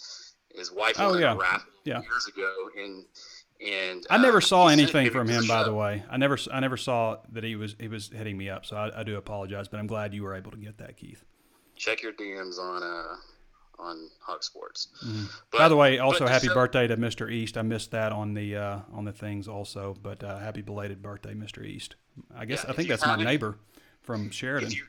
his 0.55 0.73
wife 0.73 0.97
Oh, 0.99 1.17
yeah. 1.17 1.35
a 1.35 1.61
Yeah. 1.85 2.03
years 2.03 2.27
ago, 2.27 2.53
and 2.77 3.05
and 3.65 4.07
I 4.11 4.19
never 4.19 4.39
uh, 4.39 4.41
saw 4.41 4.69
anything 4.69 5.11
from 5.11 5.29
him, 5.29 5.47
by 5.47 5.65
the 5.65 5.75
way. 5.75 6.03
I 6.11 6.17
never, 6.17 6.39
I 6.53 6.61
never 6.61 6.77
saw 6.77 7.19
that 7.33 7.45
he 7.45 7.57
was 7.57 7.77
he 7.79 7.89
was 7.89 8.09
hitting 8.09 8.37
me 8.37 8.49
up. 8.49 8.67
So 8.67 8.77
I, 8.77 9.01
I 9.01 9.03
do 9.03 9.17
apologize, 9.17 9.69
but 9.69 9.79
I'm 9.79 9.87
glad 9.87 10.15
you 10.15 10.23
were 10.23 10.35
able 10.35 10.51
to 10.51 10.57
get 10.57 10.79
that, 10.79 10.97
Keith. 10.97 11.25
Check 11.77 12.03
your 12.03 12.13
DMs 12.13 12.59
on 12.59 12.83
uh 12.83 13.17
on 13.79 14.09
Hawg 14.21 14.45
Sports. 14.45 14.89
Mm-hmm. 15.05 15.25
by 15.57 15.69
the 15.69 15.77
way, 15.77 15.99
also 15.99 16.27
happy 16.27 16.47
show- 16.47 16.55
birthday 16.55 16.87
to 16.87 16.97
Mr. 16.97 17.31
East. 17.31 17.57
I 17.57 17.63
missed 17.63 17.91
that 17.91 18.13
on 18.13 18.35
the 18.35 18.57
uh, 18.57 18.79
on 18.93 19.05
the 19.05 19.13
things 19.13 19.49
also, 19.49 19.97
but 20.03 20.23
uh, 20.23 20.39
happy 20.39 20.63
belated 20.63 21.03
birthday, 21.03 21.35
Mr. 21.35 21.65
East. 21.65 21.97
I 22.37 22.45
guess 22.45 22.65
Yeah, 22.65 22.71
I 22.71 22.75
think 22.75 22.89
that's 22.89 23.07
my 23.07 23.17
neighbor 23.17 23.59
from 24.03 24.31
Sheridan. 24.31 24.69
If 24.69 24.77
you 24.77 24.85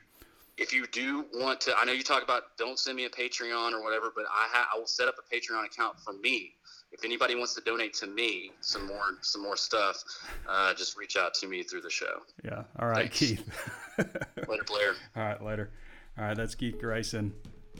if 0.56 0.72
you 0.72 0.86
do 0.86 1.24
want 1.34 1.60
to, 1.62 1.74
I 1.76 1.84
know 1.84 1.92
you 1.92 2.02
talk 2.04 2.22
about 2.22 2.42
don't 2.56 2.78
send 2.78 2.96
me 2.96 3.04
a 3.06 3.10
Patreon 3.10 3.72
or 3.72 3.82
whatever, 3.82 4.12
but 4.14 4.24
I 4.26 4.46
ha- 4.50 4.68
I 4.74 4.78
will 4.78 4.86
set 4.86 5.08
up 5.08 5.16
a 5.18 5.34
Patreon 5.34 5.64
account 5.66 5.98
for 6.00 6.12
me. 6.12 6.54
If 6.92 7.04
anybody 7.04 7.34
wants 7.34 7.54
to 7.56 7.60
donate 7.60 7.92
to 7.94 8.06
me 8.06 8.52
some 8.60 8.86
more 8.86 9.18
some 9.20 9.42
more 9.42 9.56
stuff, 9.56 10.02
uh, 10.48 10.72
just 10.74 10.96
reach 10.96 11.16
out 11.16 11.34
to 11.34 11.48
me 11.48 11.62
through 11.64 11.80
the 11.80 11.90
show. 11.90 12.20
yeah. 12.44 12.62
All 12.78 12.86
right, 12.86 13.12
Thanks. 13.12 13.18
Keith. 13.18 13.68
Later, 14.48 14.64
Blair. 14.64 14.92
All 15.16 15.22
right, 15.24 15.42
later. 15.42 15.70
All 16.16 16.24
right, 16.24 16.36
that's 16.36 16.54
Keith 16.54 16.78
Grayson, 16.78 17.32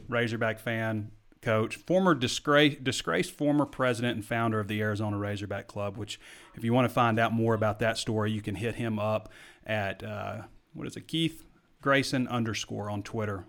Razorback 0.09 0.59
fan, 0.59 1.13
coach, 1.43 1.77
former 1.77 2.15
disgrace, 2.15 2.77
disgraced 2.83 3.31
former 3.31 3.67
president 3.67 4.17
and 4.17 4.25
founder 4.25 4.59
of 4.59 4.67
the 4.67 4.81
Arizona 4.81 5.17
Razorback 5.17 5.69
Club. 5.69 5.97
Which, 5.97 6.19
if 6.57 6.65
you 6.65 6.73
want 6.73 6.89
to 6.89 6.93
find 6.95 7.21
out 7.21 7.33
more 7.33 7.55
about 7.55 7.79
that 7.79 7.99
story, 7.99 8.33
you 8.33 8.43
can 8.43 8.57
hit 8.57 8.75
him 8.75 8.99
up 8.99 9.31
at 9.65 10.03
uh, 10.03 10.43
what 10.73 10.89
is 10.89 10.97
it, 10.97 11.07
Keith 11.07 11.45
Grayson 11.85 12.27
underscore 12.29 12.89
on 12.89 13.03
Twitter. 13.03 13.45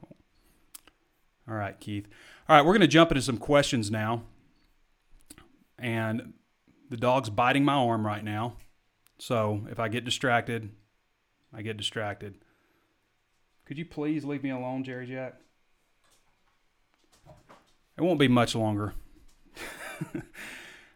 All 1.48 1.56
right, 1.56 1.80
Keith. 1.80 2.06
All 2.50 2.58
right, 2.58 2.66
we're 2.66 2.74
going 2.74 2.82
to 2.82 2.88
jump 2.88 3.10
into 3.10 3.22
some 3.22 3.38
questions 3.38 3.90
now, 3.90 4.24
and 5.80 6.34
the 6.90 6.98
dog's 6.98 7.30
biting 7.30 7.64
my 7.64 7.76
arm 7.76 8.06
right 8.06 8.26
now. 8.26 8.58
So 9.20 9.66
if 9.72 9.80
I 9.80 9.88
get 9.88 10.04
distracted, 10.04 10.70
I 11.54 11.62
get 11.62 11.78
distracted. 11.78 12.36
Could 13.64 13.78
you 13.78 13.86
please 13.86 14.26
leave 14.26 14.44
me 14.44 14.50
alone, 14.50 14.84
Jerry 14.84 15.08
Jack? 15.08 15.36
It 17.98 18.02
won't 18.02 18.20
be 18.20 18.28
much 18.28 18.54
longer. 18.54 18.96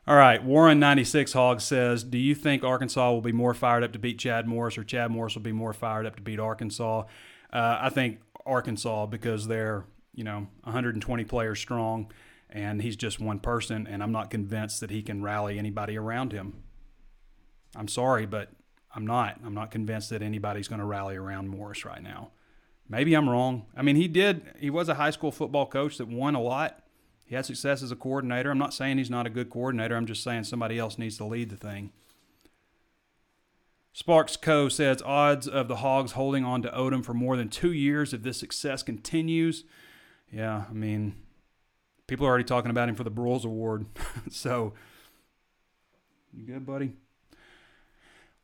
All 0.09 0.15
right, 0.15 0.43
Warren96 0.43 1.33
Hog 1.33 1.61
says, 1.61 2.03
Do 2.03 2.17
you 2.17 2.33
think 2.33 2.63
Arkansas 2.63 3.11
will 3.11 3.21
be 3.21 3.31
more 3.31 3.53
fired 3.53 3.83
up 3.83 3.93
to 3.93 3.99
beat 3.99 4.17
Chad 4.17 4.47
Morris 4.47 4.75
or 4.75 4.83
Chad 4.83 5.11
Morris 5.11 5.35
will 5.35 5.43
be 5.43 5.51
more 5.51 5.71
fired 5.71 6.07
up 6.07 6.15
to 6.15 6.21
beat 6.23 6.39
Arkansas? 6.39 7.03
Uh, 7.53 7.77
I 7.79 7.89
think 7.89 8.17
Arkansas 8.43 9.05
because 9.05 9.45
they're, 9.45 9.85
you 10.15 10.23
know, 10.23 10.47
120 10.63 11.25
players 11.25 11.59
strong 11.59 12.11
and 12.49 12.81
he's 12.81 12.95
just 12.95 13.19
one 13.19 13.39
person, 13.39 13.85
and 13.85 14.01
I'm 14.01 14.11
not 14.11 14.31
convinced 14.31 14.79
that 14.79 14.89
he 14.89 15.03
can 15.03 15.21
rally 15.21 15.59
anybody 15.59 15.95
around 15.95 16.31
him. 16.31 16.63
I'm 17.75 17.87
sorry, 17.87 18.25
but 18.25 18.49
I'm 18.95 19.05
not. 19.05 19.39
I'm 19.45 19.53
not 19.53 19.69
convinced 19.69 20.09
that 20.09 20.23
anybody's 20.23 20.67
going 20.67 20.79
to 20.79 20.85
rally 20.85 21.17
around 21.17 21.49
Morris 21.49 21.85
right 21.85 22.01
now. 22.01 22.31
Maybe 22.89 23.13
I'm 23.13 23.29
wrong. 23.29 23.67
I 23.77 23.83
mean, 23.83 23.95
he 23.95 24.07
did. 24.07 24.55
He 24.57 24.71
was 24.71 24.89
a 24.89 24.95
high 24.95 25.11
school 25.11 25.31
football 25.31 25.67
coach 25.67 25.99
that 25.99 26.07
won 26.07 26.33
a 26.33 26.41
lot. 26.41 26.83
He 27.29 27.35
had 27.35 27.45
success 27.45 27.83
as 27.83 27.91
a 27.91 27.95
coordinator. 27.95 28.49
I'm 28.49 28.57
not 28.57 28.73
saying 28.73 28.97
he's 28.97 29.11
not 29.11 29.27
a 29.27 29.29
good 29.29 29.51
coordinator. 29.51 29.95
I'm 29.95 30.07
just 30.07 30.23
saying 30.23 30.45
somebody 30.45 30.79
else 30.79 30.97
needs 30.97 31.15
to 31.17 31.25
lead 31.25 31.51
the 31.51 31.55
thing. 31.55 31.91
Sparks 33.93 34.35
Co. 34.35 34.67
says 34.67 35.03
odds 35.03 35.47
of 35.47 35.67
the 35.67 35.77
Hogs 35.77 36.13
holding 36.13 36.43
on 36.43 36.63
to 36.63 36.69
Odom 36.69 37.05
for 37.05 37.13
more 37.13 37.37
than 37.37 37.47
two 37.47 37.71
years 37.71 38.15
if 38.15 38.23
this 38.23 38.39
success 38.39 38.81
continues. 38.81 39.63
Yeah, 40.31 40.63
I 40.67 40.73
mean, 40.73 41.17
people 42.07 42.25
are 42.25 42.29
already 42.29 42.45
talking 42.45 42.71
about 42.71 42.89
him 42.89 42.95
for 42.95 43.03
the 43.03 43.11
Broyles 43.11 43.45
Award. 43.45 43.85
so, 44.31 44.73
you 46.33 46.47
good, 46.47 46.65
buddy? 46.65 46.93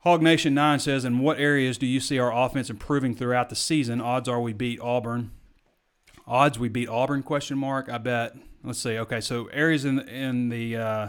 Hog 0.01 0.21
Nation 0.21 0.53
9 0.53 0.77
says, 0.77 1.05
In 1.05 1.17
what 1.17 1.39
areas 1.39 1.79
do 1.79 1.87
you 1.87 1.99
see 1.99 2.19
our 2.19 2.31
offense 2.31 2.69
improving 2.69 3.15
throughout 3.15 3.49
the 3.49 3.55
season? 3.55 3.99
Odds 3.99 4.29
are 4.29 4.41
we 4.41 4.53
beat 4.53 4.79
Auburn. 4.79 5.31
Odds 6.27 6.59
we 6.59 6.69
beat 6.69 6.87
Auburn? 6.87 7.23
Question 7.23 7.57
mark. 7.57 7.89
I 7.89 7.97
bet. 7.97 8.35
Let's 8.65 8.79
see. 8.79 8.97
Okay, 8.97 9.21
so 9.21 9.45
areas 9.47 9.85
in 9.85 9.99
in 10.09 10.49
the 10.49 10.75
uh, 10.75 11.07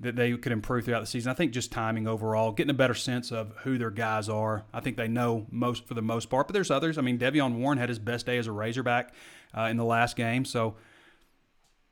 that 0.00 0.16
they 0.16 0.34
could 0.36 0.52
improve 0.52 0.86
throughout 0.86 1.00
the 1.00 1.06
season. 1.06 1.30
I 1.30 1.34
think 1.34 1.52
just 1.52 1.70
timing 1.70 2.08
overall, 2.08 2.52
getting 2.52 2.70
a 2.70 2.74
better 2.74 2.94
sense 2.94 3.30
of 3.30 3.52
who 3.64 3.76
their 3.76 3.90
guys 3.90 4.28
are. 4.28 4.64
I 4.72 4.80
think 4.80 4.96
they 4.96 5.08
know 5.08 5.46
most 5.50 5.86
for 5.86 5.94
the 5.94 6.02
most 6.02 6.30
part, 6.30 6.48
but 6.48 6.54
there's 6.54 6.70
others. 6.70 6.96
I 6.96 7.02
mean, 7.02 7.18
De'Vion 7.18 7.58
Warren 7.58 7.78
had 7.78 7.90
his 7.90 7.98
best 7.98 8.26
day 8.26 8.38
as 8.38 8.46
a 8.46 8.52
Razorback 8.52 9.12
uh, 9.56 9.62
in 9.62 9.76
the 9.76 9.84
last 9.84 10.16
game, 10.16 10.44
so 10.44 10.76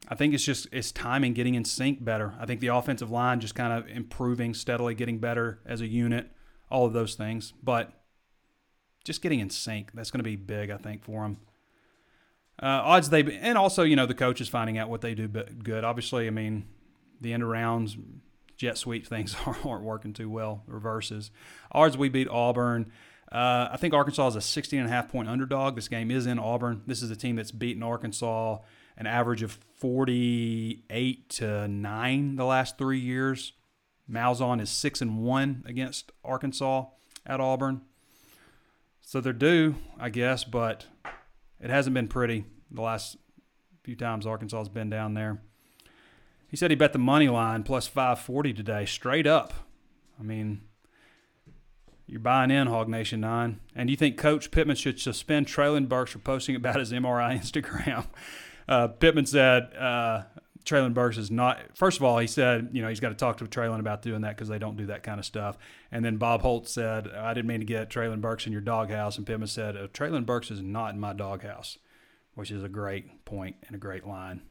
I 0.09 0.14
think 0.14 0.32
it's 0.32 0.44
just 0.44 0.68
it's 0.72 0.90
timing, 0.90 1.34
getting 1.34 1.55
in 1.55 1.64
sync 1.64 2.02
better. 2.02 2.34
I 2.38 2.46
think 2.46 2.61
the 2.61 2.68
offensive 2.68 3.11
line 3.11 3.40
just 3.40 3.55
kind 3.55 3.72
of 3.72 3.88
improving 3.88 4.55
steadily, 4.55 4.94
getting 4.94 5.18
better 5.18 5.61
as 5.66 5.82
a 5.82 5.86
unit, 5.86 6.30
all 6.70 6.86
of 6.86 6.94
those 6.94 7.14
things, 7.14 7.52
but 7.62 7.92
just 9.05 9.20
getting 9.20 9.40
in 9.40 9.50
sync. 9.50 9.92
That's 9.92 10.11
going 10.11 10.20
to 10.20 10.24
be 10.24 10.36
big, 10.36 10.70
I 10.70 10.78
think, 10.78 11.05
for 11.05 11.22
them. 11.22 11.38
Uh, 12.62 12.80
odds 12.84 13.11
they 13.11 13.22
and 13.38 13.59
also 13.59 13.82
you 13.82 13.96
know 13.96 14.07
the 14.07 14.14
coach 14.14 14.40
is 14.40 14.48
finding 14.48 14.78
out 14.78 14.88
what 14.88 15.00
they 15.00 15.14
do 15.14 15.28
good. 15.28 15.84
Obviously, 15.84 16.26
I 16.26 16.30
mean 16.30 16.66
the 17.20 17.32
end 17.32 17.42
of 17.42 17.48
rounds, 17.48 17.96
jet 18.57 18.78
sweep 18.78 19.07
things 19.09 19.36
aren't 19.46 19.82
working 19.82 20.12
too 20.12 20.30
well. 20.30 20.62
Reverses. 20.66 21.30
Odds 21.72 21.96
we 21.96 22.09
beat 22.09 22.28
Auburn. 22.28 22.90
Uh, 23.32 23.68
I 23.72 23.76
think 23.78 23.94
Arkansas 23.94 24.28
is 24.28 24.36
a 24.36 24.40
16 24.40 24.78
and 24.78 24.88
a 24.88 24.92
half 24.92 25.11
point 25.11 25.28
underdog. 25.28 25.74
This 25.74 25.88
game 25.88 26.11
is 26.11 26.26
in 26.26 26.38
Auburn. 26.38 26.82
This 26.86 27.02
is 27.02 27.11
a 27.11 27.16
team 27.16 27.36
that's 27.36 27.50
beaten 27.50 27.82
Arkansas 27.82 28.59
an 28.96 29.07
average 29.07 29.42
of 29.42 29.59
48 29.78 31.28
to 31.30 31.68
9 31.68 32.36
the 32.36 32.44
last 32.44 32.78
three 32.78 32.98
years. 32.98 33.52
Malzahn 34.11 34.61
is 34.61 34.70
6 34.70 35.00
and 35.00 35.18
1 35.24 35.64
against 35.66 36.12
Arkansas 36.24 36.86
at 37.26 37.40
Auburn. 37.40 37.82
So 39.00 39.20
they're 39.20 39.32
due, 39.32 39.76
I 39.98 40.11
guess, 40.11 40.44
but 40.44 40.86
it 41.65 41.71
hasn't 41.71 41.95
been 41.95 42.09
pretty 42.09 42.45
the 42.71 42.83
last 42.83 43.17
few 43.83 43.97
times 43.97 44.27
Arkansas 44.27 44.59
has 44.59 44.69
been 44.69 44.91
down 44.91 45.15
there. 45.15 45.41
He 46.47 46.59
said 46.59 46.71
he 46.71 46.77
bet 46.77 46.93
the 46.93 46.99
money 46.99 47.29
line 47.29 47.62
plus 47.62 47.87
540 47.87 48.53
today, 48.53 48.85
straight 48.85 49.27
up. 49.27 49.55
I 50.21 50.23
mean, 50.23 50.61
you're 52.07 52.21
buying 52.21 52.51
in, 52.51 52.67
Hog 52.67 52.89
Nation 52.89 53.21
9. 53.21 53.61
And 53.75 53.89
you 53.89 53.97
think 53.97 54.19
Coach 54.19 54.51
Pittman 54.51 54.77
should 54.77 55.01
suspend 55.01 55.47
Treylon 55.47 55.89
Burks 55.89 56.12
for 56.12 56.19
posting 56.19 56.55
about 56.55 56.77
his 56.77 56.93
MRI 56.93 57.41
Instagram? 57.41 58.07
Uh, 58.69 58.89
Pittman 58.89 59.25
said 59.25 59.75
uh, 59.75 60.25
Treylon 60.65 60.95
Burks 60.95 61.19
is 61.19 61.31
not. 61.31 61.61
First 61.75 61.99
of 61.99 62.05
all, 62.05 62.19
he 62.19 62.27
said 62.27 62.71
you 62.73 62.81
know 62.81 62.89
he's 62.89 63.01
got 63.01 63.11
to 63.11 63.15
talk 63.15 63.37
to 63.39 63.45
Treylon 63.45 63.81
about 63.81 64.03
doing 64.03 64.23
that 64.23 64.37
because 64.37 64.49
they 64.49 64.59
don't 64.59 64.77
do 64.77 64.87
that 64.87 65.03
kind 65.03 65.19
of 65.19 65.27
stuff. 65.27 65.59
And 65.93 66.05
then 66.05 66.17
Bob 66.17 66.43
Holt 66.43 66.69
said, 66.69 67.09
"I 67.09 67.35
didn't 67.35 67.49
mean 67.49 67.61
to 67.61 67.67
get 67.67 67.91
Treylon 67.91 68.21
Burks 68.21 68.47
in 68.47 68.53
your 68.53 68.62
doghouse." 68.62 69.19
And 69.19 69.27
Pittman 69.27 69.49
said, 69.49 69.77
uh, 69.77 69.89
"Treylon 69.89 70.25
Burks 70.25 70.51
is 70.51 70.62
not 70.62 70.95
in 70.95 71.01
my 71.01 71.12
doghouse," 71.12 71.79
which 72.35 72.51
is 72.51 72.62
a 72.62 72.69
great 72.69 73.25
point 73.25 73.57
and 73.67 73.77
a 73.77 73.79
great 73.79 74.07
line. 74.07 74.43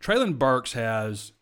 Treylon 0.00 0.38
Burks 0.38 0.72
has. 0.72 1.32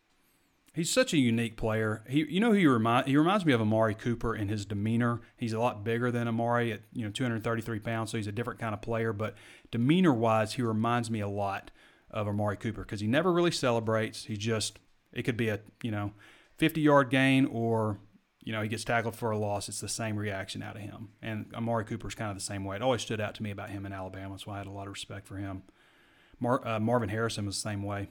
He's 0.73 0.91
such 0.91 1.13
a 1.13 1.17
unique 1.17 1.55
player. 1.55 2.03
He, 2.05 2.25
you 2.25 2.41
know, 2.41 2.51
he 2.51 2.67
remind 2.67 3.07
he 3.07 3.15
reminds 3.15 3.45
me 3.45 3.53
of 3.53 3.61
Amari 3.61 3.95
Cooper 3.95 4.35
in 4.35 4.49
his 4.49 4.65
demeanor. 4.65 5.21
He's 5.37 5.53
a 5.53 5.59
lot 5.59 5.85
bigger 5.85 6.11
than 6.11 6.27
Amari 6.27 6.73
at 6.73 6.81
you 6.91 7.05
know 7.05 7.11
233 7.11 7.79
pounds, 7.79 8.11
so 8.11 8.17
he's 8.17 8.27
a 8.27 8.33
different 8.33 8.59
kind 8.59 8.73
of 8.73 8.81
player. 8.81 9.13
But 9.13 9.35
demeanor 9.71 10.13
wise, 10.13 10.55
he 10.55 10.61
reminds 10.61 11.09
me 11.09 11.21
a 11.21 11.29
lot 11.29 11.71
of 12.15 12.27
Amari 12.29 12.55
Cooper 12.55 12.81
because 12.81 13.01
he 13.01 13.07
never 13.07 13.31
really 13.31 13.51
celebrates. 13.51 14.25
He 14.25 14.37
just 14.37 14.79
it 15.13 15.23
could 15.23 15.37
be 15.37 15.49
a 15.49 15.59
you 15.83 15.91
know 15.91 16.13
50 16.57 16.81
yard 16.81 17.09
gain 17.11 17.45
or 17.45 17.99
you 18.41 18.53
know 18.53 18.61
he 18.61 18.69
gets 18.69 18.85
tackled 18.85 19.15
for 19.15 19.29
a 19.29 19.37
loss. 19.37 19.69
It's 19.69 19.81
the 19.81 19.89
same 19.89 20.17
reaction 20.17 20.63
out 20.63 20.77
of 20.77 20.81
him. 20.81 21.09
And 21.21 21.51
Amari 21.53 21.83
Cooper 21.83 22.07
is 22.07 22.15
kind 22.15 22.31
of 22.31 22.37
the 22.37 22.43
same 22.43 22.63
way. 22.63 22.77
It 22.77 22.81
always 22.81 23.01
stood 23.01 23.21
out 23.21 23.35
to 23.35 23.43
me 23.43 23.51
about 23.51 23.69
him 23.69 23.85
in 23.85 23.93
Alabama, 23.93 24.31
That's 24.31 24.47
why 24.47 24.55
I 24.55 24.59
had 24.59 24.67
a 24.67 24.71
lot 24.71 24.87
of 24.87 24.93
respect 24.93 25.27
for 25.27 25.35
him. 25.35 25.63
Mar- 26.39 26.65
uh, 26.65 26.79
Marvin 26.79 27.09
Harrison 27.09 27.45
was 27.45 27.55
the 27.55 27.69
same 27.69 27.83
way. 27.83 28.09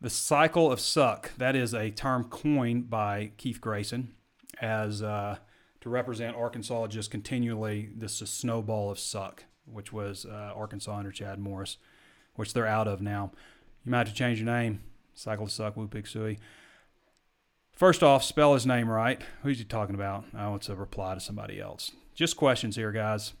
The 0.00 0.10
cycle 0.10 0.72
of 0.72 0.80
suck, 0.80 1.36
that 1.36 1.54
is 1.54 1.74
a 1.74 1.90
term 1.90 2.24
coined 2.24 2.88
by 2.88 3.32
Keith 3.36 3.60
Grayson 3.60 4.14
as 4.58 5.02
uh, 5.02 5.36
to 5.82 5.90
represent 5.90 6.36
Arkansas 6.36 6.86
just 6.86 7.10
continually, 7.10 7.90
this 7.94 8.22
is 8.22 8.30
snowball 8.30 8.90
of 8.90 8.98
suck 8.98 9.44
which 9.64 9.92
was 9.92 10.26
uh, 10.26 10.52
Arkansas 10.54 10.96
under 10.96 11.10
Chad 11.10 11.38
Morris, 11.38 11.76
which 12.34 12.52
they're 12.52 12.66
out 12.66 12.88
of 12.88 13.00
now. 13.00 13.32
You 13.84 13.90
might 13.90 13.98
have 13.98 14.08
to 14.08 14.14
change 14.14 14.38
your 14.38 14.46
name. 14.46 14.80
Cycle 15.14 15.46
to 15.46 15.52
suck, 15.52 15.76
Woo 15.76 15.88
Pig 15.88 16.06
First 17.72 18.02
off, 18.02 18.22
spell 18.22 18.54
his 18.54 18.66
name 18.66 18.88
right. 18.88 19.22
Who's 19.42 19.58
he 19.58 19.64
talking 19.64 19.94
about? 19.94 20.24
Oh, 20.36 20.54
it's 20.54 20.68
a 20.68 20.76
reply 20.76 21.14
to 21.14 21.20
somebody 21.20 21.60
else. 21.60 21.92
Just 22.14 22.36
questions 22.36 22.76
here, 22.76 22.92
guys. 22.92 23.32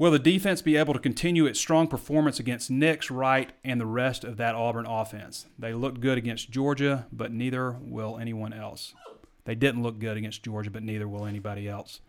Will 0.00 0.10
the 0.10 0.18
defense 0.18 0.62
be 0.62 0.76
able 0.76 0.94
to 0.94 0.98
continue 0.98 1.44
its 1.44 1.60
strong 1.60 1.86
performance 1.86 2.40
against 2.40 2.70
Nix, 2.70 3.10
Wright, 3.10 3.52
and 3.62 3.78
the 3.78 3.86
rest 3.86 4.24
of 4.24 4.38
that 4.38 4.54
Auburn 4.54 4.86
offense? 4.86 5.46
They 5.58 5.74
looked 5.74 6.00
good 6.00 6.16
against 6.16 6.50
Georgia, 6.50 7.06
but 7.12 7.32
neither 7.32 7.72
will 7.82 8.16
anyone 8.16 8.54
else. 8.54 8.94
They 9.44 9.54
didn't 9.54 9.82
look 9.82 9.98
good 9.98 10.16
against 10.16 10.42
Georgia, 10.42 10.70
but 10.70 10.82
neither 10.82 11.06
will 11.06 11.26
anybody 11.26 11.68
else. 11.68 12.00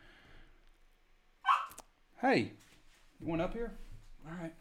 Hey, 2.22 2.52
you 3.20 3.28
want 3.28 3.42
up 3.42 3.54
here? 3.54 3.72
All 4.28 4.38
right. 4.40 4.54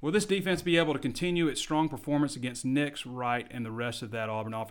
Will 0.00 0.12
this 0.12 0.24
defense 0.24 0.62
be 0.62 0.76
able 0.76 0.92
to 0.92 0.98
continue 1.00 1.48
its 1.48 1.60
strong 1.60 1.88
performance 1.88 2.36
against 2.36 2.64
Nix, 2.64 3.04
Wright, 3.04 3.48
and 3.50 3.66
the 3.66 3.72
rest 3.72 4.02
of 4.02 4.12
that 4.12 4.28
Auburn 4.28 4.54
off? 4.54 4.70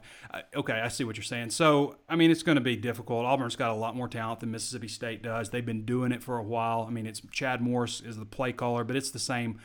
Okay, 0.56 0.80
I 0.80 0.88
see 0.88 1.04
what 1.04 1.18
you're 1.18 1.26
saying. 1.26 1.50
So, 1.50 1.98
I 2.08 2.16
mean, 2.16 2.32
it's 2.32 2.44
going 2.44 2.56
to 2.56 2.62
be 2.62 2.78
difficult. 2.78 3.26
Auburn's 3.26 3.58
got 3.58 3.72
a 3.72 3.74
lot 3.74 3.94
more 3.94 4.08
talent 4.08 4.40
than 4.40 4.52
Mississippi 4.52 4.88
State 4.88 5.22
does. 5.22 5.50
They've 5.50 5.66
been 5.66 5.84
doing 5.84 6.14
it 6.14 6.24
for 6.24 6.38
a 6.38 6.44
while. 6.44 6.86
I 6.88 6.92
mean, 6.92 7.06
it's 7.06 7.22
Chad 7.30 7.60
Morris 7.60 8.00
is 8.00 8.16
the 8.16 8.26
play 8.26 8.54
caller, 8.54 8.86
but 8.86 8.96
it's 8.96 9.12
the 9.12 9.20
same, 9.20 9.60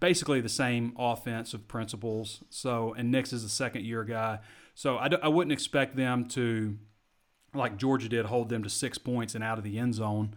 basically 0.00 0.40
the 0.40 0.48
same 0.48 0.96
offensive 0.98 1.68
principles. 1.68 2.42
So, 2.50 2.92
and 2.98 3.12
Nix 3.12 3.32
is 3.32 3.44
a 3.44 3.48
second 3.48 3.84
year 3.84 4.02
guy. 4.02 4.40
So, 4.74 4.98
I 4.98 5.06
d- 5.06 5.18
I 5.22 5.28
wouldn't 5.28 5.52
expect 5.52 5.94
them 5.94 6.26
to, 6.30 6.76
like 7.54 7.76
Georgia 7.76 8.08
did, 8.08 8.26
hold 8.26 8.48
them 8.48 8.64
to 8.64 8.68
six 8.68 8.98
points 8.98 9.36
and 9.36 9.44
out 9.44 9.58
of 9.58 9.64
the 9.64 9.78
end 9.78 9.94
zone. 9.94 10.34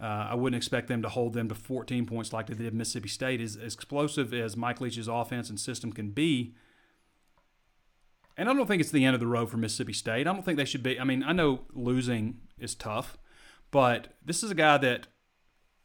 Uh, 0.00 0.28
I 0.30 0.34
wouldn't 0.34 0.56
expect 0.56 0.88
them 0.88 1.02
to 1.02 1.08
hold 1.08 1.34
them 1.34 1.48
to 1.48 1.54
14 1.54 2.04
points 2.06 2.32
like 2.32 2.48
they 2.48 2.54
did 2.54 2.74
Mississippi 2.74 3.08
State. 3.08 3.40
As, 3.40 3.56
as 3.56 3.74
explosive 3.74 4.34
as 4.34 4.56
Mike 4.56 4.80
Leach's 4.80 5.08
offense 5.08 5.48
and 5.48 5.58
system 5.58 5.92
can 5.92 6.10
be, 6.10 6.54
and 8.36 8.48
I 8.48 8.54
don't 8.54 8.66
think 8.66 8.80
it's 8.80 8.90
the 8.90 9.04
end 9.04 9.14
of 9.14 9.20
the 9.20 9.26
road 9.26 9.50
for 9.50 9.56
Mississippi 9.56 9.92
State. 9.92 10.26
I 10.26 10.32
don't 10.32 10.44
think 10.44 10.58
they 10.58 10.64
should 10.64 10.82
be. 10.82 10.98
I 10.98 11.04
mean, 11.04 11.22
I 11.22 11.32
know 11.32 11.60
losing 11.72 12.40
is 12.58 12.74
tough, 12.74 13.16
but 13.70 14.08
this 14.24 14.42
is 14.42 14.50
a 14.50 14.54
guy 14.54 14.78
that, 14.78 15.06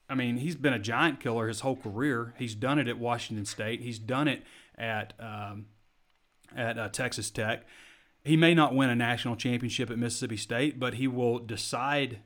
I 0.10 0.16
mean, 0.16 0.38
he's 0.38 0.55
been 0.55 0.74
a 0.74 0.80
giant 0.80 1.20
killer 1.20 1.47
his 1.47 1.60
whole 1.60 1.76
career. 1.76 2.34
He's 2.39 2.55
done 2.55 2.80
it 2.80 2.88
at 2.88 2.97
Washington 2.97 3.45
State. 3.45 3.82
He's 3.82 3.99
done 3.99 4.28
it 4.28 4.41
at 4.76 5.14
um, 5.20 5.68
at 6.55 6.80
uh, 6.80 6.89
Texas 6.89 7.30
Tech. 7.30 7.66
He 8.24 8.36
may 8.36 8.53
not 8.53 8.76
win 8.76 8.89
a 8.89 8.95
national 8.95 9.36
championship 9.36 9.89
at 9.91 9.97
Mississippi 9.97 10.38
State, 10.38 10.80
but 10.80 10.95
he 10.95 11.07
will 11.07 11.39
decide 11.39 12.20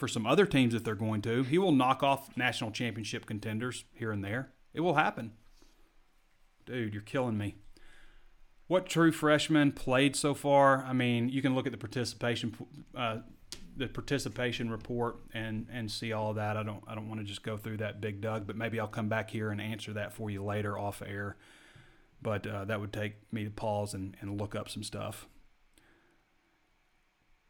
for 0.00 0.08
some 0.08 0.26
other 0.26 0.46
teams 0.46 0.74
if 0.74 0.82
they're 0.82 0.94
going 0.96 1.22
to. 1.22 1.44
He 1.44 1.58
will 1.58 1.72
knock 1.72 2.02
off 2.02 2.36
national 2.36 2.72
championship 2.72 3.26
contenders 3.26 3.84
here 3.92 4.10
and 4.10 4.24
there. 4.24 4.50
It 4.72 4.80
will 4.80 4.94
happen. 4.94 5.32
Dude, 6.64 6.94
you're 6.94 7.02
killing 7.02 7.36
me. 7.36 7.56
What 8.66 8.86
true 8.86 9.12
freshman 9.12 9.72
played 9.72 10.16
so 10.16 10.32
far? 10.32 10.84
I 10.84 10.92
mean, 10.92 11.28
you 11.28 11.42
can 11.42 11.54
look 11.54 11.66
at 11.66 11.72
the 11.72 11.78
participation 11.78 12.56
uh, 12.96 13.18
the 13.76 13.88
participation 13.88 14.70
report 14.70 15.16
and 15.34 15.66
and 15.72 15.90
see 15.90 16.12
all 16.12 16.34
that. 16.34 16.56
I 16.56 16.62
don't 16.62 16.82
I 16.86 16.94
don't 16.94 17.08
want 17.08 17.20
to 17.20 17.26
just 17.26 17.42
go 17.42 17.56
through 17.56 17.78
that 17.78 18.00
big 18.00 18.20
Doug, 18.20 18.46
but 18.46 18.56
maybe 18.56 18.80
I'll 18.80 18.88
come 18.88 19.08
back 19.08 19.30
here 19.30 19.50
and 19.50 19.60
answer 19.60 19.92
that 19.94 20.12
for 20.12 20.30
you 20.30 20.42
later 20.42 20.78
off 20.78 21.02
air. 21.04 21.36
But 22.22 22.46
uh, 22.46 22.64
that 22.66 22.80
would 22.80 22.92
take 22.92 23.14
me 23.32 23.44
to 23.44 23.50
pause 23.50 23.94
and, 23.94 24.16
and 24.20 24.40
look 24.40 24.54
up 24.54 24.68
some 24.68 24.82
stuff. 24.82 25.26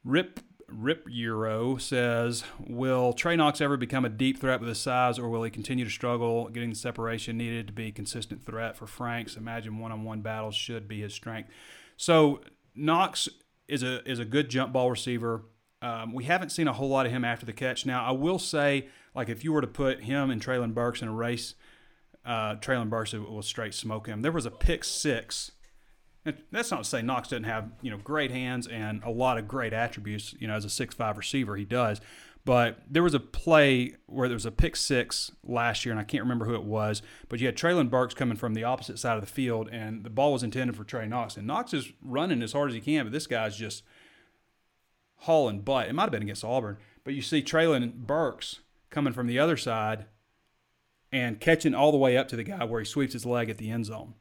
Rip 0.05 0.41
Rip 0.73 1.07
Euro 1.09 1.77
says, 1.77 2.45
"Will 2.59 3.13
Trey 3.13 3.37
Knox 3.37 3.61
ever 3.61 3.77
become 3.77 4.05
a 4.05 4.09
deep 4.09 4.39
threat 4.39 4.61
with 4.61 4.69
his 4.69 4.79
size, 4.79 5.19
or 5.19 5.29
will 5.29 5.43
he 5.43 5.51
continue 5.51 5.85
to 5.85 5.91
struggle 5.91 6.49
getting 6.49 6.71
the 6.71 6.77
separation 6.77 7.37
needed 7.37 7.67
to 7.67 7.73
be 7.73 7.89
a 7.89 7.93
consistent 7.93 8.45
threat 8.45 8.77
for 8.77 8.87
Franks? 8.87 9.37
Imagine 9.37 9.79
one-on-one 9.79 10.21
battles 10.21 10.55
should 10.55 10.89
be 10.89 11.01
his 11.01 11.15
strength." 11.15 11.51
So 11.97 12.41
Knox 12.75 13.29
is 13.69 13.83
a 13.83 14.09
is 14.09 14.19
a 14.19 14.25
good 14.25 14.49
jump 14.49 14.73
ball 14.73 14.91
receiver. 14.91 15.45
Um, 15.83 16.13
we 16.13 16.25
haven't 16.25 16.51
seen 16.51 16.69
a 16.69 16.73
whole 16.73 16.89
lot 16.89 17.07
of 17.07 17.13
him 17.13 17.25
after 17.25 17.47
the 17.47 17.53
catch. 17.53 17.87
Now, 17.87 18.05
I 18.05 18.11
will 18.11 18.39
say, 18.39 18.89
like 19.15 19.29
if 19.29 19.45
you 19.45 19.53
were 19.53 19.63
to 19.63 19.67
put 19.67 20.03
him 20.03 20.31
and 20.31 20.43
Treylon 20.43 20.75
Burks 20.75 21.03
in 21.03 21.09
a 21.09 21.13
race, 21.13 21.55
uh, 22.25 22.57
Treylon 22.57 22.91
Burks 22.91 23.13
will 23.13 23.43
straight 23.43 23.75
smoke 23.75 24.07
him. 24.07 24.23
There 24.23 24.33
was 24.33 24.47
a 24.47 24.51
pick 24.51 24.85
six 24.85 25.53
that's 26.51 26.71
not 26.71 26.85
to 26.85 26.89
say 26.89 27.03
Knox 27.03 27.29
doesn't 27.29 27.45
have 27.45 27.71
you 27.83 27.91
know 27.91 27.97
great 27.99 28.31
hands 28.31 28.67
and 28.67 29.03
a 29.05 29.11
lot 29.11 29.39
of 29.39 29.49
great 29.49 29.73
attributes. 29.73 30.35
You 30.39 30.49
know, 30.49 30.55
as 30.55 30.65
a 30.65 30.71
six-five 30.71 31.17
receiver, 31.17 31.57
he 31.57 31.65
does. 31.65 32.01
But 32.45 32.79
there 32.89 33.03
was 33.03 33.13
a 33.13 33.21
play 33.21 33.97
where 34.07 34.27
there 34.27 34.35
was 34.35 34.47
a 34.47 34.51
pick 34.51 34.75
six 34.75 35.31
last 35.45 35.85
year, 35.85 35.93
and 35.93 36.01
I 36.01 36.05
can't 36.05 36.23
remember 36.23 36.47
who 36.47 36.55
it 36.55 36.65
was. 36.65 37.03
But 37.29 37.39
you 37.39 37.47
had 37.47 37.57
Treylon 37.57 37.91
Burks 37.91 38.15
coming 38.15 38.37
from 38.37 38.55
the 38.55 38.65
opposite 38.65 38.99
side 38.99 39.17
of 39.17 39.21
the 39.21 39.31
field, 39.31 39.69
and 39.71 40.05
the 40.05 40.11
ball 40.11 40.33
was 40.33 40.43
intended 40.43 40.75
for 40.75 40.85
Trey 40.85 41.07
Knox. 41.07 41.37
And 41.37 41.47
Knox 41.47 41.75
is 41.75 41.93
running 42.03 42.43
as 42.43 42.53
hard 42.53 42.71
as 42.71 42.75
he 42.75 42.81
can, 42.81 43.05
but 43.05 43.13
this 43.13 43.27
guy's 43.27 43.57
just 43.57 43.83
hauling 45.17 45.61
butt. 45.61 45.89
It 45.89 45.95
might 45.95 46.05
have 46.05 46.13
been 46.13 46.23
against 46.23 46.45
Auburn, 46.45 46.79
but 47.05 47.13
you 47.13 47.21
see 47.21 47.43
Treylon 47.43 47.93
Burks 48.07 48.61
coming 48.89 49.13
from 49.13 49.27
the 49.27 49.39
other 49.39 49.59
side 49.59 50.07
and 51.13 51.41
catching 51.41 51.75
all 51.75 51.93
the 51.93 51.99
way 51.99 52.17
up 52.17 52.29
to 52.29 52.37
the 52.37 52.45
guy 52.45 52.65
where 52.65 52.81
he 52.81 52.87
sweeps 52.87 53.13
his 53.13 53.27
leg 53.27 53.51
at 53.51 53.59
the 53.59 53.71
end 53.71 53.85
zone. 53.85 54.15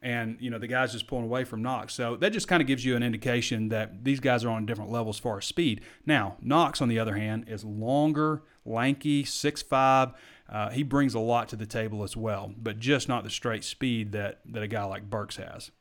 And, 0.00 0.36
you 0.40 0.48
know, 0.50 0.58
the 0.58 0.68
guy's 0.68 0.92
just 0.92 1.06
pulling 1.08 1.24
away 1.24 1.44
from 1.44 1.60
Knox. 1.62 1.92
So 1.92 2.16
that 2.16 2.32
just 2.32 2.46
kind 2.46 2.60
of 2.60 2.68
gives 2.68 2.84
you 2.84 2.94
an 2.94 3.02
indication 3.02 3.68
that 3.70 4.04
these 4.04 4.20
guys 4.20 4.44
are 4.44 4.50
on 4.50 4.64
different 4.64 4.92
levels 4.92 5.16
as 5.16 5.20
far 5.20 5.38
as 5.38 5.44
speed. 5.44 5.80
Now, 6.06 6.36
Knox, 6.40 6.80
on 6.80 6.88
the 6.88 6.98
other 7.00 7.16
hand, 7.16 7.46
is 7.48 7.64
longer, 7.64 8.42
lanky, 8.64 9.24
6'5. 9.24 10.14
Uh, 10.48 10.70
he 10.70 10.82
brings 10.82 11.14
a 11.14 11.18
lot 11.18 11.48
to 11.48 11.56
the 11.56 11.66
table 11.66 12.04
as 12.04 12.16
well, 12.16 12.52
but 12.56 12.78
just 12.78 13.08
not 13.08 13.24
the 13.24 13.30
straight 13.30 13.64
speed 13.64 14.12
that, 14.12 14.40
that 14.46 14.62
a 14.62 14.68
guy 14.68 14.84
like 14.84 15.10
Burks 15.10 15.36
has. 15.36 15.72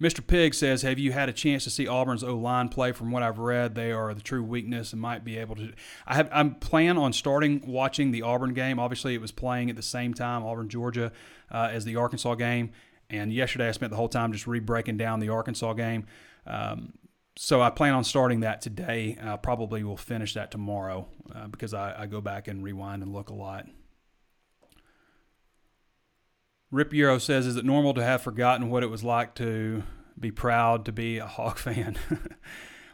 Mr. 0.00 0.26
Pig 0.26 0.54
says, 0.54 0.82
Have 0.82 0.98
you 0.98 1.12
had 1.12 1.28
a 1.28 1.32
chance 1.32 1.64
to 1.64 1.70
see 1.70 1.86
Auburn's 1.86 2.24
O 2.24 2.34
line 2.34 2.68
play? 2.68 2.92
From 2.92 3.10
what 3.10 3.22
I've 3.22 3.38
read, 3.38 3.74
they 3.74 3.92
are 3.92 4.14
the 4.14 4.22
true 4.22 4.42
weakness 4.42 4.92
and 4.92 5.02
might 5.02 5.24
be 5.24 5.36
able 5.36 5.56
to. 5.56 5.72
I 6.06 6.14
have. 6.14 6.28
I'm 6.32 6.54
plan 6.54 6.96
on 6.96 7.12
starting 7.12 7.62
watching 7.66 8.10
the 8.10 8.22
Auburn 8.22 8.54
game. 8.54 8.78
Obviously, 8.78 9.14
it 9.14 9.20
was 9.20 9.32
playing 9.32 9.68
at 9.68 9.76
the 9.76 9.82
same 9.82 10.14
time, 10.14 10.42
Auburn, 10.42 10.68
Georgia, 10.68 11.12
uh, 11.50 11.68
as 11.70 11.84
the 11.84 11.96
Arkansas 11.96 12.34
game. 12.36 12.70
And 13.10 13.32
yesterday, 13.32 13.68
I 13.68 13.72
spent 13.72 13.90
the 13.90 13.96
whole 13.96 14.08
time 14.08 14.32
just 14.32 14.46
re 14.46 14.60
breaking 14.60 14.96
down 14.96 15.20
the 15.20 15.28
Arkansas 15.28 15.74
game. 15.74 16.06
Um, 16.46 16.94
so 17.36 17.60
I 17.60 17.70
plan 17.70 17.94
on 17.94 18.04
starting 18.04 18.40
that 18.40 18.62
today. 18.62 19.18
Uh, 19.22 19.36
probably 19.36 19.84
will 19.84 19.96
finish 19.96 20.34
that 20.34 20.50
tomorrow 20.50 21.08
uh, 21.34 21.48
because 21.48 21.74
I, 21.74 22.02
I 22.02 22.06
go 22.06 22.20
back 22.20 22.48
and 22.48 22.62
rewind 22.62 23.02
and 23.02 23.12
look 23.12 23.28
a 23.28 23.34
lot. 23.34 23.66
Rip 26.70 26.92
Euro 26.92 27.18
says, 27.18 27.46
"Is 27.46 27.56
it 27.56 27.64
normal 27.64 27.94
to 27.94 28.02
have 28.02 28.22
forgotten 28.22 28.70
what 28.70 28.82
it 28.82 28.90
was 28.90 29.02
like 29.02 29.34
to 29.36 29.82
be 30.18 30.30
proud 30.30 30.84
to 30.84 30.92
be 30.92 31.18
a 31.18 31.26
Hog 31.26 31.58
fan?" 31.58 31.98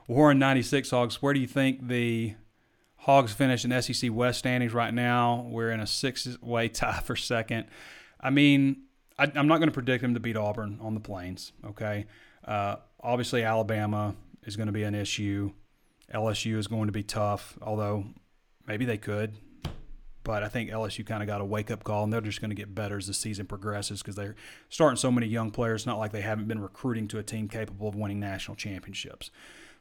Warren 0.09 0.39
ninety 0.39 0.62
six 0.62 0.91
Hogs. 0.91 1.20
Where 1.20 1.35
do 1.35 1.41
you 1.41 1.47
think 1.47 1.89
the 1.89 2.35
Hogs 2.97 3.33
finish 3.33 3.64
in 3.64 3.83
SEC 3.83 4.12
West 4.12 4.39
standings 4.39 4.72
right 4.72 4.95
now? 4.95 5.47
We're 5.51 5.70
in 5.70 5.81
a 5.81 5.87
six 5.87 6.41
way 6.41 6.68
tie 6.68 7.01
for 7.01 7.16
second. 7.16 7.66
I 8.20 8.31
mean, 8.31 8.83
I, 9.18 9.24
am 9.35 9.47
not 9.47 9.59
going 9.59 9.68
to 9.68 9.74
predict 9.74 10.03
them 10.03 10.14
to 10.14 10.20
beat 10.20 10.37
Auburn 10.37 10.79
on 10.81 10.95
the 10.95 11.01
Plains. 11.01 11.53
Okay, 11.64 12.07
uh, 12.45 12.77
obviously 13.01 13.43
Alabama 13.43 14.14
is 14.45 14.57
going 14.57 14.68
to 14.68 14.72
be 14.72 14.85
an 14.85 14.95
issue. 14.95 15.53
LSU 16.14 16.57
is 16.57 16.66
going 16.66 16.87
to 16.87 16.93
be 16.93 17.03
tough, 17.03 17.59
although 17.61 18.07
maybe 18.66 18.85
they 18.85 18.99
could. 18.99 19.35
But 20.27 20.43
I 20.43 20.49
think 20.49 20.70
LSU 20.70 21.07
kind 21.07 21.22
of 21.22 21.29
got 21.29 21.41
a 21.41 21.45
wake 21.45 21.70
up 21.70 21.85
call, 21.85 22.03
and 22.03 22.12
they're 22.12 22.20
just 22.20 22.41
going 22.41 22.51
to 22.51 22.57
get 22.57 22.74
better 22.74 22.97
as 22.97 23.07
the 23.07 23.14
season 23.14 23.47
progresses 23.47 24.03
because 24.03 24.16
they're 24.16 24.35
starting 24.68 24.97
so 24.97 25.12
many 25.12 25.29
young 25.29 25.53
players. 25.53 25.83
It's 25.83 25.87
not 25.87 26.01
like 26.01 26.11
they 26.11 26.20
haven't 26.20 26.49
been 26.49 26.59
recruiting 26.59 27.07
to 27.09 27.20
a 27.20 27.22
team 27.22 27.47
capable 27.47 27.87
of 27.87 27.95
winning 27.95 28.18
national 28.18 28.57
championships. 28.57 29.31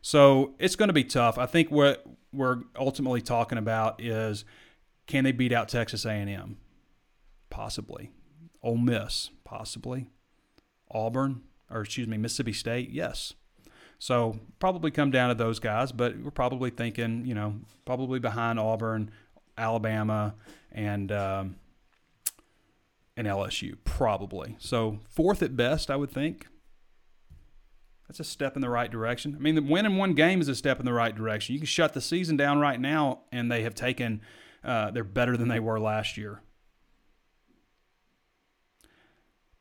So 0.03 0.53
it's 0.59 0.75
going 0.75 0.89
to 0.89 0.93
be 0.93 1.03
tough. 1.03 1.39
I 1.39 1.47
think 1.47 1.71
what 1.71 2.05
we're 2.31 2.59
ultimately 2.77 3.21
talking 3.21 3.57
about 3.57 3.99
is 3.99 4.45
can 5.07 5.23
they 5.23 5.31
beat 5.31 5.51
out 5.51 5.67
Texas 5.67 6.05
A&M? 6.05 6.57
Possibly. 7.49 8.11
Ole 8.61 8.77
Miss? 8.77 9.31
Possibly. 9.45 10.11
Auburn? 10.91 11.41
Or 11.71 11.81
excuse 11.81 12.07
me, 12.07 12.17
Mississippi 12.17 12.53
State? 12.53 12.91
Yes. 12.91 13.33
So 13.97 14.37
probably 14.59 14.91
come 14.91 15.09
down 15.09 15.29
to 15.29 15.35
those 15.35 15.57
guys, 15.59 15.91
but 15.91 16.19
we're 16.19 16.29
probably 16.29 16.69
thinking, 16.69 17.25
you 17.25 17.33
know, 17.33 17.55
probably 17.85 18.19
behind 18.19 18.59
Auburn, 18.59 19.09
Alabama, 19.57 20.35
and 20.71 21.11
um, 21.11 21.55
and 23.17 23.27
LSU 23.27 23.77
probably. 23.83 24.55
So 24.59 24.99
fourth 25.09 25.41
at 25.41 25.55
best, 25.55 25.89
I 25.89 25.95
would 25.95 26.11
think. 26.11 26.47
That's 28.07 28.19
a 28.19 28.23
step 28.23 28.55
in 28.55 28.61
the 28.61 28.69
right 28.69 28.91
direction. 28.91 29.35
I 29.35 29.39
mean, 29.41 29.55
the 29.55 29.63
winning 29.63 29.97
one 29.97 30.13
game 30.13 30.39
is 30.39 30.47
a 30.47 30.55
step 30.55 30.79
in 30.79 30.85
the 30.85 30.93
right 30.93 31.15
direction. 31.15 31.53
You 31.53 31.59
can 31.59 31.65
shut 31.65 31.93
the 31.93 32.01
season 32.01 32.37
down 32.37 32.59
right 32.59 32.79
now, 32.79 33.21
and 33.31 33.51
they 33.51 33.63
have 33.63 33.73
taken. 33.73 34.21
Uh, 34.63 34.91
they're 34.91 35.03
better 35.03 35.37
than 35.37 35.47
they 35.47 35.59
were 35.59 35.79
last 35.79 36.17
year. 36.17 36.41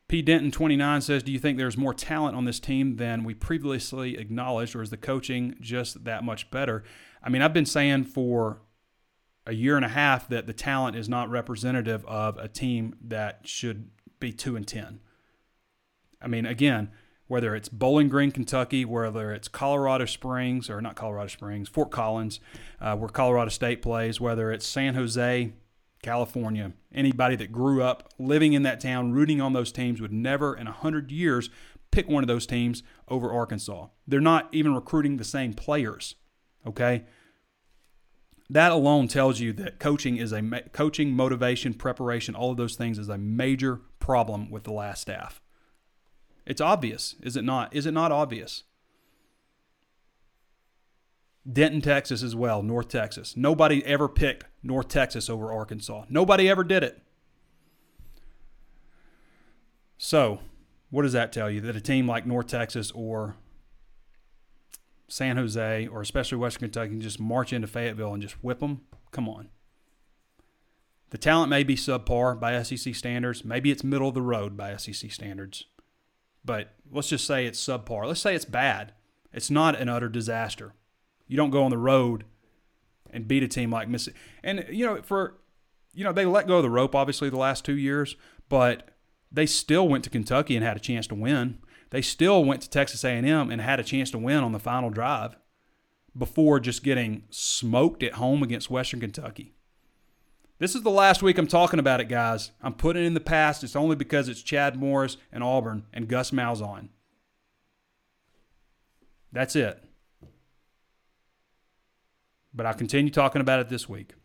P. 0.07 0.21
Denton 0.21 0.51
29 0.51 1.01
says, 1.01 1.23
Do 1.23 1.31
you 1.31 1.39
think 1.39 1.57
there's 1.57 1.77
more 1.77 1.93
talent 1.93 2.35
on 2.35 2.45
this 2.45 2.59
team 2.59 2.97
than 2.97 3.23
we 3.23 3.33
previously 3.33 4.17
acknowledged, 4.17 4.75
or 4.75 4.81
is 4.81 4.91
the 4.91 4.97
coaching 4.97 5.55
just 5.59 6.03
that 6.03 6.23
much 6.23 6.51
better? 6.51 6.83
I 7.23 7.29
mean, 7.29 7.41
I've 7.41 7.53
been 7.53 7.65
saying 7.65 8.05
for 8.05 8.61
a 9.45 9.53
year 9.53 9.75
and 9.75 9.85
a 9.85 9.89
half 9.89 10.27
that 10.29 10.47
the 10.47 10.53
talent 10.53 10.95
is 10.95 11.07
not 11.07 11.29
representative 11.29 12.05
of 12.05 12.37
a 12.37 12.47
team 12.47 12.95
that 13.01 13.41
should 13.43 13.89
be 14.19 14.31
2 14.31 14.55
and 14.55 14.67
10. 14.67 14.99
I 16.21 16.27
mean, 16.27 16.45
again, 16.45 16.89
whether 17.27 17.55
it's 17.55 17.69
Bowling 17.69 18.09
Green, 18.09 18.31
Kentucky, 18.31 18.85
whether 18.85 19.31
it's 19.31 19.47
Colorado 19.47 20.05
Springs, 20.05 20.69
or 20.69 20.81
not 20.81 20.95
Colorado 20.95 21.27
Springs, 21.27 21.69
Fort 21.69 21.91
Collins, 21.91 22.39
uh, 22.79 22.95
where 22.95 23.09
Colorado 23.09 23.49
State 23.49 23.81
plays, 23.81 24.21
whether 24.21 24.51
it's 24.51 24.65
San 24.65 24.95
Jose, 24.95 25.53
California, 26.03 26.73
anybody 26.93 27.35
that 27.35 27.51
grew 27.51 27.81
up 27.81 28.13
living 28.19 28.53
in 28.53 28.61
that 28.63 28.79
town, 28.79 29.11
rooting 29.11 29.41
on 29.41 29.53
those 29.53 29.71
teams, 29.71 29.99
would 29.99 30.13
never 30.13 30.55
in 30.55 30.65
100 30.65 31.11
years 31.11 31.49
pick 31.89 32.07
one 32.07 32.23
of 32.23 32.27
those 32.27 32.45
teams 32.45 32.83
over 33.07 33.31
Arkansas. 33.31 33.87
They're 34.07 34.21
not 34.21 34.47
even 34.51 34.75
recruiting 34.75 35.17
the 35.17 35.23
same 35.23 35.53
players, 35.53 36.15
okay? 36.65 37.05
That 38.49 38.71
alone 38.71 39.07
tells 39.07 39.39
you 39.39 39.53
that 39.53 39.79
coaching 39.79 40.17
is 40.17 40.31
a 40.31 40.41
coaching, 40.71 41.11
motivation, 41.11 41.73
preparation, 41.73 42.35
all 42.35 42.51
of 42.51 42.57
those 42.57 42.75
things 42.75 42.99
is 42.99 43.09
a 43.09 43.17
major 43.17 43.81
problem 43.99 44.51
with 44.51 44.63
the 44.63 44.71
last 44.71 45.01
staff. 45.01 45.41
It's 46.45 46.61
obvious, 46.61 47.15
is 47.21 47.35
it 47.35 47.43
not? 47.43 47.75
Is 47.75 47.85
it 47.85 47.91
not 47.91 48.11
obvious? 48.11 48.63
Denton, 51.51 51.81
Texas 51.81 52.23
as 52.23 52.35
well, 52.35 52.63
North 52.63 52.87
Texas. 52.87 53.35
Nobody 53.37 53.85
ever 53.85 54.07
picked 54.07 54.45
North 54.63 54.87
Texas 54.87 55.29
over 55.29 55.51
Arkansas. 55.51 56.05
Nobody 56.09 56.49
ever 56.49 56.63
did 56.63 56.83
it. 56.83 57.01
So, 59.97 60.39
what 60.89 61.03
does 61.03 61.13
that 61.13 61.31
tell 61.31 61.49
you? 61.49 61.61
That 61.61 61.75
a 61.75 61.81
team 61.81 62.07
like 62.07 62.25
North 62.25 62.47
Texas 62.47 62.91
or 62.91 63.35
San 65.07 65.37
Jose 65.37 65.87
or 65.87 66.01
especially 66.01 66.37
Western 66.37 66.61
Kentucky 66.61 66.91
can 66.91 67.01
just 67.01 67.19
march 67.19 67.53
into 67.53 67.67
Fayetteville 67.67 68.13
and 68.13 68.21
just 68.21 68.43
whip 68.43 68.59
them, 68.59 68.81
come 69.11 69.29
on. 69.29 69.49
The 71.11 71.17
talent 71.17 71.49
may 71.49 71.63
be 71.63 71.75
subpar 71.75 72.39
by 72.39 72.61
SEC 72.63 72.95
standards. 72.95 73.45
Maybe 73.45 73.71
it's 73.71 73.83
middle 73.83 74.09
of 74.09 74.15
the 74.15 74.21
road 74.21 74.57
by 74.57 74.75
SEC 74.75 75.11
standards. 75.11 75.65
But 76.43 76.73
let's 76.91 77.09
just 77.09 77.25
say 77.25 77.45
it's 77.45 77.63
subpar. 77.63 78.05
Let's 78.05 78.19
say 78.19 78.35
it's 78.35 78.45
bad. 78.45 78.93
It's 79.31 79.51
not 79.51 79.79
an 79.79 79.89
utter 79.89 80.09
disaster. 80.09 80.73
You 81.27 81.37
don't 81.37 81.51
go 81.51 81.63
on 81.63 81.71
the 81.71 81.77
road 81.77 82.25
and 83.11 83.27
beat 83.27 83.43
a 83.43 83.47
team 83.47 83.71
like 83.71 83.87
Mississippi. 83.87 84.17
And, 84.43 84.65
you 84.69 84.85
know, 84.85 85.01
for, 85.01 85.37
you 85.93 86.03
know, 86.03 86.11
they 86.11 86.25
let 86.25 86.47
go 86.47 86.57
of 86.57 86.63
the 86.63 86.69
rope, 86.69 86.95
obviously, 86.95 87.29
the 87.29 87.37
last 87.37 87.65
two 87.65 87.77
years, 87.77 88.15
but 88.49 88.89
they 89.31 89.45
still 89.45 89.87
went 89.87 90.03
to 90.03 90.09
Kentucky 90.09 90.55
and 90.55 90.65
had 90.65 90.77
a 90.77 90.81
chance 90.81 91.07
to 91.07 91.15
win. 91.15 91.59
They 91.95 92.01
still 92.01 92.43
went 92.43 92.61
to 92.61 92.69
Texas 92.69 93.05
A&M 93.05 93.49
and 93.49 93.61
had 93.61 93.79
a 93.79 93.83
chance 93.83 94.11
to 94.11 94.17
win 94.17 94.43
on 94.43 94.51
the 94.51 94.59
final 94.59 94.89
drive 94.89 95.37
before 96.13 96.59
just 96.59 96.83
getting 96.83 97.23
smoked 97.29 98.03
at 98.03 98.15
home 98.15 98.43
against 98.43 98.69
Western 98.69 98.99
Kentucky. 98.99 99.53
This 100.59 100.75
is 100.75 100.83
the 100.83 100.89
last 100.89 101.23
week 101.23 101.37
I'm 101.37 101.47
talking 101.47 101.79
about 101.79 102.01
it, 102.01 102.09
guys. 102.09 102.51
I'm 102.61 102.73
putting 102.73 103.03
it 103.03 103.05
in 103.05 103.13
the 103.13 103.21
past. 103.21 103.63
It's 103.63 103.77
only 103.77 103.95
because 103.95 104.27
it's 104.27 104.41
Chad 104.41 104.75
Morris 104.75 105.15
and 105.31 105.41
Auburn 105.41 105.85
and 105.93 106.09
Gus 106.09 106.31
Malzahn. 106.31 106.89
That's 109.31 109.55
it. 109.55 109.81
But 112.53 112.65
I'll 112.65 112.73
continue 112.73 113.09
talking 113.09 113.39
about 113.39 113.61
it 113.61 113.69
this 113.69 113.87
week. 113.87 114.15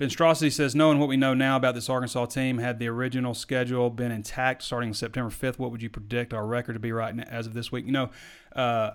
Ben 0.00 0.08
Straussy 0.08 0.50
says, 0.50 0.74
knowing 0.74 0.98
what 0.98 1.10
we 1.10 1.18
know 1.18 1.34
now 1.34 1.58
about 1.58 1.74
this 1.74 1.90
Arkansas 1.90 2.24
team, 2.24 2.56
had 2.56 2.78
the 2.78 2.88
original 2.88 3.34
schedule 3.34 3.90
been 3.90 4.10
intact 4.10 4.62
starting 4.62 4.94
September 4.94 5.28
5th, 5.28 5.58
what 5.58 5.70
would 5.70 5.82
you 5.82 5.90
predict 5.90 6.32
our 6.32 6.46
record 6.46 6.72
to 6.72 6.78
be 6.78 6.90
right 6.90 7.14
now, 7.14 7.24
as 7.24 7.46
of 7.46 7.52
this 7.52 7.70
week? 7.70 7.84
You 7.84 7.92
know, 7.92 8.10
uh, 8.56 8.92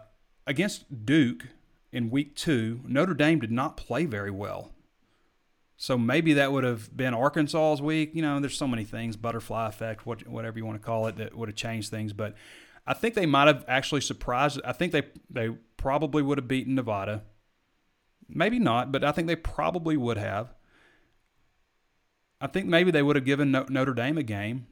against 0.47 1.06
Duke 1.06 1.45
in 1.91 2.10
week 2.10 2.36
two, 2.36 2.82
Notre 2.88 3.14
Dame 3.14 3.39
did 3.39 3.51
not 3.51 3.78
play 3.78 4.06
very 4.06 4.32
well. 4.32 4.72
So 5.78 5.95
maybe 5.95 6.34
that 6.34 6.51
would 6.51 6.64
have 6.64 6.97
been 6.97 7.14
Arkansas's 7.14 7.84
week. 7.84 8.16
You 8.16 8.24
know, 8.24 8.39
there's 8.39 8.58
so 8.58 8.68
many 8.68 8.84
things, 8.84 9.16
butterfly 9.16 9.68
effect, 9.68 10.08
whatever 10.08 10.58
you 10.58 10.66
want 10.66 10.82
to 10.82 10.84
call 10.84 11.06
it, 11.06 11.18
that 11.18 11.38
would 11.38 11.49
have 11.49 11.56
changed 11.56 11.91
things. 11.91 12.14
But 12.14 12.34
I 12.88 12.95
think 12.95 13.14
they 13.14 13.28
might 13.28 13.45
have 13.45 13.64
actually 13.68 14.01
surprised. 14.01 14.60
I 14.66 14.72
think 14.72 14.91
they 14.91 15.03
they 15.30 15.49
probably 15.78 16.24
would 16.24 16.39
have 16.39 16.47
beaten 16.47 16.74
Nevada. 16.74 17.22
Maybe 18.28 18.58
not, 18.58 18.91
but 18.91 19.03
I 19.03 19.12
think 19.12 19.28
they 19.28 19.36
probably 19.36 19.97
would 19.97 20.18
have. 20.18 20.56
I 22.42 22.48
think 22.48 22.68
maybe 22.68 22.92
they 22.92 23.02
would 23.02 23.16
have 23.16 23.26
given 23.26 23.52
Notre 23.52 23.94
Dame 23.94 24.18
a 24.18 24.24
game. 24.24 24.68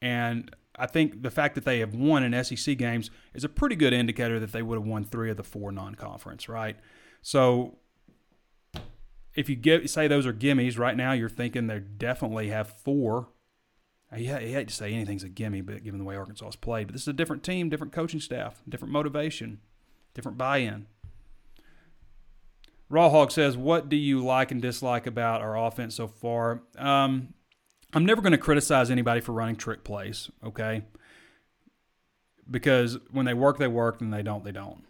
And 0.00 0.54
I 0.76 0.86
think 0.86 1.22
the 1.22 1.30
fact 1.30 1.54
that 1.54 1.64
they 1.64 1.78
have 1.78 1.94
won 1.94 2.24
in 2.24 2.44
SEC 2.44 2.76
games 2.76 3.10
is 3.32 3.44
a 3.44 3.48
pretty 3.48 3.76
good 3.76 3.92
indicator 3.92 4.40
that 4.40 4.52
they 4.52 4.62
would 4.62 4.76
have 4.76 4.86
won 4.86 5.04
three 5.04 5.30
of 5.30 5.36
the 5.36 5.44
four 5.44 5.70
non 5.70 5.94
conference, 5.94 6.48
right? 6.48 6.76
So 7.22 7.78
if 9.34 9.48
you 9.48 9.56
get, 9.56 9.88
say 9.88 10.08
those 10.08 10.26
are 10.26 10.32
gimmies, 10.32 10.78
right 10.78 10.96
now 10.96 11.12
you're 11.12 11.28
thinking 11.28 11.66
they 11.66 11.80
definitely 11.80 12.48
have 12.48 12.78
four. 12.80 13.28
I 14.10 14.18
hate 14.18 14.68
to 14.68 14.74
say 14.74 14.92
anything's 14.92 15.24
a 15.24 15.28
gimme, 15.28 15.60
but 15.60 15.82
given 15.82 15.98
the 15.98 16.04
way 16.04 16.14
Arkansas 16.14 16.44
has 16.44 16.56
played, 16.56 16.86
but 16.86 16.92
this 16.92 17.02
is 17.02 17.08
a 17.08 17.12
different 17.12 17.42
team, 17.42 17.68
different 17.68 17.92
coaching 17.92 18.20
staff, 18.20 18.62
different 18.68 18.92
motivation. 18.92 19.60
different 20.14 20.38
buy-in. 20.38 20.86
Raw 22.88 23.10
Hog 23.10 23.30
says, 23.30 23.56
"What 23.56 23.88
do 23.88 23.96
you 23.96 24.24
like 24.24 24.50
and 24.50 24.60
dislike 24.60 25.06
about 25.06 25.40
our 25.40 25.56
offense 25.56 25.94
so 25.94 26.06
far?" 26.06 26.62
Um, 26.76 27.34
I'm 27.92 28.04
never 28.04 28.20
going 28.20 28.32
to 28.32 28.38
criticize 28.38 28.90
anybody 28.90 29.20
for 29.20 29.32
running 29.32 29.56
trick 29.56 29.84
plays, 29.84 30.30
okay? 30.44 30.82
Because 32.50 32.98
when 33.10 33.24
they 33.24 33.34
work, 33.34 33.58
they 33.58 33.68
work, 33.68 34.00
and 34.00 34.12
they 34.12 34.22
don't, 34.22 34.44
they 34.44 34.52
don't. 34.52 34.84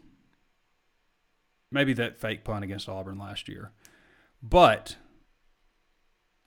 Maybe 1.71 1.93
that 1.95 2.19
fake 2.19 2.45
punt 2.45 2.65
against 2.65 2.89
Auburn 2.89 3.19
last 3.19 3.49
year, 3.49 3.73
but 4.43 4.97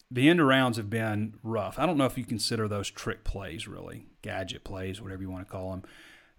the 0.09 0.29
end 0.29 0.39
arounds 0.39 0.77
have 0.77 0.89
been 0.89 1.35
rough. 1.43 1.77
I 1.77 1.85
don't 1.85 1.97
know 1.97 2.05
if 2.05 2.17
you 2.17 2.25
consider 2.25 2.67
those 2.67 2.89
trick 2.89 3.23
plays 3.23 3.67
really, 3.67 4.07
gadget 4.21 4.63
plays, 4.63 5.01
whatever 5.01 5.21
you 5.21 5.29
want 5.29 5.45
to 5.45 5.51
call 5.51 5.71
them, 5.71 5.83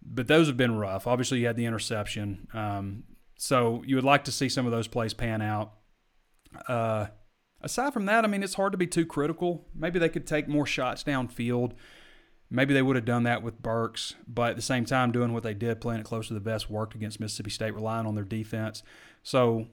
but 0.03 0.27
those 0.27 0.47
have 0.47 0.57
been 0.57 0.77
rough. 0.77 1.07
Obviously, 1.07 1.41
you 1.41 1.47
had 1.47 1.57
the 1.57 1.67
interception, 1.67 2.49
um, 2.55 3.05
so 3.39 3.83
you 3.87 3.95
would 3.95 4.05
like 4.05 4.25
to 4.25 4.33
see 4.33 4.49
some 4.49 4.67
of 4.67 4.73
those 4.73 4.89
plays 4.89 5.15
pan 5.15 5.41
out. 5.41 5.73
Uh, 6.67 7.07
aside 7.63 7.93
from 7.93 8.05
that, 8.07 8.25
I 8.25 8.29
mean, 8.29 8.43
it's 8.43 8.55
hard 8.55 8.73
to 8.73 8.79
be 8.79 8.87
too 8.87 9.07
critical. 9.07 9.69
Maybe 9.73 10.01
they 10.01 10.09
could 10.09 10.27
take 10.27 10.49
more 10.49 10.67
shots 10.67 11.05
downfield. 11.05 11.73
Maybe 12.51 12.75
they 12.75 12.83
would 12.83 12.97
have 12.97 13.05
done 13.05 13.23
that 13.23 13.43
with 13.45 13.63
Burks, 13.63 14.17
but 14.27 14.51
at 14.51 14.57
the 14.57 14.63
same 14.63 14.85
time, 14.85 15.13
doing 15.13 15.33
what 15.33 15.45
they 15.45 15.55
did, 15.55 15.81
playing 15.81 16.01
it 16.01 16.07
close 16.07 16.29
to 16.29 16.35
the 16.35 16.41
best, 16.41 16.69
worked 16.69 16.97
against 16.97 17.21
Mississippi 17.21 17.51
State, 17.51 17.75
relying 17.75 18.07
on 18.07 18.17
their 18.17 18.25
defense. 18.25 18.83
So 19.23 19.69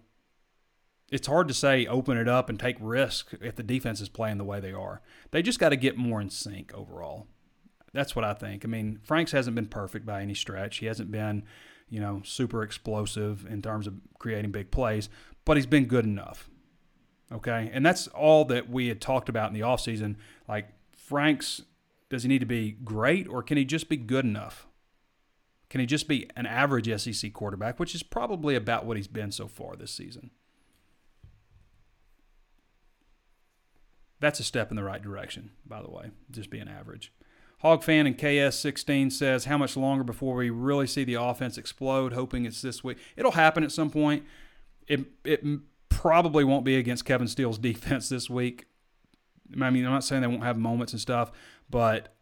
it's 1.12 1.28
hard 1.28 1.48
to 1.48 1.54
say 1.54 1.88
open 1.88 2.18
it 2.18 2.28
up 2.28 2.50
and 2.50 2.60
take 2.60 2.78
risk 2.80 3.34
if 3.42 3.56
the 3.56 3.64
defense 3.64 4.00
is 4.00 4.10
playing 4.10 4.38
the 4.38 4.44
way 4.44 4.60
they 4.60 4.74
are. 4.74 5.02
They 5.32 5.42
just 5.42 5.60
got 5.60 5.70
to 5.70 5.76
get 5.76 5.98
more 5.98 6.22
in 6.22 6.30
sync 6.30 6.72
overall. 6.74 7.28
That's 7.94 8.16
what 8.16 8.26
I 8.26 8.34
think. 8.36 8.64
I 8.64 8.68
mean, 8.68 9.00
Franks 9.02 9.32
hasn't 9.32 9.56
been 9.56 9.68
perfect 9.68 10.06
by 10.06 10.22
any 10.22 10.36
stretch. 10.36 10.78
He 10.78 10.86
hasn't 10.86 11.12
been, 11.12 11.44
you 11.90 12.00
know, 12.00 12.22
super 12.24 12.64
explosive 12.64 13.46
in 13.50 13.62
terms 13.62 13.88
of 13.88 13.96
creating 14.20 14.52
big 14.52 14.72
plays, 14.72 15.10
but 15.46 15.58
he's 15.58 15.66
been 15.66 15.86
good 15.86 16.06
enough. 16.06 16.50
Okay? 17.32 17.70
And 17.74 17.86
that's 17.86 18.08
all 18.08 18.46
that 18.46 18.70
we 18.70 18.88
had 18.88 19.02
talked 19.02 19.30
about 19.30 19.48
in 19.50 19.54
the 19.54 19.66
offseason. 19.66 20.16
Like 20.48 20.70
Franks 20.92 21.62
does 22.10 22.24
he 22.24 22.30
need 22.30 22.40
to 22.40 22.46
be 22.46 22.72
great 22.72 23.28
or 23.28 23.42
can 23.44 23.58
he 23.58 23.66
just 23.66 23.90
be 23.90 23.98
good 23.98 24.26
enough? 24.26 24.68
Can 25.70 25.80
he 25.80 25.86
just 25.86 26.08
be 26.08 26.30
an 26.36 26.46
average 26.46 26.88
SEC 27.02 27.34
quarterback, 27.34 27.80
which 27.80 27.96
is 27.96 28.04
probably 28.04 28.56
about 28.56 28.86
what 28.86 28.98
he's 28.98 29.08
been 29.08 29.32
so 29.32 29.48
far 29.48 29.76
this 29.76 29.92
season? 29.92 30.30
That's 34.20 34.40
a 34.40 34.44
step 34.44 34.70
in 34.70 34.76
the 34.76 34.84
right 34.84 35.02
direction, 35.02 35.52
by 35.66 35.82
the 35.82 35.90
way, 35.90 36.12
just 36.32 36.50
being 36.50 36.70
average. 36.70 37.12
Hog 37.60 37.84
fan 37.84 38.06
and 38.06 38.18
KS16 38.18 39.12
says, 39.12 39.46
How 39.46 39.58
much 39.58 39.78
longer 39.78 40.04
before 40.04 40.36
we 40.36 40.50
really 40.50 40.88
see 40.88 41.04
the 41.04 41.16
offense 41.16 41.58
explode? 41.58 42.14
Hoping 42.14 42.46
it's 42.46 42.62
this 42.62 42.84
week. 42.84 42.98
It'll 43.16 43.32
happen 43.32 43.64
at 43.64 43.72
some 43.72 43.90
point. 43.90 44.24
It, 44.88 45.06
it 45.24 45.44
probably 45.90 46.44
won't 46.44 46.66
be 46.66 46.78
against 46.78 47.06
Kevin 47.06 47.28
Steele's 47.28 47.58
defense 47.60 48.10
this 48.10 48.30
week. 48.30 48.66
I 49.60 49.70
mean, 49.70 49.86
I'm 49.86 49.92
not 49.92 50.04
saying 50.04 50.22
they 50.22 50.28
won't 50.28 50.44
have 50.44 50.58
moments 50.58 50.94
and 50.94 51.02
stuff, 51.02 51.32
but 51.70 52.16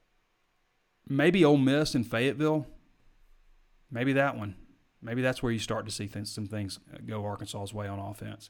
maybe 1.08 1.44
Ole 1.44 1.58
Miss 1.58 1.96
and 1.96 2.06
Fayetteville, 2.06 2.68
maybe 3.90 4.14
that 4.14 4.38
one. 4.38 4.56
Maybe 5.02 5.22
that's 5.22 5.44
where 5.44 5.52
you 5.52 5.60
start 5.60 5.86
to 5.86 5.92
see 5.92 6.08
things, 6.08 6.32
some 6.32 6.48
things 6.48 6.80
go 7.06 7.26
Arkansas's 7.26 7.74
way 7.74 7.88
on 7.88 8.00
offense. 8.00 8.50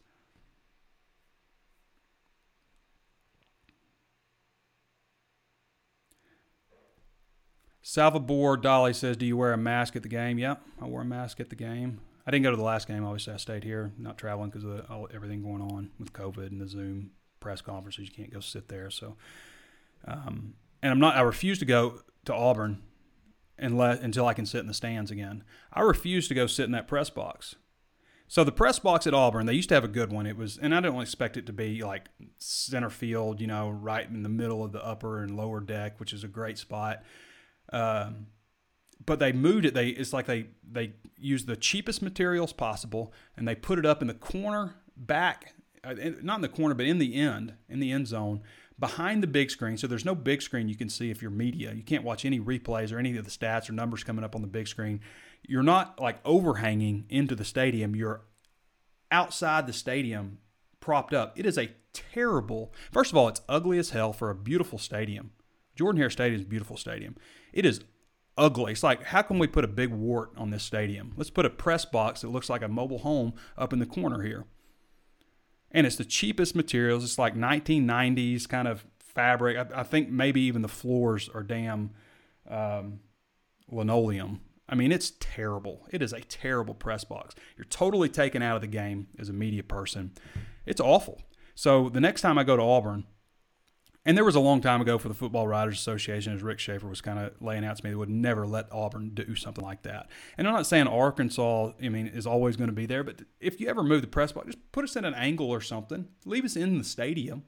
Salvador 7.86 8.56
Dolly 8.56 8.94
says, 8.94 9.18
"Do 9.18 9.26
you 9.26 9.36
wear 9.36 9.54
a 9.54 9.58
mask 9.58 9.96
at 9.96 10.04
the 10.04 10.10
game?" 10.10 10.40
Yep, 10.40 10.62
I 10.82 10.86
wore 10.86 11.02
a 11.02 11.06
mask 11.06 11.40
at 11.42 11.50
the 11.50 11.56
game. 11.56 12.00
I 12.26 12.32
didn't 12.32 12.44
go 12.44 12.52
to 12.52 12.58
the 12.58 12.64
last 12.64 12.88
game. 12.88 13.04
Obviously, 13.04 13.34
I 13.34 13.38
stayed 13.38 13.66
here, 13.66 13.92
not 13.98 14.18
traveling 14.18 14.50
because 14.50 14.64
of 14.64 14.90
all, 14.90 15.10
everything 15.14 15.44
going 15.44 15.62
on 15.62 15.92
with 16.00 16.14
COVID 16.14 16.48
and 16.48 16.62
the 16.62 16.68
Zoom 16.68 17.12
press 17.42 17.62
conferences. 17.62 18.08
You 18.08 18.16
can't 18.16 18.32
go 18.32 18.40
sit 18.40 18.70
there. 18.70 18.90
So, 18.90 19.18
um, 20.08 20.54
and 20.82 20.92
I'm 20.94 21.00
not. 21.00 21.18
I 21.18 21.22
refuse 21.22 21.60
to 21.60 21.66
go 21.66 22.00
to 22.24 22.34
Auburn 22.34 22.82
unless 23.60 24.00
until 24.00 24.26
I 24.28 24.34
can 24.34 24.46
sit 24.46 24.62
in 24.62 24.68
the 24.68 24.74
stands 24.74 25.12
again. 25.12 25.44
I 25.74 25.82
refuse 25.82 26.30
to 26.30 26.34
go 26.34 26.48
sit 26.48 26.64
in 26.66 26.72
that 26.72 26.88
press 26.88 27.10
box. 27.10 27.56
So 28.30 28.46
the 28.46 28.52
press 28.54 28.80
box 28.80 29.06
at 29.06 29.14
Auburn, 29.14 29.46
they 29.46 29.54
used 29.54 29.70
to 29.70 29.76
have 29.76 29.84
a 29.84 29.90
good 29.90 30.12
one. 30.12 30.26
It 30.26 30.38
was, 30.38 30.58
and 30.58 30.74
I 30.74 30.80
don't 30.80 31.02
expect 31.02 31.36
it 31.36 31.46
to 31.48 31.54
be 31.54 31.84
like 31.84 32.08
center 32.38 32.90
field, 32.90 33.42
you 33.42 33.48
know, 33.48 33.70
right 33.70 34.10
in 34.10 34.24
the 34.24 34.30
middle 34.30 34.64
of 34.64 34.72
the 34.72 34.84
upper 34.84 35.22
and 35.22 35.36
lower 35.36 35.60
deck, 35.60 36.00
which 36.00 36.14
is 36.14 36.24
a 36.24 36.30
great 36.30 36.58
spot. 36.58 37.04
Um, 37.72 38.28
but 39.06 39.20
they 39.20 39.32
moved 39.32 39.66
it. 39.66 39.74
They 39.74 39.90
it's 39.90 40.14
like 40.14 40.26
they 40.26 40.48
they 40.70 40.94
used 41.18 41.48
the 41.48 41.56
cheapest 41.56 42.02
materials 42.02 42.54
possible, 42.54 43.14
and 43.36 43.48
they 43.48 43.56
put 43.56 43.80
it 43.80 43.86
up 43.86 44.02
in 44.02 44.08
the 44.08 44.14
corner 44.14 44.76
back, 44.96 45.54
uh, 45.84 45.96
not 46.22 46.36
in 46.36 46.42
the 46.42 46.50
corner, 46.50 46.76
but 46.76 46.86
in 46.86 47.00
the 47.00 47.16
end, 47.16 47.54
in 47.70 47.80
the 47.80 47.92
end 47.92 48.08
zone, 48.08 48.42
behind 48.80 49.24
the 49.24 49.28
big 49.28 49.50
screen. 49.50 49.78
So 49.78 49.88
there's 49.88 50.06
no 50.06 50.16
big 50.16 50.42
screen 50.42 50.70
you 50.70 50.76
can 50.76 50.90
see 50.90 51.10
if 51.10 51.22
you're 51.22 51.32
media. 51.32 51.74
You 51.74 51.84
can't 51.84 52.04
watch 52.04 52.26
any 52.26 52.40
replays 52.40 52.94
or 52.94 53.00
any 53.00 53.18
of 53.18 53.26
the 53.26 53.32
stats 53.32 53.70
or 53.70 53.74
numbers 53.74 54.04
coming 54.04 54.24
up 54.24 54.36
on 54.36 54.42
the 54.42 54.48
big 54.48 54.68
screen. 54.68 55.02
You're 55.46 55.64
not 55.64 56.00
like 56.00 56.20
overhanging 56.26 57.06
into 57.10 57.36
the 57.36 57.46
stadium. 57.46 57.96
You're 57.96 58.22
outside 59.12 59.68
the 59.68 59.74
stadium, 59.74 60.40
propped 60.80 61.14
up. 61.14 61.38
It 61.38 61.46
is 61.46 61.58
a 61.58 61.72
terrible. 61.94 62.74
First 62.92 63.12
of 63.12 63.18
all, 63.18 63.28
it's 63.28 63.42
ugly 63.48 63.78
as 63.78 63.92
hell 63.92 64.14
for 64.14 64.30
a 64.30 64.36
beautiful 64.36 64.80
stadium. 64.80 65.32
Jordan 65.76 66.00
Hare 66.00 66.10
Stadium 66.10 66.40
is 66.40 66.46
a 66.46 66.50
beautiful 66.50 66.78
stadium. 66.78 67.16
It 67.52 67.66
is 67.66 67.82
ugly. 68.38 68.72
It's 68.74 68.84
like, 68.84 69.04
how 69.04 69.22
can 69.22 69.40
we 69.40 69.48
put 69.48 69.64
a 69.64 69.68
big 69.68 69.92
wart 69.92 70.32
on 70.38 70.50
this 70.50 70.64
stadium? 70.64 71.14
Let's 71.16 71.30
put 71.30 71.46
a 71.46 71.50
press 71.50 71.86
box 71.86 72.22
that 72.22 72.30
looks 72.30 72.50
like 72.50 72.62
a 72.62 72.68
mobile 72.68 73.00
home 73.00 73.34
up 73.58 73.74
in 73.74 73.80
the 73.80 73.86
corner 73.86 74.24
here. 74.24 74.46
And 75.72 75.88
it's 75.88 75.96
the 75.96 76.06
cheapest 76.06 76.56
materials. 76.56 77.04
It's 77.04 77.18
like 77.18 77.36
1990s 77.36 78.48
kind 78.48 78.68
of 78.68 78.86
fabric. 79.00 79.58
I, 79.58 79.82
I 79.82 79.84
think 79.84 80.10
maybe 80.10 80.42
even 80.42 80.62
the 80.62 80.68
floors 80.68 81.30
are 81.34 81.44
damn 81.44 81.92
um, 82.50 83.00
linoleum. 83.70 84.42
I 84.70 84.76
mean, 84.76 84.92
it's 84.92 85.12
terrible. 85.20 85.88
It 85.92 86.02
is 86.02 86.14
a 86.14 86.22
terrible 86.22 86.74
press 86.74 87.04
box. 87.04 87.36
You're 87.58 87.66
totally 87.66 88.10
taken 88.10 88.42
out 88.42 88.56
of 88.56 88.62
the 88.62 88.68
game 88.68 89.08
as 89.20 89.30
a 89.30 89.34
media 89.34 89.64
person. 89.64 90.14
It's 90.66 90.82
awful. 90.82 91.22
So 91.56 91.90
the 91.90 92.00
next 92.00 92.22
time 92.22 92.38
I 92.38 92.44
go 92.44 92.56
to 92.56 92.64
Auburn, 92.64 93.04
and 94.06 94.18
there 94.18 94.26
was 94.26 94.36
a 94.36 94.40
long 94.40 94.60
time 94.60 94.82
ago 94.82 94.98
for 94.98 95.08
the 95.08 95.14
Football 95.14 95.48
Writers 95.48 95.80
Association, 95.80 96.34
as 96.34 96.44
Rick 96.44 96.60
Schaefer 96.60 96.88
was 96.88 97.00
kind 97.00 97.20
of 97.20 97.34
laying 97.42 97.64
out 97.64 97.78
to 97.78 97.84
me, 97.84 97.92
they 97.92 97.96
would 97.96 98.10
never 98.10 98.46
let 98.46 98.72
Auburn 98.72 99.12
do 99.14 99.36
something 99.36 99.64
like 99.64 99.84
that. 99.84 100.10
And 100.38 100.48
I'm 100.48 100.54
not 100.54 100.68
saying 100.68 100.88
Arkansas, 100.88 101.72
I 101.82 101.90
mean, 101.90 102.08
is 102.08 102.28
always 102.28 102.58
going 102.58 102.70
to 102.70 102.76
be 102.76 102.86
there, 102.86 103.04
but 103.04 103.22
if 103.40 103.62
you 103.62 103.68
ever 103.68 103.84
move 103.84 104.02
the 104.02 104.08
press 104.08 104.34
box, 104.34 104.48
just 104.48 104.72
put 104.72 104.84
us 104.84 104.96
in 104.96 105.06
an 105.06 105.14
angle 105.14 105.50
or 105.50 105.62
something. 105.62 106.10
Leave 106.26 106.44
us 106.44 106.56
in 106.56 106.78
the 106.78 106.84
stadium. 106.84 107.44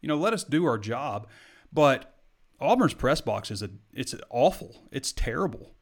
You 0.00 0.08
know, 0.08 0.16
let 0.16 0.32
us 0.32 0.44
do 0.44 0.64
our 0.64 0.78
job. 0.78 1.28
But 1.72 2.14
Auburn's 2.60 2.94
press 2.94 3.20
box 3.20 3.50
is 3.50 3.62
a 3.62 3.70
it's 3.92 4.14
awful. 4.30 4.88
It's 4.90 5.12
terrible 5.12 5.73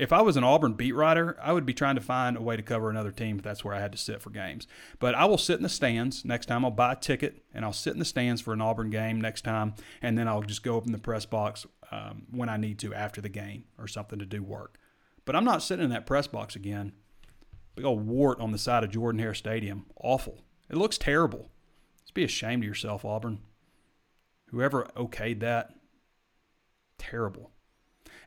if 0.00 0.14
I 0.14 0.22
was 0.22 0.38
an 0.38 0.44
Auburn 0.44 0.72
beat 0.72 0.94
writer, 0.94 1.36
I 1.42 1.52
would 1.52 1.66
be 1.66 1.74
trying 1.74 1.96
to 1.96 2.00
find 2.00 2.36
a 2.36 2.40
way 2.40 2.56
to 2.56 2.62
cover 2.62 2.88
another 2.88 3.12
team 3.12 3.36
if 3.36 3.42
that's 3.42 3.62
where 3.62 3.74
I 3.74 3.80
had 3.80 3.92
to 3.92 3.98
sit 3.98 4.22
for 4.22 4.30
games. 4.30 4.66
But 4.98 5.14
I 5.14 5.26
will 5.26 5.36
sit 5.36 5.58
in 5.58 5.62
the 5.62 5.68
stands 5.68 6.24
next 6.24 6.46
time. 6.46 6.64
I'll 6.64 6.70
buy 6.70 6.92
a 6.92 6.96
ticket 6.96 7.44
and 7.52 7.66
I'll 7.66 7.74
sit 7.74 7.92
in 7.92 7.98
the 7.98 8.06
stands 8.06 8.40
for 8.40 8.54
an 8.54 8.62
Auburn 8.62 8.88
game 8.88 9.20
next 9.20 9.42
time, 9.42 9.74
and 10.00 10.16
then 10.16 10.26
I'll 10.26 10.40
just 10.40 10.62
go 10.62 10.78
up 10.78 10.86
in 10.86 10.92
the 10.92 10.98
press 10.98 11.26
box 11.26 11.66
um, 11.92 12.22
when 12.30 12.48
I 12.48 12.56
need 12.56 12.78
to 12.78 12.94
after 12.94 13.20
the 13.20 13.28
game 13.28 13.64
or 13.78 13.86
something 13.86 14.18
to 14.18 14.24
do 14.24 14.42
work. 14.42 14.78
But 15.26 15.36
I'm 15.36 15.44
not 15.44 15.62
sitting 15.62 15.84
in 15.84 15.90
that 15.90 16.06
press 16.06 16.26
box 16.26 16.56
again. 16.56 16.92
Big 17.76 17.84
old 17.84 18.06
wart 18.06 18.40
on 18.40 18.52
the 18.52 18.58
side 18.58 18.82
of 18.82 18.90
Jordan 18.90 19.20
Hare 19.20 19.34
Stadium. 19.34 19.84
Awful. 19.96 20.38
It 20.70 20.76
looks 20.76 20.96
terrible. 20.96 21.50
Let's 22.00 22.10
be 22.10 22.24
ashamed 22.24 22.64
of 22.64 22.68
yourself, 22.68 23.04
Auburn. 23.04 23.40
Whoever 24.46 24.84
okayed 24.96 25.40
that, 25.40 25.74
terrible. 26.96 27.49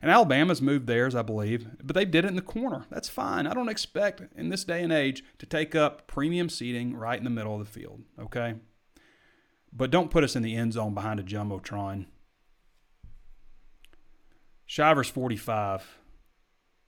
And 0.04 0.12
Alabama's 0.12 0.60
moved 0.60 0.86
theirs, 0.86 1.14
I 1.14 1.22
believe, 1.22 1.66
but 1.82 1.94
they 1.94 2.04
did 2.04 2.26
it 2.26 2.28
in 2.28 2.36
the 2.36 2.42
corner. 2.42 2.84
That's 2.90 3.08
fine. 3.08 3.46
I 3.46 3.54
don't 3.54 3.70
expect 3.70 4.20
in 4.36 4.50
this 4.50 4.62
day 4.62 4.82
and 4.82 4.92
age 4.92 5.24
to 5.38 5.46
take 5.46 5.74
up 5.74 6.06
premium 6.06 6.50
seating 6.50 6.94
right 6.94 7.16
in 7.16 7.24
the 7.24 7.30
middle 7.30 7.58
of 7.58 7.60
the 7.60 7.72
field, 7.72 8.02
okay? 8.20 8.56
But 9.72 9.90
don't 9.90 10.10
put 10.10 10.22
us 10.22 10.36
in 10.36 10.42
the 10.42 10.56
end 10.56 10.74
zone 10.74 10.92
behind 10.92 11.20
a 11.20 11.22
Jumbotron. 11.22 12.04
Shivers 14.66 15.08
45. 15.08 15.96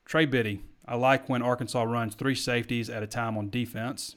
Trey 0.04 0.26
Biddy. 0.26 0.60
I 0.84 0.96
like 0.96 1.26
when 1.26 1.40
Arkansas 1.40 1.84
runs 1.84 2.14
three 2.14 2.34
safeties 2.34 2.90
at 2.90 3.02
a 3.02 3.06
time 3.06 3.38
on 3.38 3.48
defense 3.48 4.16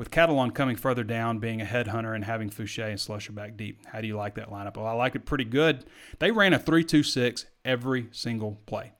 with 0.00 0.10
Catalon 0.10 0.54
coming 0.54 0.76
further 0.76 1.04
down, 1.04 1.40
being 1.40 1.60
a 1.60 1.64
headhunter, 1.66 2.14
and 2.14 2.24
having 2.24 2.48
Foucha 2.48 2.88
and 2.88 2.98
Slusher 2.98 3.34
back 3.34 3.58
deep. 3.58 3.84
How 3.84 4.00
do 4.00 4.06
you 4.06 4.16
like 4.16 4.36
that 4.36 4.48
lineup? 4.48 4.78
Well, 4.78 4.86
I 4.86 4.92
like 4.92 5.14
it 5.14 5.26
pretty 5.26 5.44
good. 5.44 5.84
They 6.20 6.30
ran 6.30 6.54
a 6.54 6.58
3 6.58 6.82
2 6.84 7.02
6 7.02 7.44
every 7.66 8.08
single 8.10 8.62
play. 8.64 8.94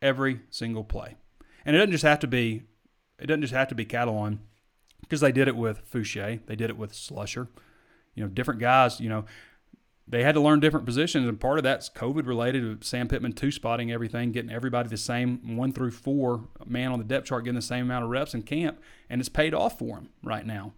Every 0.00 0.42
single 0.48 0.84
play. 0.84 1.16
And 1.64 1.74
it 1.74 1.80
doesn't 1.80 1.90
just 1.90 2.04
have 2.04 2.20
to 2.20 2.28
be 2.28 2.62
it 3.18 3.26
doesn't 3.26 3.42
just 3.42 3.52
have 3.52 3.66
to 3.66 3.74
be 3.74 3.84
Catalon 3.84 4.38
because 5.00 5.22
they 5.22 5.32
did 5.32 5.48
it 5.48 5.56
with 5.56 5.90
Foucha, 5.90 6.38
they 6.46 6.54
did 6.54 6.70
it 6.70 6.78
with 6.78 6.92
Slusher. 6.92 7.48
You 8.14 8.22
know, 8.22 8.28
different 8.28 8.60
guys, 8.60 9.00
you 9.00 9.08
know, 9.08 9.24
they 10.10 10.24
had 10.24 10.34
to 10.34 10.40
learn 10.40 10.58
different 10.58 10.86
positions, 10.86 11.28
and 11.28 11.38
part 11.38 11.58
of 11.58 11.62
that's 11.62 11.88
COVID 11.88 12.26
related. 12.26 12.84
Sam 12.84 13.06
Pittman 13.06 13.32
two 13.32 13.52
spotting 13.52 13.92
everything, 13.92 14.32
getting 14.32 14.50
everybody 14.50 14.88
the 14.88 14.96
same 14.96 15.56
one 15.56 15.72
through 15.72 15.92
four 15.92 16.48
man 16.66 16.90
on 16.90 16.98
the 16.98 17.04
depth 17.04 17.26
chart, 17.26 17.44
getting 17.44 17.54
the 17.54 17.62
same 17.62 17.84
amount 17.84 18.04
of 18.04 18.10
reps 18.10 18.34
in 18.34 18.42
camp, 18.42 18.80
and 19.08 19.20
it's 19.20 19.28
paid 19.28 19.54
off 19.54 19.78
for 19.78 19.98
him 19.98 20.08
right 20.22 20.44
now. 20.44 20.72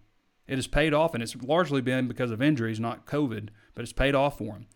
It 0.47 0.55
has 0.57 0.67
paid 0.67 0.93
off, 0.93 1.13
and 1.13 1.23
it's 1.23 1.35
largely 1.41 1.81
been 1.81 2.07
because 2.07 2.29
of 2.29 2.41
injuries, 2.41 2.79
not 2.79 3.07
COVID, 3.07 3.49
but 3.73 3.81
it's 3.81 3.93
paid 3.93 4.13
off 4.13 4.37
for 4.37 4.53
him. 4.53 4.67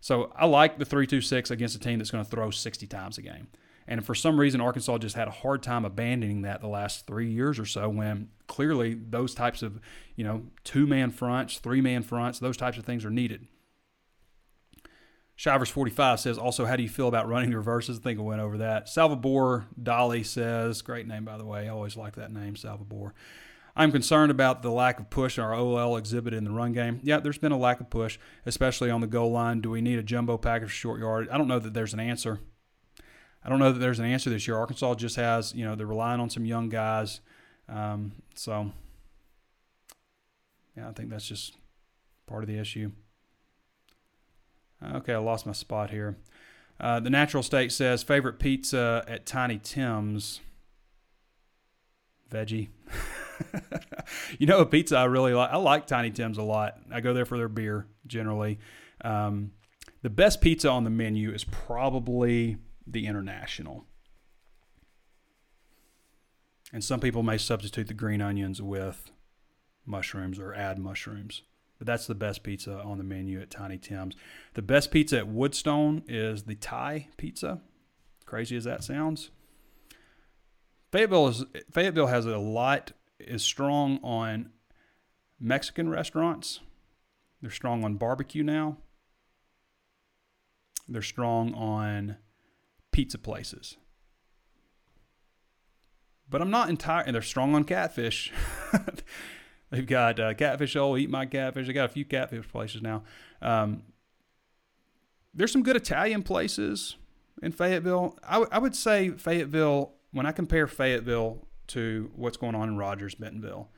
So 0.00 0.32
I 0.36 0.46
like 0.46 0.78
the 0.78 0.84
three-two-six 0.84 1.50
against 1.50 1.76
a 1.76 1.78
team 1.78 1.98
that's 1.98 2.10
going 2.10 2.24
to 2.24 2.30
throw 2.30 2.50
60 2.50 2.86
times 2.88 3.18
a 3.18 3.22
game. 3.22 3.48
And 3.86 4.04
for 4.04 4.14
some 4.14 4.38
reason, 4.38 4.60
Arkansas 4.60 4.98
just 4.98 5.16
had 5.16 5.28
a 5.28 5.32
hard 5.32 5.62
time 5.62 5.84
abandoning 5.84 6.42
that 6.42 6.60
the 6.60 6.68
last 6.68 7.06
three 7.06 7.30
years 7.30 7.58
or 7.58 7.66
so 7.66 7.88
when 7.88 8.28
clearly 8.46 8.94
those 8.94 9.34
types 9.34 9.62
of, 9.62 9.80
you 10.16 10.24
know, 10.24 10.44
two 10.64 10.86
man 10.86 11.10
fronts, 11.10 11.58
three 11.58 11.80
man 11.80 12.02
fronts, 12.02 12.38
those 12.38 12.56
types 12.56 12.78
of 12.78 12.84
things 12.84 13.04
are 13.04 13.10
needed. 13.10 13.46
Shivers 15.42 15.70
45 15.70 16.20
says, 16.20 16.38
also, 16.38 16.66
how 16.66 16.76
do 16.76 16.84
you 16.84 16.88
feel 16.88 17.08
about 17.08 17.26
running 17.26 17.50
reverses? 17.50 17.98
I 17.98 18.00
think 18.00 18.20
I 18.20 18.22
went 18.22 18.40
over 18.40 18.58
that. 18.58 18.88
Salvador 18.88 19.66
Dolly 19.82 20.22
says, 20.22 20.82
great 20.82 21.08
name, 21.08 21.24
by 21.24 21.36
the 21.36 21.44
way. 21.44 21.66
I 21.66 21.68
always 21.70 21.96
like 21.96 22.14
that 22.14 22.32
name, 22.32 22.54
Salvador. 22.54 23.12
I'm 23.74 23.90
concerned 23.90 24.30
about 24.30 24.62
the 24.62 24.70
lack 24.70 25.00
of 25.00 25.10
push 25.10 25.40
our 25.40 25.52
OL 25.52 25.96
exhibit 25.96 26.32
in 26.32 26.44
the 26.44 26.52
run 26.52 26.72
game. 26.72 27.00
Yeah, 27.02 27.18
there's 27.18 27.38
been 27.38 27.50
a 27.50 27.58
lack 27.58 27.80
of 27.80 27.90
push, 27.90 28.20
especially 28.46 28.88
on 28.88 29.00
the 29.00 29.08
goal 29.08 29.32
line. 29.32 29.60
Do 29.60 29.70
we 29.70 29.80
need 29.80 29.98
a 29.98 30.04
jumbo 30.04 30.38
package 30.38 30.68
for 30.68 30.74
short 30.76 31.00
yard? 31.00 31.28
I 31.28 31.38
don't 31.38 31.48
know 31.48 31.58
that 31.58 31.74
there's 31.74 31.92
an 31.92 31.98
answer. 31.98 32.38
I 33.44 33.48
don't 33.48 33.58
know 33.58 33.72
that 33.72 33.80
there's 33.80 33.98
an 33.98 34.04
answer 34.04 34.30
this 34.30 34.46
year. 34.46 34.56
Arkansas 34.56 34.94
just 34.94 35.16
has, 35.16 35.52
you 35.56 35.64
know, 35.64 35.74
they're 35.74 35.88
relying 35.88 36.20
on 36.20 36.30
some 36.30 36.44
young 36.44 36.68
guys. 36.68 37.20
Um, 37.68 38.12
so, 38.36 38.70
yeah, 40.76 40.88
I 40.88 40.92
think 40.92 41.10
that's 41.10 41.26
just 41.26 41.56
part 42.28 42.44
of 42.44 42.48
the 42.48 42.58
issue. 42.58 42.92
Okay, 44.84 45.14
I 45.14 45.18
lost 45.18 45.46
my 45.46 45.52
spot 45.52 45.90
here. 45.90 46.16
Uh, 46.80 46.98
the 47.00 47.10
natural 47.10 47.42
state 47.42 47.70
says 47.70 48.02
favorite 48.02 48.38
pizza 48.38 49.04
at 49.06 49.26
Tiny 49.26 49.58
Tim's. 49.58 50.40
Veggie. 52.30 52.68
you 54.38 54.46
know, 54.46 54.58
a 54.58 54.66
pizza 54.66 54.96
I 54.96 55.04
really 55.04 55.34
like. 55.34 55.50
I 55.50 55.56
like 55.56 55.86
Tiny 55.86 56.10
Tim's 56.10 56.38
a 56.38 56.42
lot. 56.42 56.78
I 56.90 57.00
go 57.00 57.14
there 57.14 57.26
for 57.26 57.36
their 57.36 57.48
beer 57.48 57.86
generally. 58.06 58.58
Um, 59.02 59.52
the 60.02 60.10
best 60.10 60.40
pizza 60.40 60.68
on 60.68 60.84
the 60.84 60.90
menu 60.90 61.30
is 61.32 61.44
probably 61.44 62.56
the 62.86 63.06
international. 63.06 63.84
And 66.72 66.82
some 66.82 67.00
people 67.00 67.22
may 67.22 67.38
substitute 67.38 67.86
the 67.86 67.94
green 67.94 68.22
onions 68.22 68.62
with 68.62 69.10
mushrooms 69.84 70.38
or 70.38 70.54
add 70.54 70.78
mushrooms. 70.78 71.42
But 71.82 71.88
that's 71.88 72.06
the 72.06 72.14
best 72.14 72.44
pizza 72.44 72.78
on 72.78 72.98
the 72.98 73.02
menu 73.02 73.40
at 73.40 73.50
Tiny 73.50 73.76
Tim's. 73.76 74.14
The 74.54 74.62
best 74.62 74.92
pizza 74.92 75.18
at 75.18 75.26
Woodstone 75.26 76.04
is 76.06 76.44
the 76.44 76.54
Thai 76.54 77.08
pizza. 77.16 77.60
Crazy 78.24 78.56
as 78.56 78.62
that 78.62 78.84
sounds. 78.84 79.32
Fayetteville 80.92 81.26
is 81.26 81.44
Fayetteville 81.72 82.06
has 82.06 82.24
a 82.24 82.38
lot 82.38 82.92
is 83.18 83.42
strong 83.42 83.98
on 84.04 84.50
Mexican 85.40 85.88
restaurants. 85.88 86.60
They're 87.40 87.50
strong 87.50 87.84
on 87.84 87.96
barbecue 87.96 88.44
now. 88.44 88.76
They're 90.88 91.02
strong 91.02 91.52
on 91.52 92.16
pizza 92.92 93.18
places. 93.18 93.76
But 96.30 96.42
I'm 96.42 96.50
not 96.50 96.68
entire, 96.68 97.02
and 97.02 97.16
they're 97.16 97.22
strong 97.22 97.56
on 97.56 97.64
catfish. 97.64 98.32
They've 99.72 99.86
got 99.86 100.20
uh, 100.20 100.34
Catfish 100.34 100.76
Oh, 100.76 100.98
Eat 100.98 101.08
My 101.08 101.24
Catfish. 101.24 101.66
They 101.66 101.72
got 101.72 101.86
a 101.86 101.92
few 101.92 102.04
catfish 102.04 102.46
places 102.46 102.82
now. 102.82 103.04
Um, 103.40 103.84
there's 105.32 105.50
some 105.50 105.62
good 105.62 105.76
Italian 105.76 106.22
places 106.22 106.96
in 107.42 107.52
Fayetteville. 107.52 108.18
I, 108.22 108.34
w- 108.34 108.50
I 108.52 108.58
would 108.58 108.76
say 108.76 109.08
Fayetteville, 109.08 109.94
when 110.12 110.26
I 110.26 110.32
compare 110.32 110.66
Fayetteville 110.66 111.46
to 111.68 112.10
what's 112.14 112.36
going 112.36 112.54
on 112.54 112.68
in 112.68 112.76
Rogers, 112.76 113.14
Bentonville, 113.14 113.70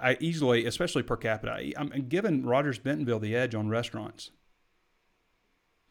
I 0.00 0.16
easily, 0.18 0.64
especially 0.64 1.02
per 1.02 1.16
capita, 1.16 1.72
I'm 1.76 2.08
giving 2.08 2.46
Rogers, 2.46 2.78
Bentonville 2.78 3.18
the 3.18 3.36
edge 3.36 3.54
on 3.54 3.68
restaurants. 3.68 4.30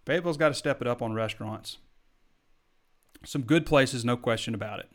Fayetteville's 0.07 0.37
got 0.37 0.47
to 0.47 0.55
step 0.55 0.81
it 0.81 0.87
up 0.87 1.03
on 1.03 1.13
restaurants. 1.13 1.77
Some 3.23 3.43
good 3.43 3.67
places, 3.67 4.03
no 4.03 4.17
question 4.17 4.55
about 4.55 4.79
it 4.79 4.89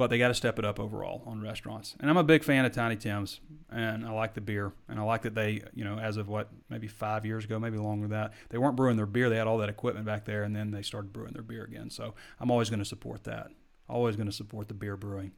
but 0.00 0.08
they 0.08 0.16
got 0.16 0.28
to 0.28 0.34
step 0.34 0.58
it 0.58 0.64
up 0.64 0.80
overall 0.80 1.22
on 1.26 1.42
restaurants. 1.42 1.94
And 2.00 2.08
I'm 2.08 2.16
a 2.16 2.24
big 2.24 2.42
fan 2.42 2.64
of 2.64 2.72
Tiny 2.72 2.96
Tim's, 2.96 3.38
and 3.68 4.06
I 4.06 4.10
like 4.12 4.32
the 4.32 4.40
beer, 4.40 4.72
and 4.88 4.98
I 4.98 5.02
like 5.02 5.20
that 5.22 5.34
they, 5.34 5.60
you 5.74 5.84
know, 5.84 5.98
as 5.98 6.16
of 6.16 6.26
what 6.26 6.48
maybe 6.70 6.86
five 6.86 7.26
years 7.26 7.44
ago, 7.44 7.58
maybe 7.58 7.76
longer 7.76 8.08
than 8.08 8.18
that, 8.18 8.32
they 8.48 8.56
weren't 8.56 8.76
brewing 8.76 8.96
their 8.96 9.04
beer. 9.04 9.28
They 9.28 9.36
had 9.36 9.46
all 9.46 9.58
that 9.58 9.68
equipment 9.68 10.06
back 10.06 10.24
there, 10.24 10.42
and 10.42 10.56
then 10.56 10.70
they 10.70 10.80
started 10.80 11.12
brewing 11.12 11.34
their 11.34 11.42
beer 11.42 11.64
again. 11.64 11.90
So 11.90 12.14
I'm 12.40 12.50
always 12.50 12.70
going 12.70 12.78
to 12.78 12.84
support 12.86 13.24
that. 13.24 13.50
Always 13.90 14.16
going 14.16 14.26
to 14.26 14.32
support 14.32 14.68
the 14.68 14.74
beer 14.74 14.96
brewing. 14.96 15.32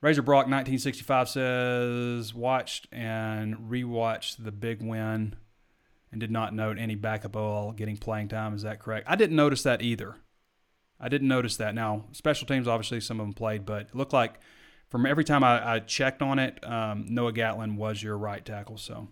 Razor 0.00 0.22
Brock 0.22 0.46
1965 0.46 1.28
says 1.28 2.34
watched 2.34 2.88
and 2.90 3.54
rewatched 3.70 4.42
the 4.42 4.50
big 4.50 4.82
win 4.82 5.36
and 6.10 6.20
did 6.20 6.32
not 6.32 6.52
note 6.52 6.76
any 6.80 6.96
backup 6.96 7.36
OL 7.36 7.70
getting 7.70 7.96
playing 7.96 8.26
time. 8.26 8.52
Is 8.52 8.62
that 8.62 8.80
correct? 8.80 9.06
I 9.08 9.14
didn't 9.14 9.36
notice 9.36 9.62
that 9.62 9.80
either. 9.80 10.16
I 11.00 11.08
didn't 11.08 11.28
notice 11.28 11.56
that. 11.56 11.74
Now, 11.74 12.04
special 12.12 12.46
teams, 12.46 12.68
obviously, 12.68 13.00
some 13.00 13.20
of 13.20 13.26
them 13.26 13.34
played, 13.34 13.66
but 13.66 13.82
it 13.82 13.94
looked 13.94 14.12
like 14.12 14.40
from 14.88 15.06
every 15.06 15.24
time 15.24 15.42
I, 15.42 15.74
I 15.74 15.78
checked 15.80 16.22
on 16.22 16.38
it, 16.38 16.64
um, 16.64 17.06
Noah 17.08 17.32
Gatlin 17.32 17.76
was 17.76 18.02
your 18.02 18.16
right 18.16 18.44
tackle. 18.44 18.78
So, 18.78 19.08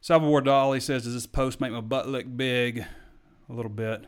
Salvador 0.00 0.40
Dolly 0.40 0.80
says, 0.80 1.04
Does 1.04 1.14
this 1.14 1.26
post 1.26 1.60
make 1.60 1.72
my 1.72 1.80
butt 1.80 2.08
look 2.08 2.24
big? 2.36 2.84
A 3.48 3.52
little 3.52 3.70
bit. 3.70 4.04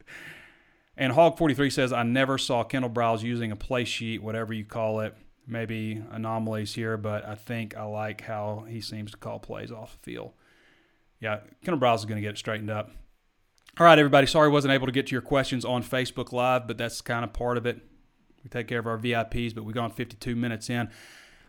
and 0.96 1.12
Hog43 1.12 1.72
says, 1.72 1.92
I 1.92 2.02
never 2.02 2.38
saw 2.38 2.64
Kendal 2.64 2.90
Briles 2.90 3.22
using 3.22 3.50
a 3.50 3.56
play 3.56 3.84
sheet, 3.84 4.22
whatever 4.22 4.52
you 4.52 4.64
call 4.64 5.00
it. 5.00 5.14
Maybe 5.46 6.02
anomalies 6.12 6.74
here, 6.74 6.96
but 6.96 7.24
I 7.24 7.34
think 7.34 7.76
I 7.76 7.84
like 7.84 8.20
how 8.20 8.66
he 8.68 8.80
seems 8.80 9.10
to 9.12 9.16
call 9.16 9.38
plays 9.38 9.72
off 9.72 9.92
the 9.92 10.12
field. 10.12 10.32
Yeah, 11.18 11.40
Kendal 11.64 11.80
Briles 11.80 11.96
is 11.96 12.04
going 12.04 12.16
to 12.16 12.22
get 12.22 12.32
it 12.32 12.38
straightened 12.38 12.70
up. 12.70 12.90
All 13.78 13.86
right, 13.86 13.98
everybody. 13.98 14.26
Sorry 14.26 14.46
I 14.46 14.50
wasn't 14.50 14.74
able 14.74 14.86
to 14.86 14.92
get 14.92 15.06
to 15.06 15.12
your 15.12 15.22
questions 15.22 15.64
on 15.64 15.82
Facebook 15.82 16.32
Live, 16.32 16.66
but 16.66 16.76
that's 16.76 17.00
kind 17.00 17.24
of 17.24 17.32
part 17.32 17.56
of 17.56 17.66
it. 17.66 17.80
We 18.42 18.50
take 18.50 18.66
care 18.66 18.80
of 18.80 18.86
our 18.86 18.98
VIPs, 18.98 19.54
but 19.54 19.64
we've 19.64 19.74
gone 19.74 19.90
52 19.90 20.34
minutes 20.34 20.68
in. 20.68 20.90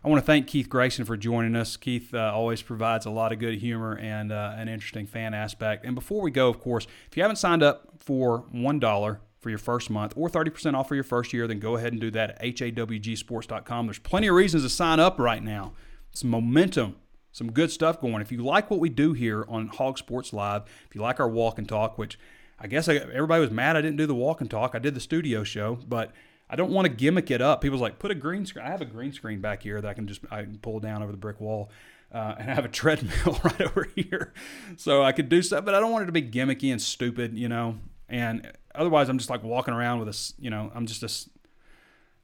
I 0.04 0.08
want 0.08 0.22
to 0.22 0.26
thank 0.26 0.46
Keith 0.46 0.68
Grayson 0.68 1.04
for 1.04 1.16
joining 1.16 1.56
us. 1.56 1.76
Keith 1.76 2.14
uh, 2.14 2.32
always 2.32 2.62
provides 2.62 3.06
a 3.06 3.10
lot 3.10 3.32
of 3.32 3.38
good 3.38 3.58
humor 3.58 3.98
and 3.98 4.32
uh, 4.32 4.54
an 4.56 4.68
interesting 4.68 5.06
fan 5.06 5.34
aspect. 5.34 5.84
And 5.84 5.94
before 5.94 6.22
we 6.22 6.30
go, 6.30 6.48
of 6.48 6.60
course, 6.60 6.86
if 7.10 7.16
you 7.16 7.22
haven't 7.22 7.36
signed 7.36 7.62
up 7.62 7.88
for 7.98 8.44
$1 8.54 9.18
for 9.40 9.50
your 9.50 9.58
first 9.58 9.90
month 9.90 10.12
or 10.16 10.28
30% 10.28 10.74
off 10.74 10.88
for 10.88 10.94
your 10.94 11.04
first 11.04 11.32
year, 11.32 11.46
then 11.46 11.58
go 11.58 11.76
ahead 11.76 11.92
and 11.92 12.00
do 12.00 12.10
that 12.12 12.30
at 12.30 12.40
hawgsports.com. 12.40 13.86
There's 13.86 13.98
plenty 13.98 14.28
of 14.28 14.34
reasons 14.36 14.62
to 14.62 14.68
sign 14.68 15.00
up 15.00 15.18
right 15.18 15.42
now. 15.42 15.72
It's 16.12 16.24
momentum 16.24 16.96
some 17.32 17.50
good 17.50 17.70
stuff 17.70 18.00
going. 18.00 18.20
If 18.20 18.30
you 18.30 18.42
like 18.42 18.70
what 18.70 18.80
we 18.80 18.88
do 18.88 19.14
here 19.14 19.44
on 19.48 19.68
Hawg 19.68 19.98
Sports 19.98 20.32
Live, 20.32 20.62
if 20.88 20.94
you 20.94 21.00
like 21.00 21.18
our 21.18 21.28
walk 21.28 21.58
and 21.58 21.68
talk, 21.68 21.98
which 21.98 22.18
I 22.58 22.66
guess 22.66 22.88
I, 22.88 22.94
everybody 22.94 23.40
was 23.40 23.50
mad 23.50 23.76
I 23.76 23.80
didn't 23.80 23.96
do 23.96 24.06
the 24.06 24.14
walk 24.14 24.40
and 24.40 24.50
talk, 24.50 24.74
I 24.74 24.78
did 24.78 24.94
the 24.94 25.00
studio 25.00 25.42
show, 25.42 25.78
but 25.88 26.12
I 26.48 26.56
don't 26.56 26.70
want 26.70 26.86
to 26.86 26.92
gimmick 26.92 27.30
it 27.30 27.40
up. 27.40 27.62
People's 27.62 27.80
like, 27.80 27.98
put 27.98 28.10
a 28.10 28.14
green 28.14 28.44
screen. 28.44 28.66
I 28.66 28.70
have 28.70 28.82
a 28.82 28.86
green 28.86 29.12
screen 29.12 29.40
back 29.40 29.62
here 29.62 29.80
that 29.80 29.88
I 29.88 29.94
can 29.94 30.06
just 30.06 30.20
I 30.30 30.42
can 30.42 30.58
pull 30.58 30.78
down 30.78 31.02
over 31.02 31.10
the 31.10 31.18
brick 31.18 31.40
wall. 31.40 31.70
Uh, 32.12 32.34
and 32.38 32.50
I 32.50 32.54
have 32.54 32.66
a 32.66 32.68
treadmill 32.80 33.40
right 33.44 33.60
over 33.62 33.88
here, 33.96 34.34
so 34.76 35.02
I 35.02 35.12
could 35.12 35.30
do 35.30 35.40
stuff, 35.40 35.64
but 35.64 35.74
I 35.74 35.80
don't 35.80 35.90
want 35.90 36.02
it 36.02 36.06
to 36.06 36.12
be 36.12 36.22
gimmicky 36.22 36.70
and 36.70 36.80
stupid, 36.80 37.38
you 37.38 37.48
know. 37.48 37.78
And 38.06 38.52
otherwise, 38.74 39.08
I'm 39.08 39.16
just 39.16 39.30
like 39.30 39.42
walking 39.42 39.72
around 39.72 40.00
with 40.00 40.08
a, 40.08 40.32
you 40.38 40.50
know, 40.50 40.70
I'm 40.74 40.84
just 40.84 41.02
a 41.02 41.30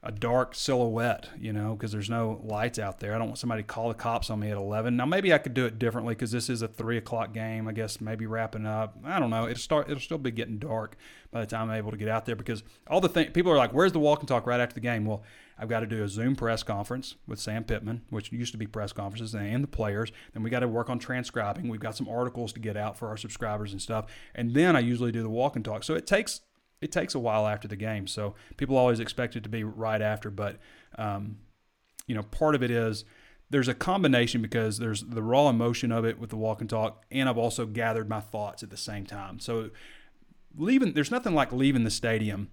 a 0.01 0.13
dark 0.13 0.55
silhouette, 0.55 1.29
you 1.39 1.53
know, 1.53 1.75
because 1.75 1.91
there's 1.91 2.09
no 2.09 2.41
lights 2.45 2.79
out 2.79 3.01
there. 3.01 3.15
I 3.15 3.19
don't 3.19 3.27
want 3.27 3.39
somebody 3.39 3.63
to 3.63 3.67
call 3.67 3.89
the 3.89 3.95
cops 3.95 4.31
on 4.31 4.39
me 4.39 4.49
at 4.49 4.57
11. 4.57 4.97
Now, 4.97 5.07
maybe 5.07 5.35
I 5.35 5.39
could 5.39 5.55
do 5.55 5.67
it 5.67 5.79
differently 5.79 6.15
because 6.15 6.31
this 6.31 6.49
is 6.49 6.63
a 6.63 6.69
three 6.69 6.97
o'clock 6.97 7.35
game. 7.35 7.67
I 7.67 7.73
guess 7.73 8.01
maybe 8.01 8.25
wrapping 8.25 8.65
up. 8.65 8.97
I 9.05 9.19
don't 9.19 9.31
know. 9.31 9.49
It'll 9.49 9.61
start. 9.61 9.91
It'll 9.91 10.01
still 10.01 10.19
be 10.19 10.31
getting 10.31 10.59
dark 10.59 10.97
by 11.33 11.41
the 11.41 11.47
time 11.47 11.69
I'm 11.69 11.77
able 11.77 11.91
to 11.91 11.97
get 11.97 12.09
out 12.09 12.27
there 12.27 12.37
because 12.37 12.63
all 12.87 13.01
the 13.01 13.09
people 13.09 13.51
are 13.51 13.57
like, 13.57 13.73
"Where's 13.73 13.93
the 13.93 13.99
walk 13.99 14.21
and 14.21 14.29
talk?" 14.29 14.47
Right 14.47 14.61
after 14.61 14.75
the 14.75 14.81
game. 14.81 15.05
Well, 15.05 15.25
I've 15.59 15.69
got 15.69 15.81
to 15.81 15.87
do 15.87 16.05
a 16.05 16.09
Zoom 16.09 16.37
press 16.37 16.63
conference 16.63 17.17
with 17.27 17.41
Sam 17.41 17.65
Pittman, 17.65 18.03
which 18.11 18.31
used 18.31 18.53
to 18.53 18.59
be 18.59 18.69
press 18.69 18.93
conferences, 18.93 19.35
and 19.35 19.65
the 19.65 19.69
players. 19.69 20.13
Then 20.33 20.45
we 20.45 20.51
got 20.51 20.61
to 20.61 20.69
work 20.69 20.89
on 20.89 21.01
transcribing. 21.01 21.69
We've 21.69 21.81
got 21.81 21.97
some 21.97 22.09
articles 22.09 22.53
to 22.53 22.61
get 22.61 22.77
out 22.77 22.97
for 22.97 23.09
our 23.09 23.17
subscribers 23.17 23.73
and 23.73 23.83
stuff. 23.83 24.07
And 24.35 24.55
then 24.55 24.77
I 24.77 24.81
usually 24.81 25.11
do 25.11 25.23
the 25.23 25.29
walk 25.29 25.57
and 25.57 25.65
talk. 25.65 25.83
So 25.83 25.95
it 25.95 26.07
takes 26.07 26.43
it 26.81 26.93
takes 26.93 27.15
a 27.15 27.19
while 27.19 27.47
after 27.47 27.69
the 27.69 27.77
game. 27.77 28.07
So 28.07 28.35
people 28.57 28.77
always 28.77 29.01
expect 29.01 29.37
it 29.37 29.43
to 29.43 29.49
be 29.49 29.65
right 29.65 30.01
after, 30.01 30.31
but 30.31 30.59
um, 30.97 31.39
you 32.07 32.15
know, 32.15 32.23
part 32.23 32.55
of 32.55 32.63
it 32.63 32.71
is 32.71 33.05
there's 33.51 33.69
a 33.69 33.75
combination 33.75 34.43
because 34.43 34.79
there's 34.79 35.03
the 35.03 35.23
raw 35.23 35.49
emotion 35.49 35.91
of 35.91 36.05
it 36.05 36.19
with 36.19 36.31
the 36.31 36.37
walk 36.37 36.61
and 36.61 36.69
talk, 36.69 37.05
and 37.11 37.29
I've 37.29 37.39
also 37.39 37.67
gathered 37.67 38.09
my 38.09 38.21
thoughts 38.21 38.63
at 38.63 38.71
the 38.71 38.77
same 38.77 39.07
time. 39.07 39.41
So 39.41 39.71
leaving, 40.57 40.93
there's 40.93 41.11
nothing 41.11 41.35
like 41.35 41.53
leaving 41.53 41.85
the 41.85 41.91
stadium 41.91 42.51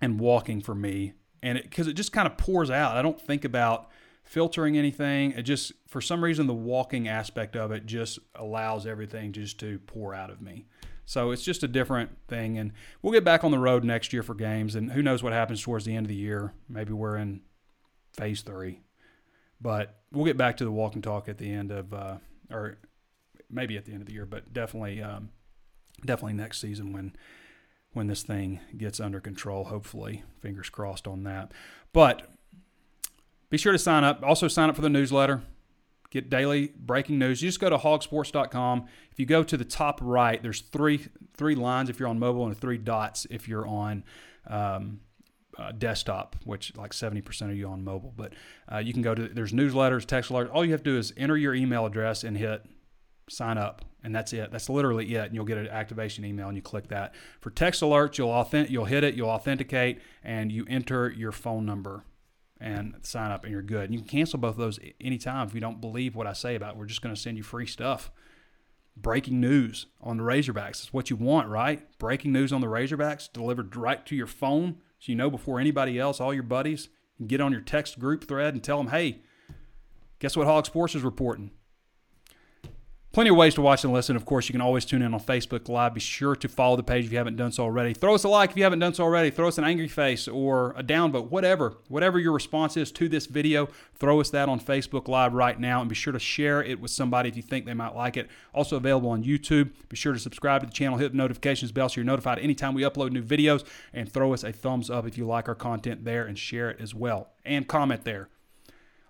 and 0.00 0.18
walking 0.18 0.60
for 0.60 0.74
me, 0.74 1.12
and 1.42 1.60
because 1.62 1.86
it, 1.86 1.92
it 1.92 1.94
just 1.94 2.12
kind 2.12 2.26
of 2.26 2.36
pours 2.36 2.70
out. 2.70 2.96
I 2.96 3.02
don't 3.02 3.20
think 3.20 3.44
about 3.44 3.90
filtering 4.24 4.78
anything. 4.78 5.32
It 5.32 5.42
just, 5.42 5.72
for 5.86 6.00
some 6.00 6.22
reason, 6.22 6.46
the 6.46 6.54
walking 6.54 7.08
aspect 7.08 7.56
of 7.56 7.72
it 7.72 7.86
just 7.86 8.18
allows 8.34 8.86
everything 8.86 9.32
just 9.32 9.58
to 9.60 9.78
pour 9.80 10.14
out 10.14 10.30
of 10.30 10.40
me. 10.40 10.66
So 11.12 11.30
it's 11.30 11.42
just 11.42 11.62
a 11.62 11.68
different 11.68 12.10
thing. 12.26 12.56
And 12.56 12.72
we'll 13.02 13.12
get 13.12 13.22
back 13.22 13.44
on 13.44 13.50
the 13.50 13.58
road 13.58 13.84
next 13.84 14.14
year 14.14 14.22
for 14.22 14.34
games. 14.34 14.74
And 14.74 14.92
who 14.92 15.02
knows 15.02 15.22
what 15.22 15.34
happens 15.34 15.60
towards 15.60 15.84
the 15.84 15.94
end 15.94 16.06
of 16.06 16.08
the 16.08 16.14
year. 16.14 16.54
Maybe 16.70 16.94
we're 16.94 17.18
in 17.18 17.42
phase 18.14 18.40
three. 18.40 18.80
But 19.60 20.00
we'll 20.10 20.24
get 20.24 20.38
back 20.38 20.56
to 20.56 20.64
the 20.64 20.72
walk 20.72 20.94
and 20.94 21.04
talk 21.04 21.28
at 21.28 21.36
the 21.36 21.52
end 21.52 21.70
of, 21.70 21.92
uh, 21.92 22.16
or 22.50 22.78
maybe 23.50 23.76
at 23.76 23.84
the 23.84 23.92
end 23.92 24.00
of 24.00 24.06
the 24.06 24.14
year, 24.14 24.24
but 24.24 24.54
definitely, 24.54 25.02
um, 25.02 25.28
definitely 26.02 26.32
next 26.32 26.60
season 26.60 26.94
when 26.94 27.14
when 27.92 28.06
this 28.06 28.22
thing 28.22 28.60
gets 28.78 28.98
under 28.98 29.20
control. 29.20 29.64
Hopefully, 29.64 30.24
fingers 30.40 30.70
crossed 30.70 31.06
on 31.06 31.24
that. 31.24 31.52
But 31.92 32.22
be 33.50 33.58
sure 33.58 33.72
to 33.72 33.78
sign 33.78 34.02
up. 34.02 34.22
Also, 34.22 34.48
sign 34.48 34.70
up 34.70 34.76
for 34.76 34.82
the 34.82 34.88
newsletter. 34.88 35.42
Get 36.12 36.28
daily 36.28 36.74
breaking 36.76 37.18
news. 37.18 37.40
You 37.40 37.48
just 37.48 37.58
go 37.58 37.70
to 37.70 37.78
hawgsports.com. 37.78 38.84
If 39.10 39.18
you 39.18 39.24
go 39.24 39.42
to 39.42 39.56
the 39.56 39.64
top 39.64 39.98
right, 40.02 40.42
there's 40.42 40.60
three 40.60 41.06
three 41.34 41.54
lines 41.54 41.88
if 41.88 41.98
you're 41.98 42.08
on 42.10 42.18
mobile 42.18 42.44
and 42.44 42.54
three 42.54 42.76
dots 42.76 43.26
if 43.30 43.48
you're 43.48 43.66
on 43.66 44.04
um, 44.46 45.00
uh, 45.56 45.72
desktop, 45.72 46.36
which 46.44 46.76
like 46.76 46.90
70% 46.90 47.50
of 47.50 47.56
you 47.56 47.66
on 47.66 47.82
mobile. 47.82 48.12
But 48.14 48.34
uh, 48.70 48.76
you 48.76 48.92
can 48.92 49.00
go 49.00 49.14
to 49.14 49.26
there's 49.26 49.52
newsletters, 49.52 50.04
text 50.04 50.30
alerts. 50.30 50.50
All 50.52 50.66
you 50.66 50.72
have 50.72 50.82
to 50.82 50.90
do 50.90 50.98
is 50.98 51.14
enter 51.16 51.38
your 51.38 51.54
email 51.54 51.86
address 51.86 52.24
and 52.24 52.36
hit 52.36 52.62
sign 53.30 53.56
up 53.56 53.82
and 54.04 54.14
that's 54.14 54.34
it 54.34 54.50
that's 54.50 54.68
literally 54.68 55.14
it 55.14 55.26
and 55.26 55.34
you'll 55.34 55.44
get 55.44 55.56
an 55.56 55.68
activation 55.68 56.24
email 56.24 56.48
and 56.48 56.56
you 56.56 56.60
click 56.60 56.88
that 56.88 57.14
for 57.40 57.50
text 57.50 57.80
alerts 57.80 58.18
you'll 58.18 58.28
authentic 58.28 58.70
you'll 58.70 58.84
hit 58.84 59.04
it 59.04 59.14
you'll 59.14 59.30
authenticate 59.30 60.00
and 60.24 60.50
you 60.50 60.66
enter 60.68 61.08
your 61.08 61.32
phone 61.32 61.64
number 61.64 62.04
and 62.62 62.94
sign 63.02 63.30
up 63.30 63.42
and 63.44 63.52
you're 63.52 63.62
good. 63.62 63.84
And 63.84 63.94
you 63.94 64.00
can 64.00 64.08
cancel 64.08 64.38
both 64.38 64.52
of 64.52 64.58
those 64.58 64.78
anytime 65.00 65.46
if 65.46 65.54
you 65.54 65.60
don't 65.60 65.80
believe 65.80 66.14
what 66.14 66.26
i 66.26 66.32
say 66.32 66.54
about 66.54 66.74
it. 66.74 66.76
we're 66.78 66.86
just 66.86 67.02
going 67.02 67.14
to 67.14 67.20
send 67.20 67.36
you 67.36 67.42
free 67.42 67.66
stuff. 67.66 68.10
Breaking 68.96 69.40
news 69.40 69.86
on 70.00 70.18
the 70.18 70.22
razorbacks. 70.22 70.82
It's 70.82 70.92
what 70.92 71.10
you 71.10 71.16
want 71.16 71.48
right? 71.48 71.86
Breaking 71.98 72.32
news 72.32 72.52
on 72.52 72.60
the 72.60 72.66
razorbacks 72.66 73.32
delivered 73.32 73.74
right 73.74 74.04
to 74.06 74.14
your 74.14 74.26
phone 74.26 74.76
so 74.98 75.10
you 75.10 75.16
know 75.16 75.30
before 75.30 75.58
anybody 75.58 75.98
else 75.98 76.20
all 76.20 76.32
your 76.32 76.44
buddies 76.44 76.88
you 77.18 77.26
get 77.26 77.40
on 77.40 77.50
your 77.50 77.60
text 77.60 77.98
group 77.98 78.28
thread 78.28 78.54
and 78.54 78.62
tell 78.62 78.76
them 78.76 78.88
hey 78.88 79.20
guess 80.20 80.36
what 80.36 80.46
Hawg 80.46 80.66
Sports 80.66 80.94
is 80.94 81.02
reporting 81.02 81.50
Plenty 83.12 83.28
of 83.28 83.36
ways 83.36 83.52
to 83.56 83.60
watch 83.60 83.84
and 83.84 83.92
listen. 83.92 84.16
Of 84.16 84.24
course, 84.24 84.48
you 84.48 84.54
can 84.54 84.62
always 84.62 84.86
tune 84.86 85.02
in 85.02 85.12
on 85.12 85.20
Facebook 85.20 85.68
Live. 85.68 85.92
Be 85.92 86.00
sure 86.00 86.34
to 86.34 86.48
follow 86.48 86.76
the 86.76 86.82
page 86.82 87.04
if 87.04 87.12
you 87.12 87.18
haven't 87.18 87.36
done 87.36 87.52
so 87.52 87.62
already. 87.62 87.92
Throw 87.92 88.14
us 88.14 88.24
a 88.24 88.28
like 88.30 88.52
if 88.52 88.56
you 88.56 88.62
haven't 88.62 88.78
done 88.78 88.94
so 88.94 89.04
already. 89.04 89.28
Throw 89.28 89.48
us 89.48 89.58
an 89.58 89.64
angry 89.64 89.86
face 89.86 90.26
or 90.26 90.72
a 90.78 90.82
down 90.82 91.12
vote, 91.12 91.30
whatever. 91.30 91.76
Whatever 91.88 92.18
your 92.18 92.32
response 92.32 92.74
is 92.78 92.90
to 92.92 93.10
this 93.10 93.26
video, 93.26 93.68
throw 93.96 94.18
us 94.18 94.30
that 94.30 94.48
on 94.48 94.58
Facebook 94.58 95.08
Live 95.08 95.34
right 95.34 95.60
now 95.60 95.80
and 95.80 95.90
be 95.90 95.94
sure 95.94 96.14
to 96.14 96.18
share 96.18 96.62
it 96.64 96.80
with 96.80 96.90
somebody 96.90 97.28
if 97.28 97.36
you 97.36 97.42
think 97.42 97.66
they 97.66 97.74
might 97.74 97.94
like 97.94 98.16
it. 98.16 98.30
Also 98.54 98.78
available 98.78 99.10
on 99.10 99.22
YouTube. 99.22 99.72
Be 99.90 99.96
sure 99.96 100.14
to 100.14 100.18
subscribe 100.18 100.62
to 100.62 100.66
the 100.66 100.72
channel, 100.72 100.96
hit 100.96 101.12
the 101.12 101.18
notifications 101.18 101.70
bell 101.70 101.90
so 101.90 101.96
you're 101.96 102.06
notified 102.06 102.38
anytime 102.38 102.72
we 102.72 102.80
upload 102.80 103.12
new 103.12 103.22
videos, 103.22 103.62
and 103.92 104.10
throw 104.10 104.32
us 104.32 104.42
a 104.42 104.52
thumbs 104.52 104.88
up 104.88 105.06
if 105.06 105.18
you 105.18 105.26
like 105.26 105.50
our 105.50 105.54
content 105.54 106.06
there 106.06 106.24
and 106.24 106.38
share 106.38 106.70
it 106.70 106.80
as 106.80 106.94
well. 106.94 107.28
And 107.44 107.68
comment 107.68 108.04
there. 108.04 108.30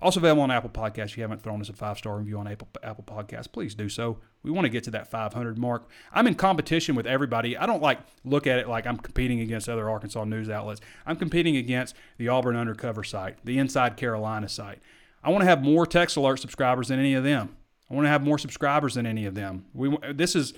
Also 0.03 0.18
available 0.18 0.42
on 0.42 0.50
Apple 0.50 0.68
Podcasts. 0.68 1.11
If 1.11 1.16
you 1.16 1.22
haven't 1.22 1.42
thrown 1.42 1.61
us 1.61 1.68
a 1.68 1.72
five 1.72 1.96
star 1.96 2.18
review 2.18 2.38
on 2.38 2.48
Apple, 2.48 2.68
Apple 2.82 3.05
Podcasts, 3.05 3.50
please 3.50 3.74
do 3.74 3.88
so. 3.88 4.18
We 4.42 4.50
want 4.50 4.64
to 4.64 4.68
get 4.68 4.82
to 4.84 4.90
that 4.90 5.09
500 5.09 5.57
mark. 5.57 5.88
I'm 6.12 6.26
in 6.26 6.34
competition 6.34 6.96
with 6.96 7.07
everybody. 7.07 7.57
I 7.57 7.66
don't 7.66 7.80
like 7.80 8.00
look 8.24 8.48
at 8.48 8.59
it 8.59 8.68
like 8.68 8.86
I'm 8.86 8.98
competing 8.98 9.40
against 9.40 9.68
other 9.68 9.88
Arkansas 9.88 10.24
news 10.24 10.50
outlets. 10.50 10.80
I'm 11.07 11.16
competing 11.16 11.57
against 11.57 11.94
the 12.18 12.28
Auburn 12.28 12.57
Undercover 12.57 13.05
site, 13.05 13.38
the 13.44 13.59
Inside 13.59 13.96
Carolina 13.96 14.48
site. 14.48 14.80
I 15.22 15.30
want 15.30 15.42
to 15.42 15.46
have 15.46 15.62
more 15.62 15.86
text 15.86 16.16
alert 16.16 16.40
subscribers 16.40 16.88
than 16.88 16.98
any 16.98 17.14
of 17.14 17.22
them. 17.22 17.57
I 17.88 17.94
want 17.94 18.07
to 18.07 18.11
have 18.11 18.24
more 18.24 18.38
subscribers 18.38 18.94
than 18.94 19.07
any 19.07 19.24
of 19.24 19.36
them. 19.36 19.66
We 19.72 19.96
this 20.12 20.34
is 20.34 20.53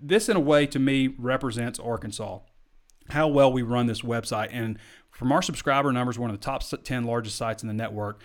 this 0.00 0.28
in 0.28 0.36
a 0.36 0.40
way 0.40 0.66
to 0.66 0.78
me 0.78 1.08
represents 1.18 1.80
Arkansas. 1.80 2.38
How 3.10 3.26
well 3.26 3.52
we 3.52 3.62
run 3.62 3.86
this 3.86 4.02
website 4.02 4.50
and 4.52 4.78
from 5.10 5.32
our 5.32 5.40
subscriber 5.40 5.92
numbers, 5.92 6.18
one 6.18 6.28
of 6.28 6.38
the 6.38 6.44
top 6.44 6.62
10 6.62 7.04
largest 7.04 7.36
sites 7.36 7.62
in 7.62 7.68
the 7.68 7.74
network. 7.74 8.20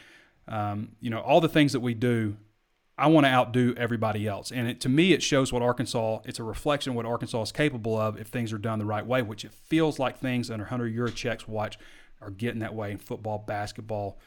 Um, 0.52 0.90
you 1.00 1.10
know, 1.10 1.20
all 1.20 1.40
the 1.40 1.50
things 1.50 1.72
that 1.72 1.80
we 1.80 1.94
do, 1.94 2.36
I 2.98 3.08
want 3.08 3.26
to 3.26 3.32
outdo 3.32 3.74
everybody 3.78 4.28
else. 4.28 4.52
And 4.52 4.68
it, 4.68 4.82
to 4.82 4.90
me, 4.90 5.14
it 5.14 5.24
shows 5.24 5.54
what 5.54 5.62
Arkansas, 5.62 6.20
it's 6.26 6.40
a 6.40 6.44
reflection 6.44 6.92
of 6.92 6.98
what 6.98 7.06
Arkansas 7.06 7.42
is 7.42 7.52
capable 7.54 7.98
of 7.98 8.20
if 8.20 8.28
things 8.28 8.52
are 8.52 8.58
done 8.58 8.78
the 8.78 8.86
right 8.86 9.06
way, 9.06 9.22
which 9.22 9.46
it 9.46 9.54
feels 9.54 9.98
like 9.98 10.20
things 10.20 10.52
under 10.52 10.66
Hunter 10.66 10.86
Yurachek's 10.86 11.48
watch 11.48 11.80
are 12.22 12.30
getting 12.30 12.60
that 12.60 12.76
way 12.76 12.92
in 12.92 12.98
football, 12.98 13.40
basketball, 13.40 14.20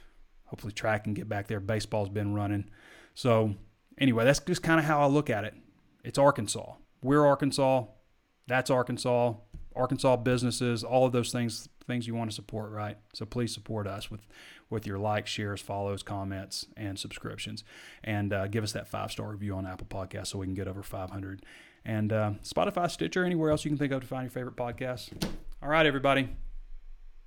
hopefully 0.47 0.73
track 0.73 1.07
and 1.07 1.15
get 1.15 1.29
back 1.29 1.47
there. 1.47 1.61
Baseball's 1.61 2.09
been 2.09 2.35
running. 2.35 2.65
So, 3.15 3.55
anyway, 3.99 4.25
that's 4.25 4.41
just 4.41 4.63
kind 4.63 4.81
of 4.81 4.87
how 4.87 5.01
I 5.03 5.07
look 5.07 5.29
at 5.29 5.45
it. 5.45 5.55
It's 6.03 6.19
Arkansas. 6.19 6.73
We're 7.03 7.25
Arkansas. 7.25 7.85
That's 8.47 8.71
Arkansas. 8.71 9.35
Arkansas 9.77 10.17
businesses, 10.17 10.85
all 10.85 11.07
of 11.07 11.13
those 11.13 11.33
things 11.33 11.69
things 11.87 12.07
you 12.07 12.15
want 12.15 12.31
to 12.31 12.35
support, 12.35 12.71
right? 12.71 12.97
So 13.13 13.27
please 13.27 13.53
support 13.53 13.87
us 13.87 14.11
with 14.11 14.27
with 14.71 14.87
your 14.87 14.99
likes, 14.99 15.31
shares, 15.31 15.61
follows, 15.61 16.03
comments, 16.03 16.67
and 16.77 16.99
subscriptions, 16.99 17.65
and 18.03 18.33
uh, 18.33 18.47
give 18.47 18.65
us 18.65 18.73
that 18.73 18.89
five 18.89 19.11
star 19.11 19.31
review 19.31 19.55
on 19.55 19.67
Apple 19.67 19.87
Podcasts 19.87 20.29
so 20.29 20.39
we 20.39 20.47
can 20.47 20.55
get 20.55 20.69
over 20.69 20.83
500. 20.83 21.45
And 21.85 22.13
uh, 22.13 22.33
Spotify, 22.43 22.91
Stitcher, 22.91 23.25
anywhere 23.25 23.51
else 23.51 23.65
you 23.65 23.71
can 23.71 23.79
think 23.79 23.93
of 23.93 24.01
to 24.01 24.07
find 24.07 24.25
your 24.25 24.31
favorite 24.31 24.57
podcasts. 24.57 25.11
All 25.63 25.69
right, 25.69 25.87
everybody, 25.87 26.29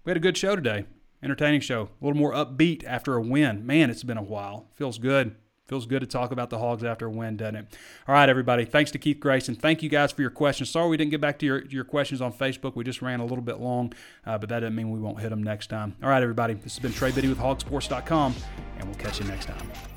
we 0.04 0.10
had 0.10 0.18
a 0.18 0.22
good 0.22 0.38
show 0.38 0.56
today, 0.56 0.86
entertaining 1.22 1.62
show, 1.62 1.90
a 2.02 2.06
little 2.06 2.18
more 2.18 2.34
upbeat 2.34 2.84
after 2.86 3.16
a 3.16 3.22
win. 3.22 3.66
Man, 3.66 3.90
it's 3.90 4.04
been 4.04 4.18
a 4.18 4.24
while. 4.24 4.68
Feels 4.76 4.98
good. 4.98 5.36
Feels 5.68 5.86
good 5.86 6.00
to 6.00 6.08
talk 6.08 6.32
about 6.32 6.50
the 6.50 6.60
Hogs 6.60 6.84
after 6.84 7.08
a 7.08 7.10
win, 7.10 7.38
doesn't 7.38 7.56
it? 7.56 7.78
All 8.08 8.16
right, 8.16 8.30
everybody. 8.30 8.64
Thanks 8.64 8.92
to 8.92 8.98
Keith 8.98 9.20
Grayson. 9.20 9.56
Thank 9.56 9.84
you 9.84 9.90
guys 9.90 10.12
for 10.12 10.22
your 10.22 10.32
questions. 10.32 10.70
Sorry 10.70 10.90
we 10.90 10.98
didn't 10.98 11.12
get 11.12 11.22
back 11.22 11.40
to 11.40 11.46
your, 11.46 11.66
your 11.66 11.84
questions 11.84 12.22
on 12.22 12.32
Facebook. 12.32 12.76
We 12.76 12.84
just 12.84 13.02
ran 13.02 13.20
a 13.20 13.26
little 13.26 13.44
bit 13.44 13.60
long, 13.60 13.94
uh, 14.26 14.38
but 14.38 14.50
that 14.50 14.62
doesn't 14.62 14.76
mean 14.76 14.92
we 14.92 15.00
won't 15.00 15.20
hit 15.20 15.30
them 15.30 15.44
next 15.44 15.68
time. 15.68 15.96
All 16.02 16.10
right, 16.10 16.24
everybody. 16.24 16.54
This 16.54 16.76
has 16.76 16.80
been 16.80 16.94
Trey 16.94 17.12
Biddy 17.12 17.28
with 17.28 17.40
hawgsports.com, 17.40 18.36
and 18.78 18.86
we'll 18.86 18.98
catch 18.98 19.20
you 19.20 19.26
next 19.26 19.46
time. 19.46 19.97